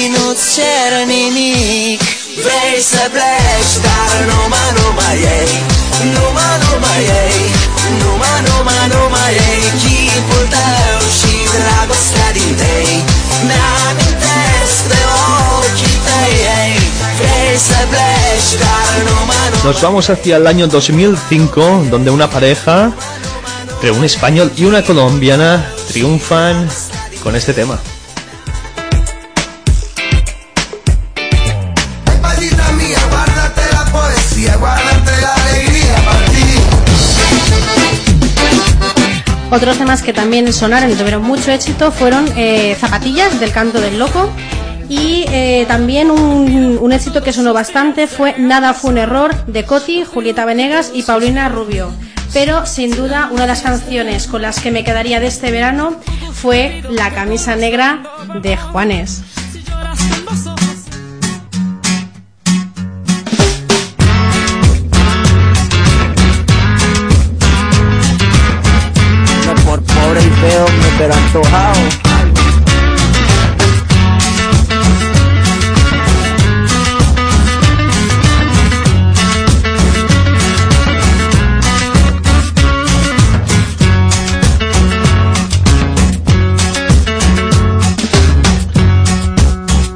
și 11.18 11.34
dragostea 11.56 12.30
din 12.38 12.52
tei 12.62 12.92
Mi-amintesc 13.48 14.80
de 14.92 15.02
ochii 15.64 15.98
tăi 16.08 16.36
ei 16.62 16.76
Nos 19.64 19.82
vamos 19.82 20.10
hacia 20.10 20.36
el 20.36 20.46
año 20.46 20.68
2005, 20.68 21.88
donde 21.90 22.10
una 22.12 22.30
pareja, 22.30 22.92
entre 23.72 23.92
un 23.92 24.04
español 24.04 24.52
y 24.56 24.66
una 24.66 24.84
colombiana, 24.84 25.72
triunfan 25.88 26.70
con 27.24 27.36
este 27.36 27.54
tema. 27.54 27.80
Otros 39.56 39.78
temas 39.78 40.04
que 40.04 40.12
también 40.12 40.52
sonaron 40.52 40.92
y 40.92 40.96
tuvieron 40.96 41.24
mucho 41.24 41.50
éxito 41.50 41.90
fueron 41.90 42.28
eh, 42.36 42.76
Zapatillas 42.78 43.40
del 43.40 43.54
Canto 43.54 43.80
del 43.80 43.98
Loco 43.98 44.30
y 44.90 45.24
eh, 45.30 45.64
también 45.70 46.12
un, 46.12 46.78
un 46.82 46.92
éxito 46.92 47.24
que 47.24 47.32
sonó 47.32 47.54
bastante 47.54 48.08
fue 48.08 48.36
Nada 48.38 48.74
fue 48.74 48.92
un 48.92 48.98
error 48.98 49.34
de 49.46 49.64
Coti, 49.64 50.04
Julieta 50.04 50.44
Venegas 50.44 50.92
y 50.94 51.04
Paulina 51.04 51.48
Rubio. 51.48 51.90
Pero 52.34 52.66
sin 52.66 52.94
duda 52.98 53.30
una 53.32 53.44
de 53.44 53.48
las 53.48 53.62
canciones 53.62 54.28
con 54.28 54.42
las 54.42 54.60
que 54.60 54.72
me 54.72 54.84
quedaría 54.84 55.22
de 55.22 55.28
este 55.28 55.52
verano 55.52 55.96
fue 56.34 56.84
La 56.90 57.12
camisa 57.12 57.56
negra 57.56 58.04
de 58.42 58.58
Juanes. 58.58 59.22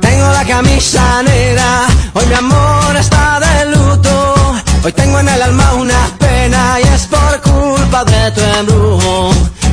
Tengo 0.02 0.32
la 0.32 0.46
camisa 0.46 1.24
negra, 1.24 1.88
hoy 2.14 2.26
mi 2.28 2.34
amor 2.36 2.96
está 2.98 3.40
de 3.40 3.66
luto. 3.76 4.36
Hoy 4.84 4.92
tengo 4.92 5.20
en 5.20 5.30
el 5.30 5.42
alma 5.42 5.74
una 5.74 6.08
pena 6.20 6.80
y 6.84 6.88
es 6.94 7.08
por 7.08 7.42
culpa 7.42 8.06
de 8.06 8.32
tu 8.32 8.42
embrujo. 8.42 8.89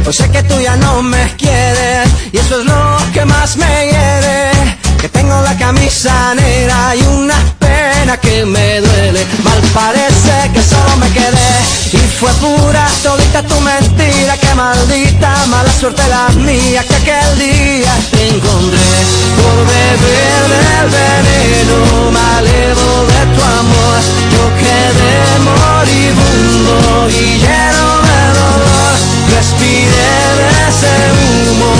Hoy 0.07 0.12
sé 0.12 0.31
que 0.31 0.41
tú 0.45 0.55
ya 0.61 0.77
no 0.77 1.03
me 1.03 1.35
quieres 1.37 2.09
y 2.31 2.39
eso 2.39 2.61
es 2.61 2.66
lo 2.66 2.97
que 3.12 3.24
más 3.24 3.57
me 3.57 3.66
hiere. 3.87 4.53
Que 5.01 5.09
tengo 5.09 5.41
la 5.43 5.57
camisa 5.59 6.33
negra 6.37 6.95
y 6.95 7.03
una 7.03 7.35
pena 7.59 8.16
que 8.16 8.47
me 8.47 8.81
duele. 8.81 9.27
Mal 9.43 9.61
parece 9.74 10.51
que 10.55 10.62
solo 10.62 10.97
me 10.99 11.11
quedé 11.11 11.53
y 11.93 11.99
fue 12.20 12.31
pura 12.35 12.87
todita 13.03 13.43
tu 13.43 13.59
mentira. 13.61 14.37
Que 14.37 14.55
maldita 14.55 15.45
mala 15.47 15.73
suerte 15.73 16.03
la 16.09 16.28
mía 16.28 16.85
que 16.85 16.95
aquel 16.95 17.39
día 17.41 17.93
te 18.12 18.28
encontré 18.28 18.93
por 19.39 19.59
beber 19.74 20.43
del 20.55 20.89
veneno 21.01 22.11
malevo 22.12 23.07
de 23.11 23.23
tu 23.35 23.43
amor. 23.43 23.99
Yo 24.35 24.45
quedé 24.62 25.16
moribundo 25.51 27.09
y 27.11 27.41
lleno. 27.41 27.86
De 29.67 30.49
ese 30.69 30.95
humo 31.19 31.73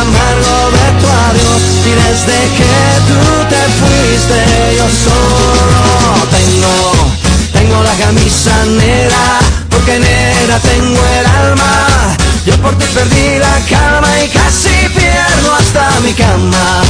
amargo 0.00 0.56
de 0.76 0.86
tu 1.00 1.06
adiós 1.26 1.62
y 1.84 1.92
desde 2.02 2.38
que 2.58 2.74
tú 3.08 3.20
te 3.52 3.62
fuiste 3.78 4.38
yo 4.76 4.86
solo 5.04 6.26
tengo, 6.30 6.74
tengo 7.52 7.82
la 7.82 7.94
camisa 8.04 8.52
negra 8.66 9.40
porque 9.68 9.98
negra 9.98 10.58
tengo 10.60 11.00
el 11.18 11.26
alma. 11.26 12.16
Yo 12.46 12.56
por 12.58 12.76
ti 12.78 12.84
perdí 12.94 13.38
la 13.38 13.58
calma 13.68 14.08
y 14.24 14.28
casi 14.28 14.88
pierdo 14.94 15.54
hasta 15.58 16.00
mi 16.00 16.12
cama. 16.12 16.82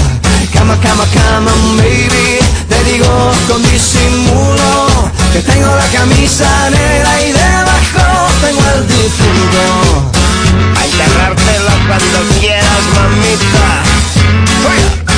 Cama, 0.52 0.78
cama, 0.80 1.06
cama, 1.14 1.52
baby. 1.76 2.38
Te 2.68 2.84
digo 2.84 3.32
con 3.48 3.62
disimulo 3.62 5.10
que 5.32 5.40
tengo 5.40 5.74
la 5.74 5.86
camisa 5.86 6.70
negra 6.70 7.22
y 7.22 7.32
debajo 7.32 8.28
tengo 8.42 8.62
el 8.76 8.88
difunto. 8.88 10.21
A 10.76 10.84
enterrártelo 10.84 11.70
cuando 11.86 12.40
quieras, 12.40 12.82
mamita. 12.94 15.11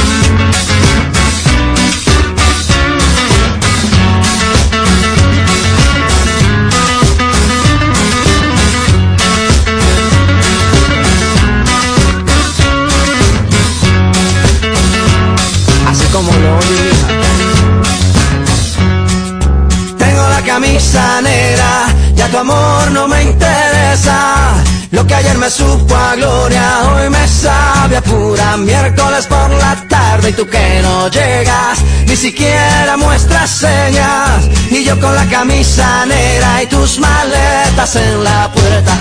Camisa 20.55 21.21
negra, 21.21 21.87
ya 22.15 22.29
tu 22.29 22.39
amor 22.39 22.89
no 22.93 23.09
me 23.09 23.25
interesa. 23.25 24.55
Lo 24.93 25.05
que 25.05 25.15
ayer 25.15 25.37
me 25.37 25.51
supo 25.51 25.97
a 25.97 26.15
gloria, 26.15 26.67
hoy 26.91 27.11
me 27.11 27.27
sabe 27.27 27.97
a 27.97 28.01
pura 28.01 28.57
miércoles 28.59 29.27
por 29.27 29.51
la 29.51 29.75
tarde 29.89 30.31
y 30.31 30.33
tú 30.33 30.47
que 30.47 30.81
no 30.81 31.09
llegas, 31.09 31.81
ni 32.07 32.15
siquiera 32.15 32.97
muestras 32.97 33.51
señas. 33.51 34.49
Y 34.71 34.85
yo 34.85 34.95
con 35.01 35.13
la 35.17 35.27
camisa 35.27 36.07
negra 36.07 36.63
y 36.63 36.67
tus 36.67 37.01
maletas 37.01 37.97
en 37.97 38.23
la 38.23 38.53
puerta, 38.53 38.93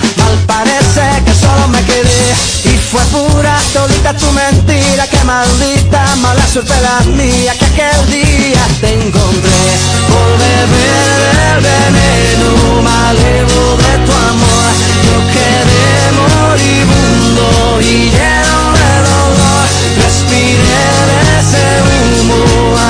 parece 0.54 1.24
que 1.24 1.34
solo 1.34 1.68
me 1.68 1.80
quedé. 1.84 2.24
Y 2.64 2.74
fue 2.90 3.02
pura 3.14 3.56
todita 3.72 4.12
tu 4.14 4.30
mentira, 4.32 5.06
que 5.06 5.22
maldita 5.24 6.16
mala 6.16 6.46
suerte 6.46 6.74
la 6.80 7.00
mía, 7.12 7.52
que 7.58 7.66
aquel 7.72 8.00
día 8.10 8.62
te 8.80 8.90
encontré 8.94 9.64
por 10.10 10.30
beber 10.44 11.18
del 11.38 11.58
veneno 11.70 12.50
malevo 12.82 13.62
de 13.84 13.94
tu 14.06 14.12
amor. 14.32 14.70
Yo 15.06 15.16
quedé 15.36 15.90
moribundo 16.22 17.46
y 17.80 18.10
lleno 18.16 18.60
de 18.80 18.92
dolor. 19.10 19.66
Respiré 20.04 20.86
de 21.10 21.18
ese 21.40 21.64
humo 21.88 22.38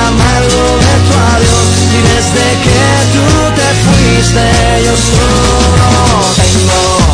amargo 0.07 0.63
de 0.85 0.93
tu 1.05 1.13
adiós. 1.33 1.65
Y 1.97 1.99
desde 2.11 2.45
que 2.65 2.83
tú 3.13 3.25
te 3.57 3.69
fuiste, 3.83 4.45
yo 4.85 4.95
solo 5.11 5.87
tengo, 6.39 7.04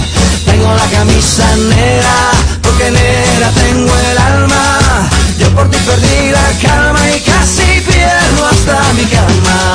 tengo 0.61 0.75
la 0.75 0.85
camisa 0.95 1.55
negra, 1.55 2.31
porque 2.61 2.91
negra 2.91 3.49
tengo 3.55 3.91
el 4.11 4.17
alma. 4.17 5.09
Yo 5.39 5.49
por 5.55 5.69
ti 5.71 5.77
perdí 5.87 6.29
la 6.29 6.47
calma 6.61 6.99
y 7.09 7.19
casi 7.21 7.81
pierdo 7.81 8.45
hasta 8.45 8.93
mi 8.93 9.05
cama. 9.05 9.73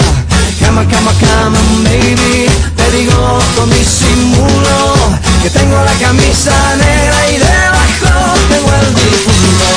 Cama, 0.61 0.87
cama, 0.87 1.13
cama, 1.19 1.59
baby, 1.83 2.47
te 2.77 2.91
digo 2.97 3.39
con 3.57 3.69
disimulo 3.71 4.79
que 5.43 5.51
tengo 5.51 5.77
la 5.83 5.93
camisa 5.95 6.55
negra 6.77 7.31
y 7.31 7.39
debajo 7.39 8.39
tengo 8.49 8.71
el 8.81 8.95
difunto. 8.95 9.71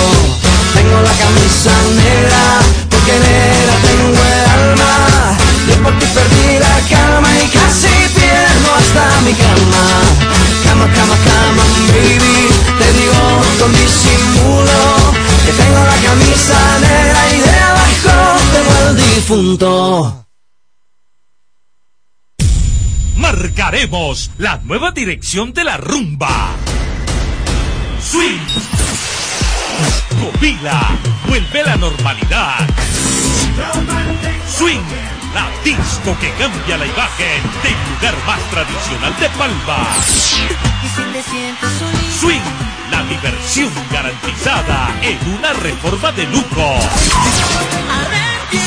Tengo 0.75 1.01
la 1.01 1.13
camisa 1.23 1.73
negra 2.05 2.43
porque 2.87 3.13
negra 3.17 3.73
tengo 3.89 4.21
el 4.37 4.45
alma. 4.61 5.37
Yo 5.67 5.75
por 5.81 5.97
ti 5.97 6.05
perdí 6.13 6.59
la 6.59 6.75
calma 6.87 7.29
y 7.43 7.47
casi 7.49 7.93
pierdo 8.13 8.69
hasta 8.77 9.21
mi 9.21 9.33
cama. 9.33 10.38
Cama, 10.79 10.93
cama, 10.93 11.17
cama, 11.25 11.63
baby, 11.89 12.47
te 12.79 12.93
digo 12.93 13.43
con 13.59 13.71
disimulo 13.73 15.11
que 15.45 15.51
tengo 15.51 15.83
la 15.83 15.97
camisa 16.07 16.79
negra 16.79 17.33
y 17.33 17.39
debajo 17.39 18.39
tengo 18.53 18.89
el 18.89 18.95
difunto. 18.95 20.25
Marcaremos 23.17 24.31
la 24.37 24.57
nueva 24.63 24.91
dirección 24.91 25.51
de 25.51 25.65
la 25.65 25.75
rumba. 25.75 26.55
Swing. 28.01 28.39
Copila. 30.21 30.97
Vuelve 31.27 31.63
la 31.63 31.75
normalidad. 31.75 32.67
Swing. 34.57 34.79
La 35.33 35.47
disco 35.63 36.17
que 36.19 36.31
cambia 36.31 36.77
la 36.77 36.85
imagen 36.85 37.43
del 37.61 37.75
lugar 37.93 38.15
más 38.25 38.39
tradicional 38.49 39.15
de 39.19 39.29
Palma. 39.37 39.87
Swing. 42.19 42.41
La 42.91 43.03
diversión 43.03 43.69
garantizada 43.91 44.89
en 45.01 45.17
una 45.37 45.53
reforma 45.53 46.11
de 46.11 46.25
lujo. 46.27 46.79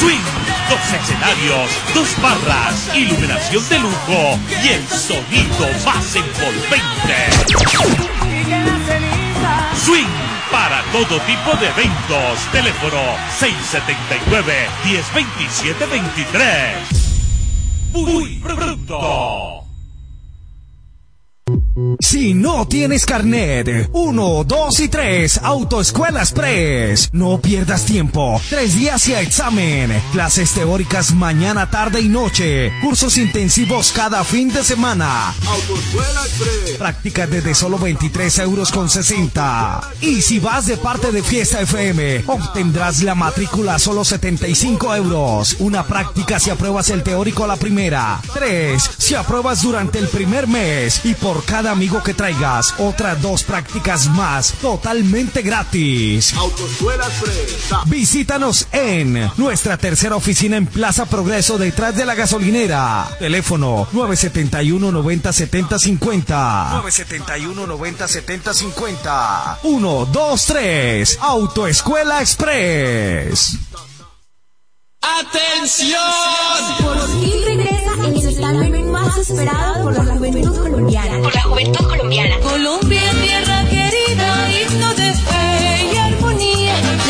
Swing. 0.00 0.20
Dos 0.68 1.00
escenarios, 1.00 1.70
dos 1.94 2.08
barras, 2.22 2.90
iluminación 2.94 3.68
de 3.68 3.78
lujo 3.78 4.38
y 4.62 4.68
el 4.68 4.88
sonido 4.88 5.68
más 5.84 6.16
envolvente. 6.16 7.30
Swing 9.84 10.06
para 10.50 10.82
todo 10.92 11.18
tipo 11.20 11.56
de 11.58 11.68
eventos. 11.68 12.38
Teléfono 12.52 13.00
679 13.38 14.68
1027 14.84 15.86
23. 15.86 17.02
Muy 17.92 18.36
pronto. 18.36 19.61
Si 22.00 22.34
no 22.34 22.68
tienes 22.68 23.06
carnet, 23.06 23.88
1, 23.92 24.44
2 24.44 24.80
y 24.80 24.88
3, 24.88 25.40
Autoescuela 25.42 26.20
Express. 26.20 27.08
No 27.12 27.40
pierdas 27.40 27.86
tiempo. 27.86 28.40
Tres 28.50 28.74
días 28.74 29.08
y 29.08 29.14
examen. 29.14 30.02
Clases 30.12 30.52
teóricas 30.52 31.14
mañana, 31.14 31.70
tarde 31.70 32.02
y 32.02 32.08
noche. 32.08 32.72
Cursos 32.82 33.16
intensivos 33.16 33.90
cada 33.92 34.22
fin 34.22 34.52
de 34.52 34.62
semana. 34.62 35.34
Autoescuela 35.46 36.20
Express. 36.26 36.76
Práctica 36.76 37.26
desde 37.26 37.54
solo 37.54 37.78
23 37.78 38.38
euros 38.40 38.70
con 38.70 38.90
60. 38.90 39.80
Y 40.02 40.20
si 40.20 40.40
vas 40.40 40.66
de 40.66 40.76
parte 40.76 41.10
de 41.10 41.22
Fiesta 41.22 41.62
FM, 41.62 42.24
obtendrás 42.26 43.02
la 43.02 43.14
matrícula 43.14 43.76
a 43.76 43.78
solo 43.78 44.04
75 44.04 44.94
euros. 44.94 45.56
Una 45.60 45.86
práctica 45.86 46.38
si 46.38 46.50
apruebas 46.50 46.90
el 46.90 47.02
teórico 47.02 47.44
a 47.44 47.48
la 47.48 47.56
primera. 47.56 48.20
Tres, 48.34 48.90
si 48.98 49.14
apruebas 49.14 49.62
durante 49.62 49.98
el 49.98 50.08
primer 50.08 50.46
mes. 50.46 51.00
Y 51.04 51.14
por 51.14 51.42
cada 51.44 51.61
amigo 51.66 52.02
que 52.02 52.14
traigas, 52.14 52.74
otras 52.78 53.20
dos 53.20 53.42
prácticas 53.42 54.08
más 54.08 54.52
totalmente 54.60 55.42
gratis. 55.42 56.34
Autoescuela 56.34 57.06
Express. 57.06 57.86
Visítanos 57.86 58.66
en 58.72 59.30
nuestra 59.36 59.76
tercera 59.76 60.16
oficina 60.16 60.56
en 60.56 60.66
Plaza 60.66 61.06
Progreso 61.06 61.58
detrás 61.58 61.96
de 61.96 62.04
la 62.04 62.14
gasolinera. 62.14 63.08
Teléfono 63.18 63.88
971 63.92 64.92
90 64.92 65.32
70 65.32 65.78
50. 65.78 66.68
971 66.70 67.66
90 67.66 68.08
70 68.08 68.54
50. 68.54 69.58
1, 69.62 70.04
2, 70.06 70.46
3. 70.46 71.18
Autoescuela 71.20 72.20
Express. 72.20 73.58
¡Atención! 75.02 76.00
Por 76.80 77.20
fin 77.20 77.44
regresa 77.44 78.06
el 78.06 78.20
certamen 78.20 78.90
más 78.90 79.18
esperado 79.18 79.82
por 79.82 80.06
la 80.06 80.14
juventud 80.14 80.56
colombiana. 80.56 81.20
Por 81.20 81.34
la 81.34 81.42
juventud 81.42 81.84
colombiana. 81.88 82.38
Colombia, 82.40 83.02
tierra 83.20 83.61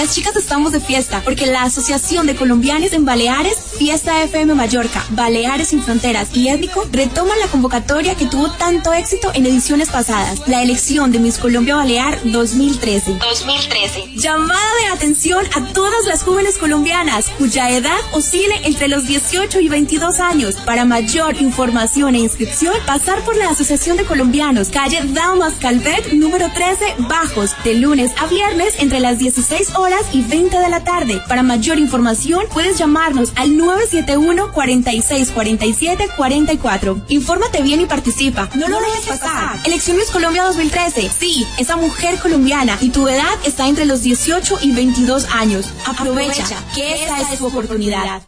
Las 0.02 0.16
chicas 0.16 0.34
estamos 0.34 0.72
de 0.72 0.80
fiesta 0.80 1.22
porque 1.22 1.46
la 1.46 1.62
Asociación 1.62 2.26
de 2.26 2.34
Colombianes 2.34 2.92
en 2.92 3.04
Baleares, 3.04 3.56
Fiesta 3.78 4.20
FM 4.24 4.52
Mallorca, 4.56 5.06
Baleares 5.10 5.68
sin 5.68 5.80
Fronteras 5.80 6.30
y 6.34 6.48
Étnico 6.48 6.84
retoman 6.90 7.38
la 7.38 7.46
convocatoria 7.46 8.16
que 8.16 8.26
tuvo 8.26 8.50
tanto 8.50 8.92
éxito 8.92 9.30
en 9.32 9.46
ediciones 9.46 9.90
pasadas, 9.90 10.42
la 10.48 10.60
elección 10.60 11.12
de 11.12 11.20
Miss 11.20 11.38
Colombia 11.38 11.76
Balear 11.76 12.18
2013. 12.24 13.12
2013. 13.12 14.16
Llamada 14.16 14.74
de 14.80 14.88
atención 14.88 15.46
a 15.54 15.72
todas 15.72 16.04
las 16.06 16.24
jóvenes 16.24 16.58
colombianas 16.58 17.30
cuya 17.38 17.70
edad 17.70 18.00
oscile 18.10 18.56
entre 18.64 18.88
los 18.88 19.06
18 19.06 19.60
y 19.60 19.68
22 19.68 20.18
años. 20.18 20.56
Para 20.66 20.84
mayor 20.84 21.40
información 21.40 22.16
e 22.16 22.18
inscripción, 22.18 22.74
pasar 22.86 23.24
por 23.24 23.36
la 23.36 23.50
Asociación 23.50 23.96
de 23.96 24.04
Colombianos, 24.04 24.68
calle 24.70 25.00
Damas 25.04 25.54
Calvet, 25.60 26.12
número 26.12 26.50
13, 26.52 26.96
Bajos, 26.98 27.52
de 27.62 27.74
lunes 27.74 28.10
a 28.20 28.26
viernes 28.26 28.74
entre 28.80 28.98
las 28.98 29.20
16 29.20 29.70
horas 29.76 29.91
y 30.12 30.22
20 30.22 30.58
de 30.58 30.68
la 30.68 30.84
tarde. 30.84 31.20
Para 31.28 31.42
mayor 31.42 31.78
información, 31.78 32.46
puedes 32.52 32.78
llamarnos 32.78 33.32
al 33.36 33.56
971 33.56 34.52
46 34.52 35.30
47 35.30 36.08
44. 36.16 37.02
Infórmate 37.08 37.62
bien 37.62 37.80
y 37.80 37.86
participa. 37.86 38.48
No 38.54 38.68
lo 38.68 38.80
dejes 38.80 39.06
pasar. 39.06 39.60
Elección 39.64 39.96
Miss 39.96 40.10
Colombia 40.10 40.44
2013. 40.44 41.10
Sí, 41.10 41.46
esa 41.58 41.76
mujer 41.76 42.18
colombiana 42.18 42.78
y 42.80 42.90
tu 42.90 43.06
edad 43.08 43.38
está 43.44 43.68
entre 43.68 43.84
los 43.84 44.02
18 44.02 44.58
y 44.62 44.72
22 44.72 45.26
años. 45.32 45.70
Aprovecha, 45.86 46.44
que 46.74 47.04
esta 47.04 47.20
es 47.20 47.38
tu 47.38 47.46
oportunidad. 47.46 48.22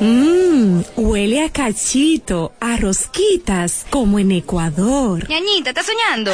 Mmm, 0.00 0.80
huele 0.96 1.44
a 1.44 1.50
cachito, 1.50 2.52
a 2.58 2.76
rosquitas, 2.76 3.86
como 3.90 4.18
en 4.18 4.32
Ecuador. 4.32 5.28
Ñañita, 5.28 5.70
¿estás 5.70 5.86
soñando? 5.86 6.32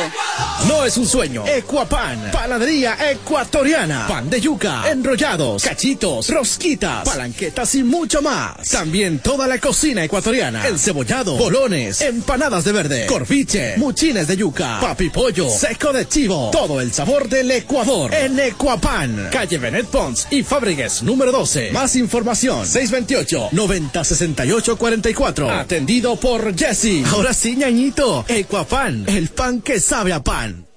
No 0.66 0.84
es 0.84 0.96
un 0.96 1.06
sueño. 1.06 1.44
Ecuapan, 1.46 2.30
panadería 2.32 2.96
ecuatoriana. 3.10 4.06
Pan 4.08 4.30
de 4.30 4.40
yuca, 4.40 4.90
enrollados, 4.90 5.62
cachitos, 5.62 6.30
rosquitas, 6.30 7.04
palanquetas 7.04 7.74
y 7.74 7.84
mucho 7.84 8.22
más. 8.22 8.66
También 8.70 9.18
toda 9.18 9.46
la 9.46 9.58
cocina 9.58 10.04
ecuatoriana. 10.04 10.66
Encebollado, 10.66 11.36
bolones, 11.36 12.00
empanadas 12.00 12.64
de 12.64 12.72
verde, 12.72 13.06
corviche, 13.06 13.74
muchines 13.76 14.26
de 14.26 14.38
yuca, 14.38 14.80
papi 14.80 15.10
pollo, 15.10 15.50
seco 15.50 15.92
de 15.92 16.08
chivo. 16.08 16.50
Todo 16.50 16.80
el 16.80 16.92
sabor 16.92 17.28
del 17.28 17.50
Ecuador 17.50 18.14
en 18.14 18.40
Ecuapan. 18.40 19.28
Calle 19.30 19.58
Benet 19.58 19.86
Pons 19.86 20.28
y 20.30 20.42
Fábrigues 20.42 21.02
número 21.02 21.30
12. 21.30 21.72
Más 21.72 21.94
información 21.96 22.66
628 22.66 23.49
90 23.52 24.04
68 24.04 24.76
44. 24.76 25.50
Atendido 25.50 26.16
por 26.16 26.56
Jesse. 26.56 27.04
Ahora 27.06 27.34
sí, 27.34 27.56
ñañito. 27.56 28.24
Ecuapan, 28.28 29.04
el 29.08 29.28
pan 29.28 29.60
que 29.60 29.80
sabe 29.80 30.12
a 30.12 30.22
pan. 30.22 30.69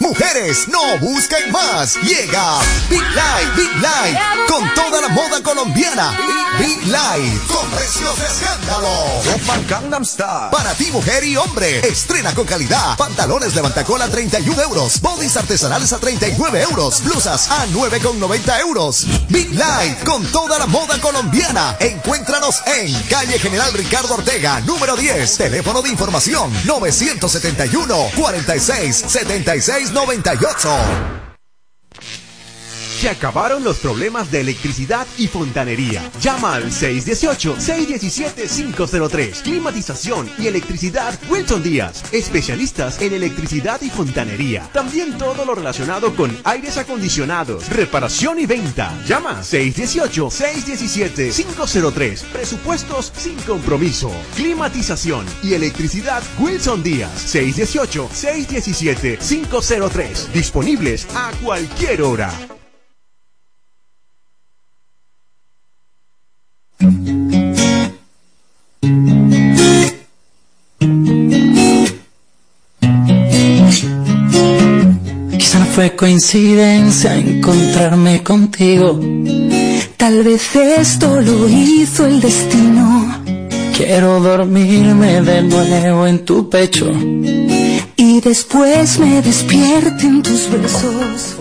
Mujeres, 0.00 0.68
no 0.68 0.98
busquen 0.98 1.50
más. 1.50 1.96
Llega 2.02 2.60
Big 2.88 3.00
Light, 3.00 3.56
Big 3.56 3.76
Light, 3.80 4.18
con 4.48 4.74
toda 4.74 5.00
la 5.00 5.08
moda 5.08 5.42
colombiana. 5.42 6.16
Big 6.58 6.86
Light, 6.86 7.46
con 7.46 7.66
precios 7.70 8.18
de 8.18 8.26
escándalo. 8.26 8.88
Para 10.50 10.74
ti, 10.74 10.90
mujer 10.92 11.24
y 11.24 11.36
hombre. 11.36 11.80
Estrena 11.86 12.34
con 12.34 12.46
calidad. 12.46 12.96
Pantalones 12.96 13.54
levantacola 13.54 14.08
31 14.08 14.62
euros. 14.62 15.00
Bodies 15.00 15.36
artesanales 15.36 15.92
a 15.92 15.98
39 15.98 16.62
euros. 16.62 17.02
Blusas 17.02 17.50
a 17.50 17.66
9,90 17.66 18.60
euros. 18.60 19.06
Big 19.28 19.52
Light, 19.54 20.02
con 20.04 20.24
toda 20.26 20.58
la 20.58 20.66
moda 20.66 21.00
colombiana. 21.00 21.76
Encuéntranos 21.80 22.62
en 22.66 22.92
calle 23.04 23.38
General 23.38 23.72
Ricardo 23.72 24.14
Ortega, 24.14 24.60
número 24.60 24.96
10. 24.96 25.36
Teléfono 25.36 25.82
de 25.82 25.90
información 25.90 26.52
971 26.64 28.10
46 28.16 29.04
76 29.08 29.85
98. 29.92 31.25
Se 32.96 33.08
acabaron 33.10 33.62
los 33.62 33.76
problemas 33.76 34.30
de 34.30 34.40
electricidad 34.40 35.06
y 35.18 35.26
fontanería. 35.26 36.10
Llama 36.18 36.54
al 36.54 36.70
618-617-503. 36.70 39.42
Climatización 39.42 40.30
y 40.38 40.46
electricidad 40.46 41.20
Wilson 41.28 41.62
Díaz. 41.62 42.04
Especialistas 42.10 42.98
en 43.02 43.12
electricidad 43.12 43.82
y 43.82 43.90
fontanería. 43.90 44.66
También 44.72 45.18
todo 45.18 45.44
lo 45.44 45.54
relacionado 45.54 46.16
con 46.16 46.34
aires 46.44 46.78
acondicionados, 46.78 47.68
reparación 47.68 48.40
y 48.40 48.46
venta. 48.46 48.98
Llama 49.06 49.42
618-617-503. 49.42 52.22
Presupuestos 52.32 53.12
sin 53.14 53.36
compromiso. 53.42 54.10
Climatización 54.36 55.26
y 55.42 55.52
electricidad 55.52 56.22
Wilson 56.38 56.82
Díaz. 56.82 57.34
618-617-503. 57.34 60.28
Disponibles 60.32 61.06
a 61.14 61.30
cualquier 61.42 62.00
hora. 62.00 62.32
Quizá 66.78 66.88
no 75.58 75.66
fue 75.74 75.96
coincidencia 75.96 77.14
encontrarme 77.16 78.22
contigo. 78.22 79.00
Tal 79.96 80.22
vez 80.22 80.54
esto 80.54 81.20
lo 81.20 81.48
hizo 81.48 82.04
el 82.06 82.20
destino. 82.20 83.22
Quiero 83.74 84.20
dormirme 84.20 85.22
de 85.22 85.42
nuevo 85.42 86.06
en 86.06 86.24
tu 86.24 86.50
pecho. 86.50 86.90
Y 87.96 88.20
después 88.20 88.98
me 88.98 89.22
despierte 89.22 90.06
en 90.06 90.22
tus 90.22 90.50
besos. 90.50 91.36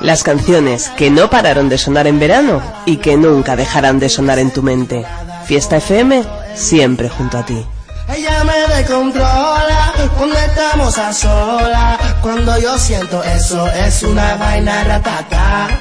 Las 0.00 0.22
canciones 0.22 0.90
que 0.96 1.10
no 1.10 1.28
pararon 1.30 1.68
de 1.68 1.78
sonar 1.78 2.06
en 2.06 2.18
verano 2.18 2.62
y 2.86 2.96
que 2.96 3.16
nunca 3.16 3.56
dejarán 3.56 3.98
de 3.98 4.08
sonar 4.08 4.38
en 4.38 4.50
tu 4.50 4.62
mente. 4.62 5.04
Fiesta 5.46 5.76
FM, 5.76 6.24
siempre 6.54 7.08
junto 7.08 7.38
a 7.38 7.44
ti. 7.44 7.64
Ella 8.08 8.44
me 8.44 8.74
descontrola 8.74 9.92
cuando 10.16 10.36
estamos 10.36 10.98
a 10.98 11.12
solas. 11.12 11.98
Cuando 12.20 12.58
yo 12.58 12.78
siento 12.78 13.22
eso, 13.22 13.66
es 13.68 14.02
una 14.02 14.36
vaina 14.36 14.84
ratata. 14.84 15.80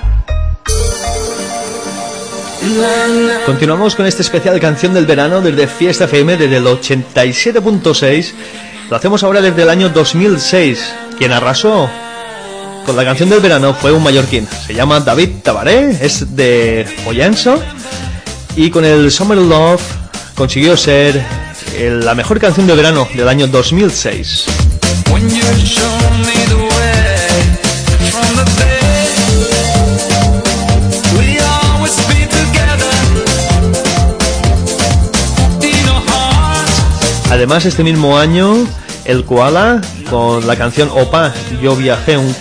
Continuamos 3.45 3.95
con 3.95 4.05
este 4.05 4.21
especial 4.21 4.59
canción 4.59 4.93
del 4.93 5.05
verano 5.05 5.41
desde 5.41 5.67
Fiesta 5.67 6.05
FM 6.05 6.37
desde 6.37 6.57
el 6.57 6.65
87.6. 6.65 8.33
Lo 8.89 8.95
hacemos 8.95 9.23
ahora 9.23 9.41
desde 9.41 9.63
el 9.63 9.69
año 9.69 9.89
2006. 9.89 10.93
Quien 11.17 11.31
arrasó 11.33 11.89
con 12.85 12.95
la 12.95 13.03
canción 13.05 13.29
del 13.29 13.39
verano 13.39 13.73
fue 13.73 13.91
un 13.91 14.03
mallorquín. 14.03 14.47
Se 14.65 14.73
llama 14.73 14.99
David 14.99 15.29
Tabaré, 15.43 15.97
es 16.05 16.35
de 16.35 16.85
Pollenso. 17.03 17.61
Y 18.55 18.69
con 18.69 18.85
el 18.85 19.11
Summer 19.11 19.37
Love 19.37 19.81
consiguió 20.35 20.77
ser 20.77 21.23
el- 21.77 22.05
la 22.05 22.13
mejor 22.13 22.39
canción 22.39 22.67
del 22.67 22.77
verano 22.77 23.07
del 23.15 23.27
año 23.27 23.47
2006. 23.47 24.45
When 25.11 25.27
you 25.29 25.41
show 25.65 25.89
me 26.25 26.33
the 26.47 26.55
way 26.55 27.41
from 28.11 28.35
the 28.35 28.43
bed, 28.59 29.09
we 31.17 31.39
always 31.39 31.95
be 32.07 32.25
together 32.27 32.93
in 35.61 35.87
our 35.89 36.01
hearts. 36.07 37.31
Además, 37.31 37.65
este 37.65 37.83
mismo 37.83 38.17
año, 38.19 38.55
el 39.05 39.25
Koala, 39.25 39.81
con 40.09 40.45
la 40.47 40.55
canción 40.55 40.89
Opa, 40.93 41.33
Yo 41.61 41.75
viajé 41.75 42.17
un, 42.17 42.35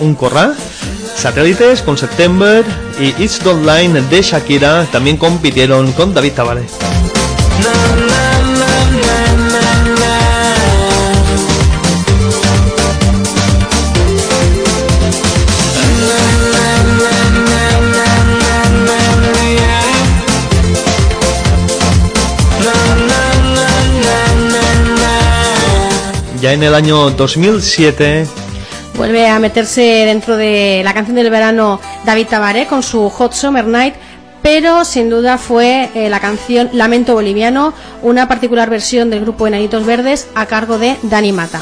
un 0.00 0.14
corral, 0.14 0.56
Satélites 1.16 1.82
con 1.82 1.96
September 1.96 2.64
y 3.00 3.22
It's 3.22 3.38
the 3.38 3.54
Line 3.54 4.00
de 4.02 4.22
Shakira 4.22 4.86
también 4.92 5.16
compitieron 5.16 5.92
con 5.92 6.12
David 6.12 6.32
Tavares. 6.32 6.72
Ya 26.40 26.52
en 26.52 26.62
el 26.62 26.74
año 26.74 27.08
2007 27.10 28.26
Vuelve 29.04 29.28
a 29.28 29.38
meterse 29.38 29.82
dentro 30.06 30.38
de 30.38 30.80
la 30.82 30.94
canción 30.94 31.16
del 31.16 31.28
verano 31.28 31.78
David 32.06 32.26
Tabaré 32.26 32.66
con 32.66 32.82
su 32.82 33.10
Hot 33.10 33.34
Summer 33.34 33.66
Night, 33.66 33.92
pero 34.40 34.82
sin 34.86 35.10
duda 35.10 35.36
fue 35.36 35.90
eh, 35.94 36.08
la 36.08 36.20
canción 36.20 36.70
Lamento 36.72 37.12
Boliviano, 37.12 37.74
una 38.00 38.28
particular 38.28 38.70
versión 38.70 39.10
del 39.10 39.20
grupo 39.20 39.46
Enanitos 39.46 39.84
Verdes 39.84 40.28
a 40.34 40.46
cargo 40.46 40.78
de 40.78 40.96
Dani 41.02 41.32
Mata. 41.32 41.60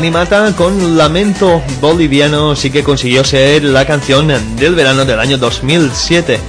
Dani 0.00 0.12
Mata 0.12 0.56
con 0.56 0.96
Lamento 0.96 1.60
Boliviano 1.78 2.56
sí 2.56 2.70
que 2.70 2.82
consiguió 2.82 3.22
ser 3.22 3.64
la 3.64 3.84
canción 3.84 4.28
del 4.56 4.74
verano 4.74 5.04
del 5.04 5.20
año 5.20 5.36
2007. 5.36 6.40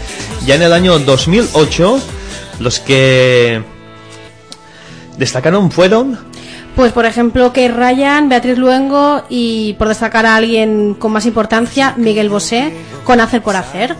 Ya 0.45 0.55
en 0.55 0.61
el 0.61 0.71
año 0.71 0.97
2008 0.99 1.99
los 2.61 2.79
que 2.79 3.61
destacaron 5.17 5.69
fueron 5.69 6.17
Pues 6.77 6.93
por 6.93 7.05
ejemplo 7.05 7.51
que 7.51 7.67
Ryan, 7.67 8.29
Beatriz 8.29 8.57
Luengo 8.57 9.23
y 9.27 9.73
por 9.73 9.89
destacar 9.89 10.25
a 10.25 10.37
alguien 10.37 10.93
con 10.93 11.11
más 11.11 11.25
importancia, 11.25 11.93
Miguel 11.97 12.29
Bosé 12.29 12.71
con 13.03 13.19
Hacer 13.19 13.41
por 13.41 13.57
Hacer. 13.57 13.97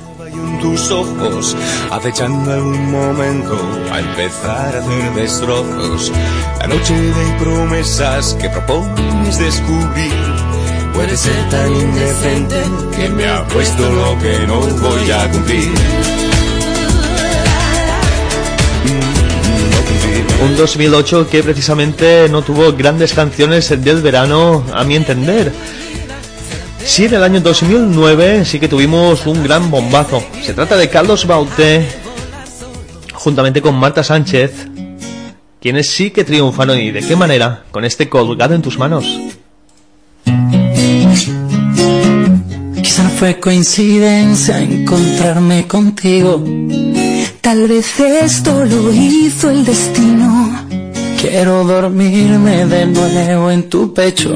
Tus 0.61 0.91
ojos, 0.91 1.55
acechando 1.89 2.51
algún 2.51 2.91
momento 2.91 3.57
a 3.91 3.99
empezar 3.99 4.75
a 4.75 4.79
hacer 4.79 5.13
destrozos. 5.15 6.11
La 6.59 6.67
noche 6.67 6.93
de 6.93 7.39
promesas 7.39 8.35
que 8.39 8.49
propones 8.49 9.38
descubrir 9.38 10.13
puede 10.93 11.17
ser 11.17 11.49
tan 11.49 11.71
indecente 11.75 12.61
que 12.95 13.09
me 13.09 13.25
ha 13.27 13.43
puesto 13.47 13.91
lo 13.91 14.17
que 14.19 14.45
no 14.47 14.59
voy 14.59 15.11
a 15.11 15.29
cumplir. 15.31 15.71
Un 20.43 20.57
2008 20.57 21.29
que 21.29 21.43
precisamente 21.43 22.27
no 22.29 22.41
tuvo 22.41 22.73
grandes 22.73 23.13
canciones 23.13 23.69
del 23.83 24.01
verano, 24.01 24.63
a 24.73 24.83
mi 24.83 24.95
entender. 24.95 25.51
Sí, 26.85 27.05
en 27.05 27.13
el 27.13 27.23
año 27.23 27.39
2009 27.39 28.45
sí 28.45 28.59
que 28.59 28.67
tuvimos 28.67 29.25
un 29.25 29.43
gran 29.43 29.69
bombazo. 29.71 30.23
Se 30.43 30.53
trata 30.53 30.75
de 30.75 30.89
Carlos 30.89 31.25
Baute, 31.25 31.87
juntamente 33.13 33.61
con 33.61 33.75
Marta 33.75 34.03
Sánchez, 34.03 34.67
quienes 35.61 35.89
sí 35.89 36.11
que 36.11 36.23
triunfaron 36.23 36.77
y 36.79 36.91
de 36.91 37.01
qué 37.01 37.15
manera, 37.15 37.63
con 37.71 37.85
este 37.85 38.09
colgado 38.09 38.55
en 38.55 38.61
tus 38.61 38.77
manos. 38.77 39.05
Quizá 42.81 43.03
no 43.03 43.09
fue 43.09 43.39
coincidencia 43.39 44.59
encontrarme 44.59 45.67
contigo. 45.67 46.43
Tal 47.41 47.67
vez 47.67 47.99
esto 47.99 48.65
lo 48.65 48.91
hizo 48.91 49.49
el 49.49 49.63
destino. 49.63 50.65
Quiero 51.21 51.63
dormirme 51.63 52.65
de 52.65 52.85
nuevo 52.87 53.51
en 53.51 53.69
tu 53.69 53.93
pecho. 53.93 54.35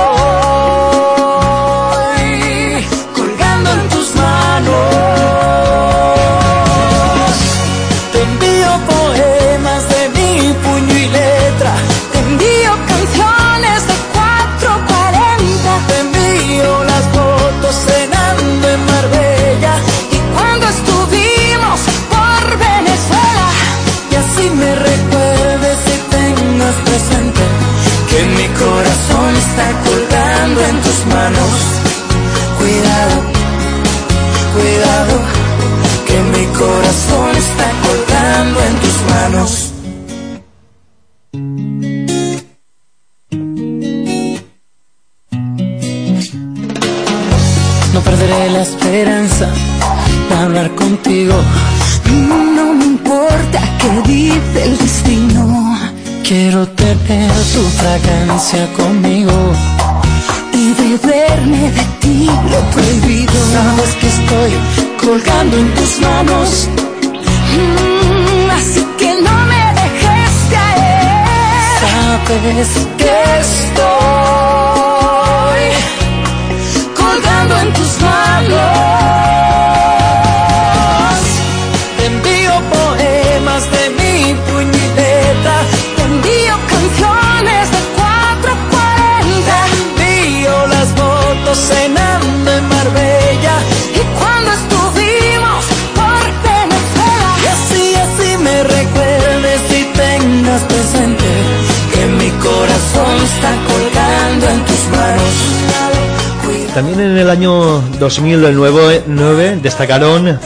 2009 108.01 109.03
nueve, 109.05 109.59
destacaron 109.61 110.39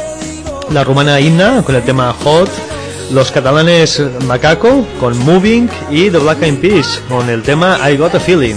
la 0.72 0.84
rumana 0.84 1.22
Inna 1.22 1.64
con 1.65 1.73
el 1.76 1.84
tema 1.84 2.14
Hot, 2.22 2.49
los 3.11 3.32
catalanes 3.32 4.02
Macaco 4.26 4.86
con 4.99 5.18
Moving 5.19 5.69
y 5.90 6.10
The 6.10 6.18
Black 6.18 6.41
Eyed 6.41 6.60
Peas 6.60 7.02
con 7.07 7.30
el 7.30 7.44
tema 7.44 7.80
I 7.90 7.95
Got 7.95 8.15
a 8.15 8.19
Feeling. 8.19 8.56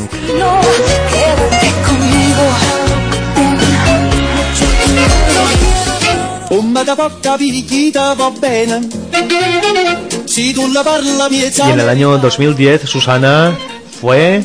Y 11.68 11.70
en 11.70 11.80
el 11.80 11.88
año 11.88 12.18
2010 12.18 12.82
Susana 12.82 13.56
fue 14.00 14.44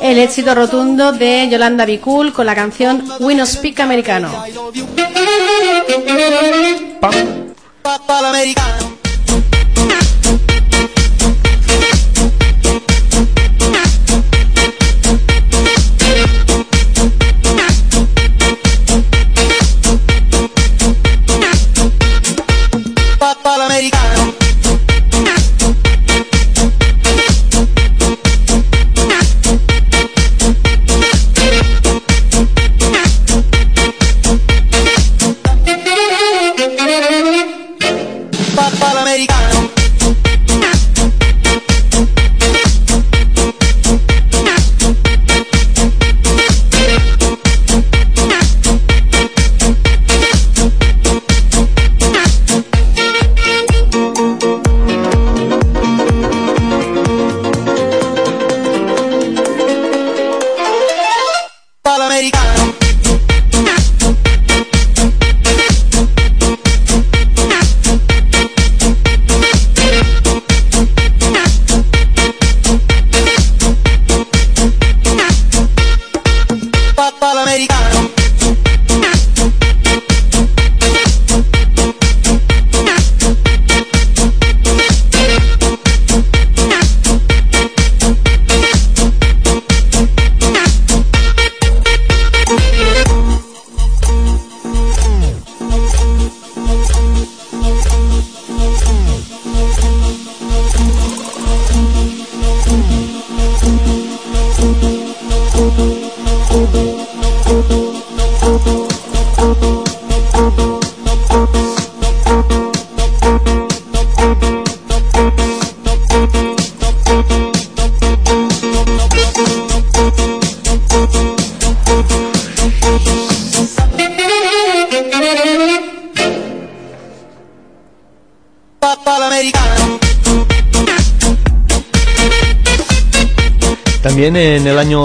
El 0.00 0.18
éxito 0.18 0.54
rotundo 0.54 1.12
de 1.12 1.48
Yolanda 1.50 1.84
Bicul 1.84 2.32
con 2.32 2.46
la 2.46 2.54
canción 2.54 3.04
We 3.20 3.34
No 3.34 3.46
Speak 3.46 3.80
Americano. 3.80 4.30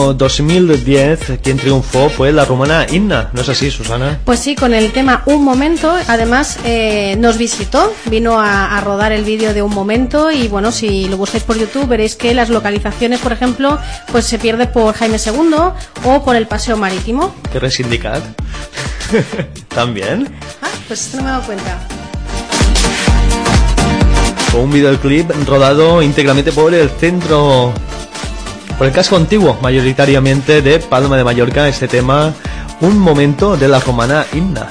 Año 0.02 0.14
2010 0.14 1.40
quien 1.44 1.58
triunfó 1.58 2.10
fue 2.10 2.32
la 2.32 2.46
rumana 2.46 2.86
Inna, 2.90 3.30
¿no 3.34 3.42
es 3.42 3.50
así, 3.50 3.70
Susana? 3.72 4.20
Pues 4.26 4.40
sí, 4.40 4.56
con 4.56 4.74
el 4.74 4.92
tema 4.92 5.24
Un 5.26 5.44
Momento, 5.44 5.94
además 6.08 6.58
eh, 6.66 7.16
nos 7.18 7.38
visitó, 7.38 7.94
vino 8.06 8.40
a, 8.40 8.78
a 8.78 8.82
rodar 8.82 9.12
el 9.12 9.24
vídeo 9.24 9.54
de 9.54 9.62
Un 9.62 9.74
Momento 9.74 10.32
y 10.32 10.48
bueno, 10.48 10.72
si 10.72 11.08
lo 11.08 11.18
buscáis 11.18 11.44
por 11.44 11.58
YouTube 11.58 11.88
veréis 11.88 12.16
que 12.16 12.34
las 12.34 12.50
localizaciones, 12.50 13.20
por 13.20 13.32
ejemplo, 13.32 13.78
pues 14.12 14.26
se 14.26 14.40
pierde 14.40 14.68
por 14.68 14.94
Jaime 14.96 15.18
II 15.24 15.56
o 16.06 16.24
por 16.24 16.36
el 16.36 16.48
Paseo 16.48 16.78
Marítimo. 16.78 17.34
¿Qué 17.52 17.60
resindicat? 17.60 18.24
También. 19.70 20.28
Ah, 20.62 20.68
pues 20.88 21.14
no 21.16 21.22
me 21.22 21.30
he 21.30 21.32
dado 21.32 21.44
cuenta. 21.44 21.80
Un 24.54 24.70
videoclip 24.72 25.32
rodado 25.48 26.02
íntegramente 26.02 26.52
por 26.52 26.74
el 26.74 26.90
centro, 26.90 27.74
por 28.82 28.88
el 28.88 28.94
casco 28.96 29.16
antiguo, 29.16 29.60
mayoritariamente 29.62 30.64
de 30.64 30.80
Palma 30.80 31.16
de 31.16 31.24
Mallorca, 31.24 31.68
este 31.68 31.88
tema, 31.88 32.34
un 32.80 32.98
momento 32.98 33.56
de 33.56 33.68
la 33.68 33.80
romana 33.80 34.26
Inna. 34.34 34.68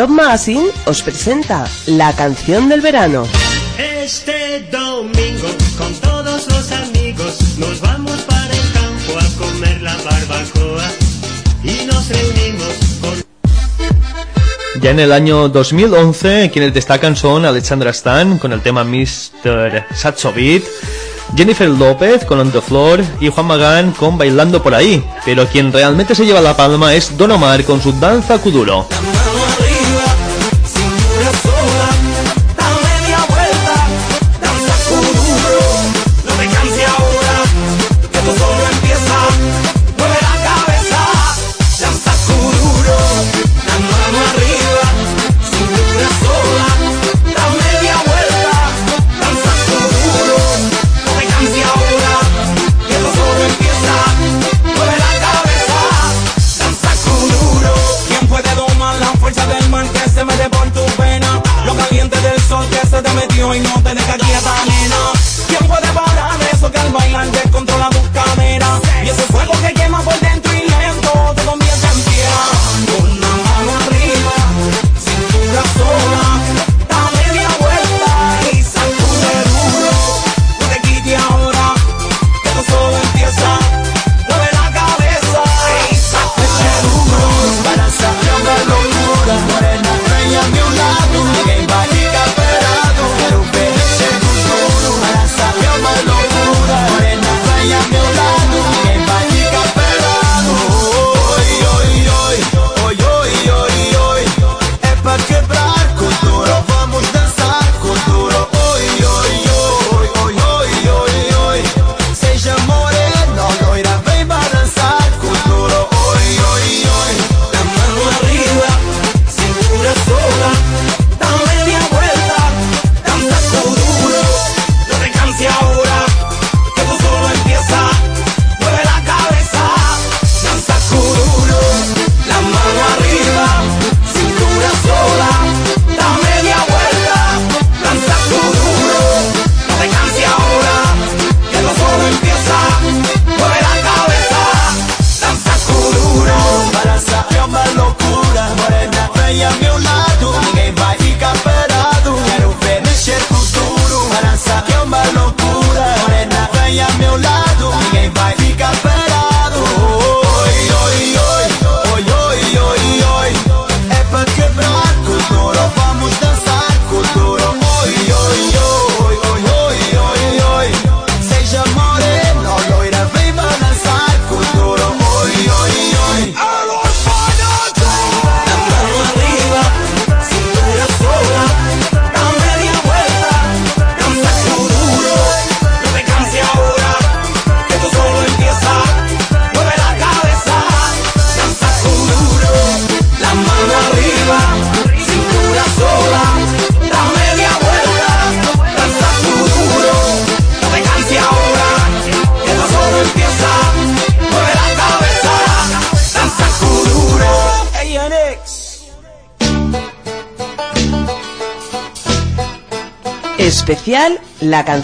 Top 0.00 0.08
Magazine 0.08 0.64
os 0.86 1.02
presenta 1.02 1.68
la 1.84 2.16
canción 2.16 2.70
del 2.70 2.80
verano. 2.80 3.24
Este 3.76 4.66
domingo 4.72 5.48
con 5.76 5.92
todos 5.96 6.48
los 6.48 6.72
amigos 6.72 7.58
nos 7.58 7.82
vamos 7.82 8.18
para 8.22 8.46
el 8.46 8.72
campo 8.72 9.18
a 9.20 9.26
comer 9.38 9.82
la 9.82 9.94
barbacoa 9.96 10.88
y 11.62 11.84
nos 11.84 12.08
reunimos 12.08 12.74
con 13.02 14.80
Ya 14.80 14.90
en 14.92 15.00
el 15.00 15.12
año 15.12 15.50
2011, 15.50 16.50
quienes 16.50 16.72
destacan 16.72 17.14
son 17.14 17.44
Alexandra 17.44 17.90
Stan 17.90 18.38
con 18.38 18.54
el 18.54 18.62
tema 18.62 18.84
Mr. 18.84 19.84
Sacho 19.94 20.32
Beat, 20.32 20.62
Jennifer 21.36 21.68
López 21.68 22.24
con 22.24 22.40
On 22.40 22.50
the 22.50 22.62
Floor 22.62 23.04
y 23.20 23.28
Juan 23.28 23.46
Magán 23.46 23.90
con 23.90 24.16
Bailando 24.16 24.62
por 24.62 24.74
ahí. 24.74 25.04
Pero 25.26 25.46
quien 25.46 25.70
realmente 25.74 26.14
se 26.14 26.24
lleva 26.24 26.40
la 26.40 26.56
palma 26.56 26.94
es 26.94 27.18
Don 27.18 27.32
Omar 27.32 27.64
con 27.64 27.82
su 27.82 27.92
Danza 27.92 28.38
Kuduro. 28.38 28.88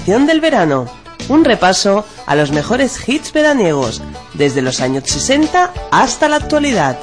Del 0.06 0.40
verano. 0.40 0.86
Un 1.28 1.44
repaso 1.44 2.06
a 2.26 2.36
los 2.36 2.52
mejores 2.52 3.08
hits 3.08 3.32
veraniegos, 3.32 4.00
desde 4.34 4.62
los 4.62 4.80
años 4.80 5.02
60 5.06 5.74
hasta 5.90 6.28
la 6.28 6.36
actualidad. 6.36 6.96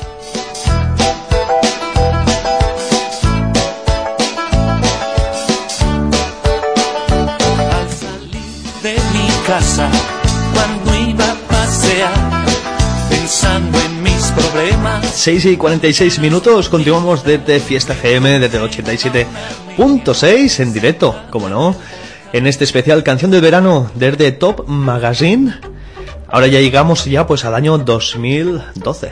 de 8.81 8.93
mi 8.93 9.27
casa 9.47 9.89
cuando 10.53 10.95
iba 11.09 11.29
a 11.29 11.35
pasear 11.49 12.13
pensando 13.09 13.79
en 13.81 14.01
mis 14.01 14.31
problemas 14.31 15.05
6 15.13 15.45
y 15.45 15.57
46 15.57 16.19
minutos, 16.19 16.69
continuamos 16.69 17.23
desde 17.23 17.59
Fiesta 17.59 17.91
FM, 17.93 18.39
desde 18.39 18.57
el 18.57 18.63
87.6 18.63 20.59
en 20.59 20.73
directo, 20.73 21.21
como 21.29 21.49
no, 21.49 21.75
en 22.33 22.47
este 22.47 22.63
especial 22.63 23.03
Canción 23.03 23.31
del 23.31 23.41
Verano 23.41 23.89
desde 23.93 24.31
Top 24.31 24.67
Magazine. 24.67 25.53
Ahora 26.27 26.47
ya 26.47 26.59
llegamos 26.59 27.05
ya 27.05 27.27
pues 27.27 27.45
al 27.45 27.53
año 27.53 27.77
2012. 27.77 29.11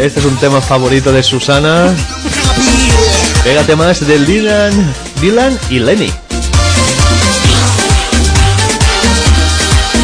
Este 0.00 0.20
es 0.20 0.26
un 0.26 0.36
tema 0.36 0.60
favorito 0.60 1.12
de 1.12 1.22
Susana. 1.22 1.94
Pégate 3.44 3.76
más 3.76 4.04
de 4.04 4.18
Dylan, 4.18 4.94
Dylan 5.20 5.56
y 5.70 5.78
Lenny. 5.78 6.10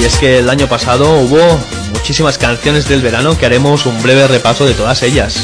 Y 0.00 0.04
es 0.04 0.16
que 0.18 0.38
el 0.38 0.48
año 0.48 0.68
pasado 0.68 1.18
hubo 1.18 1.58
muchísimas 1.92 2.38
canciones 2.38 2.88
del 2.88 3.02
verano 3.02 3.36
que 3.36 3.44
haremos 3.44 3.86
un 3.86 4.00
breve 4.02 4.28
repaso 4.28 4.64
de 4.64 4.74
todas 4.74 5.02
ellas. 5.02 5.36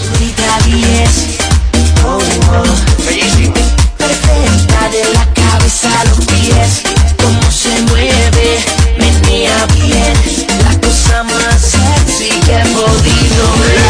A 5.85 6.05
los 6.05 6.25
pies, 6.27 6.83
cómo 7.23 7.51
se 7.51 7.83
mueve, 7.83 8.65
menea 8.99 9.67
bien, 9.67 10.15
la 10.65 10.81
cosa 10.81 11.23
más 11.25 11.61
sexy 11.61 12.31
que 12.41 12.55
he 12.55 12.65
podido 12.65 13.57
ver. 13.61 13.86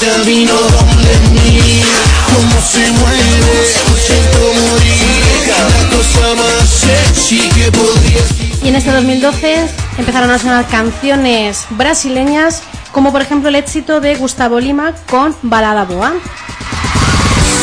De 0.00 0.06
la 0.06 0.14
pista 0.16 0.22
vino 0.24 0.52
donde 0.52 1.18
mí 1.32 1.82
cómo 2.26 2.60
se 2.60 2.90
mueve 2.92 3.66
siento 4.06 4.38
morir 4.68 5.48
la 5.48 5.96
cosa 5.96 6.34
más 6.34 6.68
sexy 6.68 7.48
que 7.50 7.72
podría 7.72 8.22
Y 8.62 8.68
en 8.68 8.76
este 8.76 8.90
2012 8.90 9.68
empezaron 9.98 10.30
a 10.30 10.38
sonar 10.38 10.66
canciones 10.66 11.66
brasileñas, 11.70 12.62
como 12.92 13.12
por 13.12 13.22
ejemplo 13.22 13.48
el 13.48 13.54
éxito 13.54 14.00
de 14.00 14.16
Gustavo 14.16 14.58
Lima 14.60 14.92
con 15.08 15.34
Balada 15.42 15.84
Boa. 15.84 16.14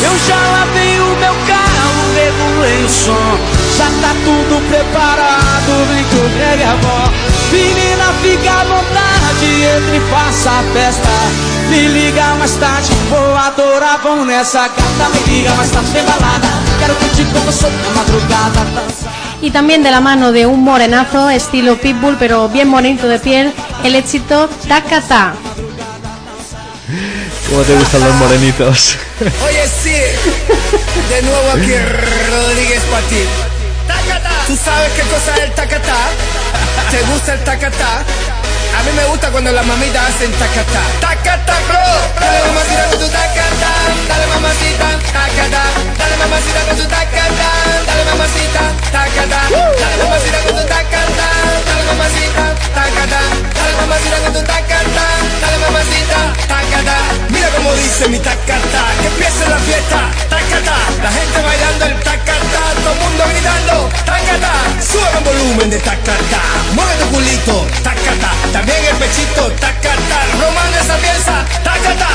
Eu 0.02 0.14
já 0.28 0.36
lavei 0.36 1.00
o 1.00 1.16
meu 1.16 1.34
carro, 1.46 1.96
regulei 2.14 2.84
o 2.84 2.88
som 2.90 3.38
Já 3.78 3.86
tá 4.02 4.12
tudo 4.24 4.60
preparado, 4.68 5.72
vem 5.88 6.04
que 6.04 6.16
o 6.16 6.28
Greg 6.36 6.62
é 6.62 6.76
bom 6.82 7.04
Menina, 7.50 8.12
fica 8.20 8.52
à 8.52 8.64
vontade, 8.64 9.03
entre 9.44 9.96
e 9.96 10.00
faça 10.10 10.50
a 10.50 10.62
festa 10.72 11.08
Me 11.70 11.88
liga 11.88 12.34
mais 12.36 12.52
tarde, 12.56 12.92
vou 13.10 13.36
adorar, 13.36 14.00
vão 14.02 14.24
nessa 14.24 14.68
gata 14.68 15.08
Me 15.12 15.32
liga 15.32 15.54
mais 15.54 15.70
tarde, 15.70 15.90
tem 15.92 16.04
balada 16.04 16.48
Quero 16.78 16.94
curtir 16.96 17.24
com 17.26 17.40
você 17.40 17.66
na 17.66 17.90
madrugada 17.90 18.64
dançar 18.74 19.12
Y 19.42 19.50
también 19.50 19.82
de 19.82 19.90
la 19.90 20.00
mano 20.00 20.32
de 20.32 20.46
un 20.46 20.64
morenazo 20.64 21.28
estilo 21.28 21.76
Pitbull, 21.76 22.16
pero 22.18 22.48
bien 22.48 22.70
bonito 22.70 23.06
de 23.06 23.18
piel, 23.18 23.52
el 23.82 23.94
éxito 23.94 24.48
Takata. 24.66 25.34
¿Cómo 27.50 27.62
te 27.62 27.74
gustan 27.74 28.00
los 28.00 28.14
morenitos? 28.14 28.96
Oye, 29.20 29.68
sí, 29.82 29.90
de 31.10 31.22
nuevo 31.22 31.50
aquí 31.50 31.74
Rodríguez 32.30 32.82
para 32.90 33.06
ti. 33.08 33.22
¿Tú 34.46 34.56
sabes 34.64 34.92
qué 34.92 35.02
cosa 35.02 35.36
es 35.36 35.42
el 35.42 35.52
tacatá? 35.52 35.96
¿Te 36.90 37.02
gusta 37.02 37.34
el 37.34 37.44
tacatá? 37.44 38.02
A 38.78 38.82
mí 38.82 38.92
me 38.92 39.04
gusta 39.06 39.30
cuando 39.30 39.50
las 39.52 39.66
mamitas 39.66 40.02
hacen 40.08 40.32
tacatá. 40.32 40.82
Tacatá, 41.00 41.54
bro. 41.68 41.86
Dale 42.20 42.38
mamacita 42.46 42.84
con 42.90 42.98
tu 42.98 43.08
tacatá. 43.08 43.72
Dale 44.08 44.26
mamacita, 44.26 44.88
tacatá. 45.12 45.62
Dale 45.98 46.16
mamacita 46.16 46.60
con 46.66 46.76
tu 46.76 46.84
tacatá. 46.84 47.48
Dale 47.86 48.04
mamacita, 48.04 48.62
tacatá. 48.92 49.40
Dale 49.80 49.96
mamacita 50.02 50.38
con 50.44 50.54
tu 50.56 50.64
tacatá. 50.68 51.28
Dale 51.66 51.82
mamacita, 51.88 52.44
tacatá. 52.74 53.20
Dale 53.54 53.72
mamacita 53.80 54.16
con 54.24 54.32
tu 54.34 54.42
tacatá. 54.42 55.06
Dale 55.40 55.58
mamacita, 55.64 56.18
tacatá. 56.48 56.96
Mira 57.30 57.48
cómo 57.56 57.72
dice 57.74 58.08
mi 58.08 58.18
tacatá. 58.18 58.82
Que 59.00 59.06
empiece 59.06 59.48
la 59.48 59.58
fiesta, 59.58 60.00
tacatá. 60.28 60.76
La 61.02 61.10
gente 61.12 61.38
bailando 61.42 61.86
el 61.86 61.96
tacatá. 62.02 62.62
Todo 62.82 62.92
el 62.92 62.98
mundo 63.00 63.24
gritando, 63.32 63.88
tacatá. 64.04 64.54
Sube 64.82 65.18
el 65.18 65.24
volumen 65.24 65.70
de 65.70 65.78
tacatá. 65.78 66.42
Mueve 66.74 66.94
tu 67.00 67.06
culito, 67.10 67.66
tacatá. 67.82 68.32
También 68.66 68.84
el 68.92 68.96
pechito, 68.96 69.46
tacatá. 69.60 70.24
Román 70.40 70.72
esa 70.72 70.96
pieza, 70.96 71.44
tacatá. 71.62 72.08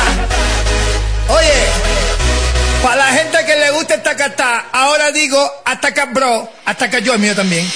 Oye, 1.28 1.54
para 2.82 2.96
la 2.96 3.06
gente 3.06 3.46
que 3.46 3.56
le 3.56 3.70
gusta 3.70 3.94
el 3.94 4.02
tacatá, 4.02 4.66
ahora 4.72 5.12
digo 5.12 5.40
ataca 5.64 6.06
bro, 6.06 6.52
ataca 6.66 6.98
yo 6.98 7.14
el 7.14 7.20
mío 7.20 7.36
también. 7.36 7.72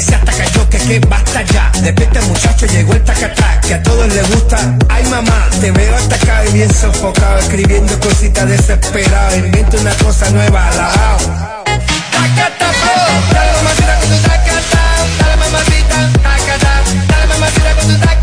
Que 0.00 0.02
se 0.02 0.14
ataca 0.14 0.44
yo, 0.44 0.68
que 0.68 0.78
que 0.78 0.98
basta 1.00 1.42
ya. 1.42 1.70
Despierta 1.82 2.20
muchacho, 2.22 2.66
llegó 2.66 2.94
el 2.94 3.04
tacatá 3.04 3.60
Que 3.60 3.74
a 3.74 3.82
todos 3.82 4.08
les 4.08 4.28
gusta. 4.30 4.56
Ay 4.88 5.04
mamá, 5.04 5.48
te 5.60 5.70
veo 5.70 5.96
atacado 5.96 6.48
y 6.48 6.52
bien 6.52 6.72
sofocado 6.72 7.38
Escribiendo 7.38 7.98
cositas 8.00 8.48
desesperado. 8.48 9.36
Invento 9.36 9.78
una 9.78 9.94
cosa 9.94 10.30
nueva, 10.30 10.70
la 10.70 10.90
Tacata, 12.12 12.66
bro 12.80 13.34
Dale 13.34 13.52
mamacita 13.52 13.98
con 13.98 14.08
tu 14.08 14.16
tacata 14.22 14.82
Dale 15.18 15.36
mamacita, 15.36 16.10
tacata 16.22 16.72
Dale 17.08 17.26
mamacita 17.26 17.74
con 17.74 17.86
tu 17.88 17.98
tacata 18.00 18.19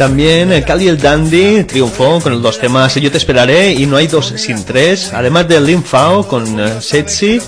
También 0.00 0.50
eh, 0.50 0.64
Cali 0.64 0.88
el 0.88 0.98
Dandy 0.98 1.64
triunfó 1.64 2.22
con 2.22 2.40
los 2.40 2.58
temas 2.58 2.94
Yo 2.94 3.10
te 3.10 3.18
esperaré 3.18 3.72
y 3.72 3.84
No 3.84 3.98
hay 3.98 4.06
dos 4.06 4.32
sin 4.34 4.64
tres, 4.64 5.12
además 5.12 5.46
de 5.46 5.60
Lin 5.60 5.84
Fao 5.84 6.26
con 6.26 6.58
eh, 6.58 6.80
Sexy, 6.80 7.38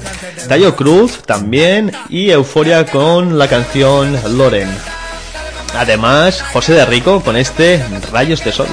Tayo 0.49 0.77
Cruz 0.77 1.23
también 1.25 1.91
y 2.11 2.29
Euforia 2.29 2.85
con 2.85 3.39
la 3.39 3.49
canción 3.49 4.19
Loren. 4.37 4.69
Además, 5.79 6.43
José 6.53 6.75
de 6.75 6.85
Rico 6.85 7.23
con 7.23 7.39
este 7.39 7.83
Rayos 8.13 8.45
de 8.45 8.53
Sol. 8.53 8.69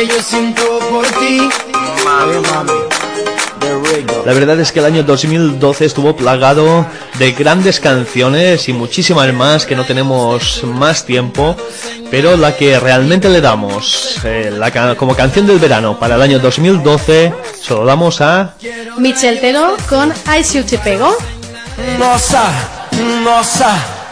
Que 0.00 0.06
yo 0.06 0.22
siento 0.22 0.62
por 0.90 1.06
ti. 1.06 1.48
Mami, 2.04 2.40
mami. 2.48 2.72
La 4.24 4.32
verdad 4.32 4.58
es 4.60 4.72
que 4.72 4.78
el 4.78 4.86
año 4.86 5.02
2012 5.02 5.84
estuvo 5.84 6.16
plagado 6.16 6.86
de 7.18 7.32
grandes 7.32 7.80
canciones 7.80 8.68
y 8.68 8.72
muchísimas 8.72 9.32
más 9.34 9.66
que 9.66 9.76
no 9.76 9.84
tenemos 9.84 10.64
más 10.64 11.04
tiempo, 11.04 11.54
pero 12.10 12.36
la 12.36 12.56
que 12.56 12.80
realmente 12.80 13.28
le 13.28 13.40
damos 13.42 14.18
eh, 14.24 14.50
la 14.56 14.96
como 14.96 15.14
canción 15.14 15.46
del 15.46 15.58
verano 15.58 15.98
para 15.98 16.14
el 16.14 16.22
año 16.22 16.38
2012 16.38 17.34
se 17.60 17.74
lo 17.74 17.84
damos 17.84 18.20
a 18.20 18.54
Michel 18.96 19.40
Telo 19.40 19.76
con 19.88 20.14
Se 20.42 20.58
Eu 20.58 20.64
Te 20.64 20.78
Pego. 20.78 21.14
Nossa, 21.98 22.44
nossa, 23.24 23.99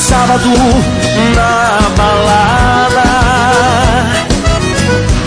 Sábado 0.00 0.48
na 1.36 1.80
balada. 1.96 3.10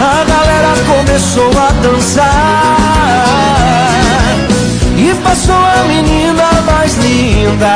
A 0.01 0.23
galera 0.25 0.73
começou 0.87 1.51
a 1.57 1.71
dançar 1.81 2.23
E 4.97 5.13
passou 5.23 5.55
a 5.55 5.83
menina 5.87 6.61
mais 6.65 6.95
linda 6.97 7.75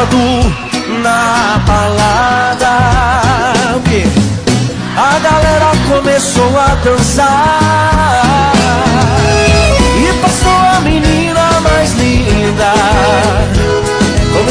Sábado 0.00 0.16
na 1.02 1.60
balada? 1.66 3.20
A 4.96 5.18
galera 5.18 5.72
começou 5.88 6.58
a 6.58 6.74
dançar. 6.76 8.52
E 9.98 10.12
passou 10.22 10.58
a 10.76 10.80
menina 10.80 11.60
mais 11.60 11.92
linda 11.92 12.72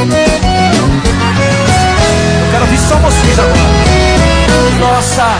Eu 0.00 0.06
quero 2.52 2.64
ouvir 2.64 2.78
só 2.78 2.96
vocês 2.96 3.38
agora 3.38 3.54
Nossa 4.80 5.38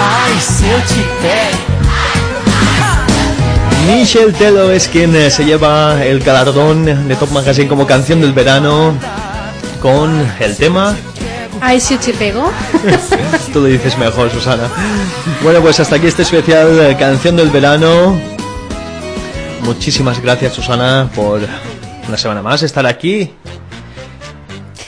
Ai, 0.00 0.40
se 0.40 0.66
eu 0.66 0.80
te 0.80 1.02
pego 1.20 1.66
Michel 3.86 4.32
Telo 4.32 4.72
es 4.72 4.88
quien 4.88 5.14
eh, 5.14 5.30
se 5.30 5.44
lleva 5.44 6.02
el 6.02 6.20
galardón 6.20 6.86
de 6.86 7.16
Top 7.16 7.30
Magazine 7.32 7.68
como 7.68 7.86
canción 7.86 8.22
del 8.22 8.32
verano 8.32 8.94
con 9.82 10.26
el 10.40 10.56
tema 10.56 10.96
Ai 11.60 11.78
Se 11.78 11.94
Eu 11.94 12.00
Te 12.00 12.12
Pego. 12.12 12.52
Tú 13.52 13.60
lo 13.60 13.66
dices 13.66 13.96
mejor, 13.96 14.30
Susana. 14.30 14.68
Bueno, 15.42 15.62
pues 15.62 15.80
hasta 15.80 15.96
aquí 15.96 16.06
este 16.06 16.22
especial 16.22 16.78
eh, 16.80 16.96
canción 16.98 17.34
del 17.34 17.48
verano. 17.48 18.35
Muchísimas 19.66 20.22
gracias, 20.22 20.54
Susana, 20.54 21.10
por 21.12 21.40
una 22.06 22.16
semana 22.16 22.40
más 22.40 22.62
estar 22.62 22.86
aquí. 22.86 23.32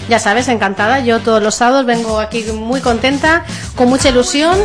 Ya 0.09 0.20
sabes, 0.20 0.46
encantada. 0.46 1.00
Yo 1.00 1.18
todos 1.18 1.42
los 1.42 1.56
sábados 1.56 1.84
vengo 1.84 2.20
aquí 2.20 2.44
muy 2.55 2.80
contenta, 2.80 3.44
con 3.74 3.88
mucha 3.88 4.10
ilusión, 4.10 4.56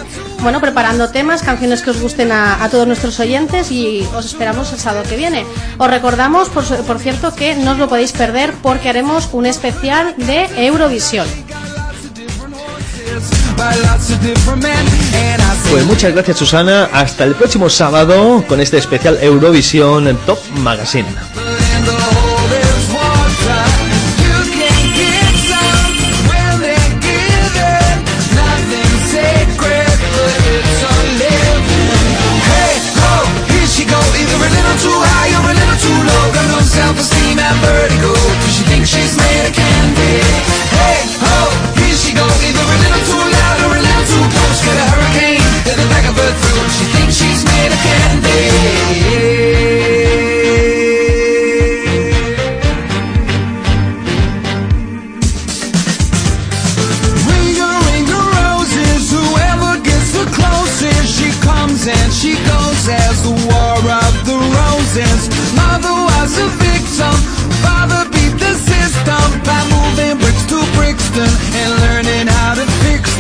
bueno, 0.41 0.61
preparando 0.61 1.09
temas, 1.09 1.41
canciones 1.41 1.81
que 1.81 1.89
os 1.89 1.99
gusten 1.99 2.31
a, 2.31 2.69
todos 2.69 2.85
nuestros 2.85 3.19
oyentes 3.19 3.71
y 3.71 4.07
os 4.15 4.25
esperamos 4.25 4.71
el 4.71 4.77
sábado 4.77 5.03
que 5.09 5.17
viene. 5.17 5.47
Os 5.79 5.89
recordamos, 5.89 6.47
por, 6.49 6.63
por 6.83 6.99
cierto, 6.99 7.33
que 7.33 7.55
no 7.55 7.71
os 7.71 7.79
lo 7.79 7.89
podéis 7.89 8.11
perder 8.11 8.53
porque 8.61 8.89
haremos 8.89 9.29
un 9.33 9.47
especial 9.47 10.13
de 10.17 10.45
Eurovisión. 10.67 11.25
Pues 15.69 15.85
muchas 15.85 16.13
gracias, 16.13 16.37
Susana. 16.37 16.89
Hasta 16.93 17.23
el 17.23 17.35
próximo 17.35 17.69
sábado 17.69 18.43
con 18.47 18.61
este 18.61 18.77
especial 18.77 19.17
Eurovisión 19.21 20.17
Top 20.25 20.39
Magazine. 20.57 21.07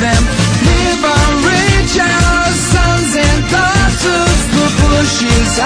them 0.03 0.23
sons 2.73 3.15
and 3.15 3.43
the 3.53 4.67
bushes 4.79 5.59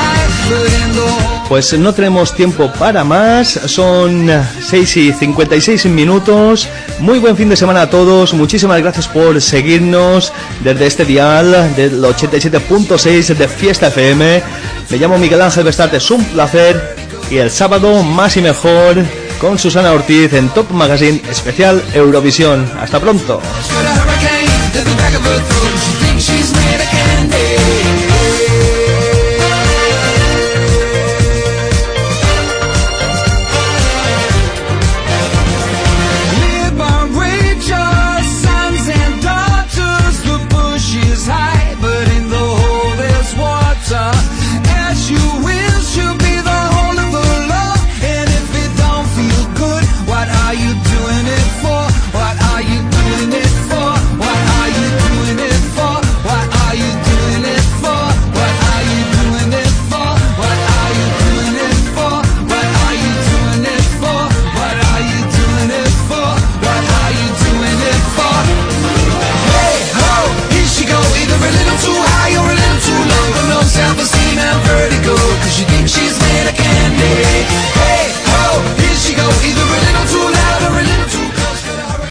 in 0.81 0.91
the 0.93 1.37
pues 1.49 1.71
no 1.79 1.93
tenemos 1.93 2.35
tiempo 2.35 2.69
para 2.73 3.05
más, 3.05 3.47
son 3.67 4.29
6 4.59 4.97
y 4.97 5.13
56 5.13 5.85
minutos. 5.85 6.67
Muy 6.99 7.19
buen 7.19 7.37
fin 7.37 7.47
de 7.47 7.55
semana 7.55 7.83
a 7.83 7.89
todos, 7.89 8.33
muchísimas 8.33 8.81
gracias 8.81 9.07
por 9.07 9.41
seguirnos 9.41 10.33
desde 10.61 10.87
este 10.87 11.05
dial 11.05 11.73
del 11.77 12.03
87.6 12.03 13.33
de 13.33 13.47
Fiesta 13.47 13.87
FM. 13.87 14.43
Me 14.89 14.97
llamo 14.97 15.17
Miguel 15.17 15.41
Ángel 15.41 15.63
Bestarte, 15.63 15.97
es 15.97 16.11
un 16.11 16.23
placer. 16.25 16.97
Y 17.29 17.37
el 17.37 17.49
sábado 17.49 18.03
más 18.03 18.35
y 18.35 18.41
mejor 18.41 18.97
con 19.39 19.57
Susana 19.57 19.91
Ortiz 19.93 20.33
en 20.33 20.49
Top 20.49 20.71
Magazine 20.71 21.21
Especial 21.29 21.81
Eurovisión. 21.93 22.69
Hasta 22.79 22.99
pronto. 22.99 23.41
overthrow 25.27 25.76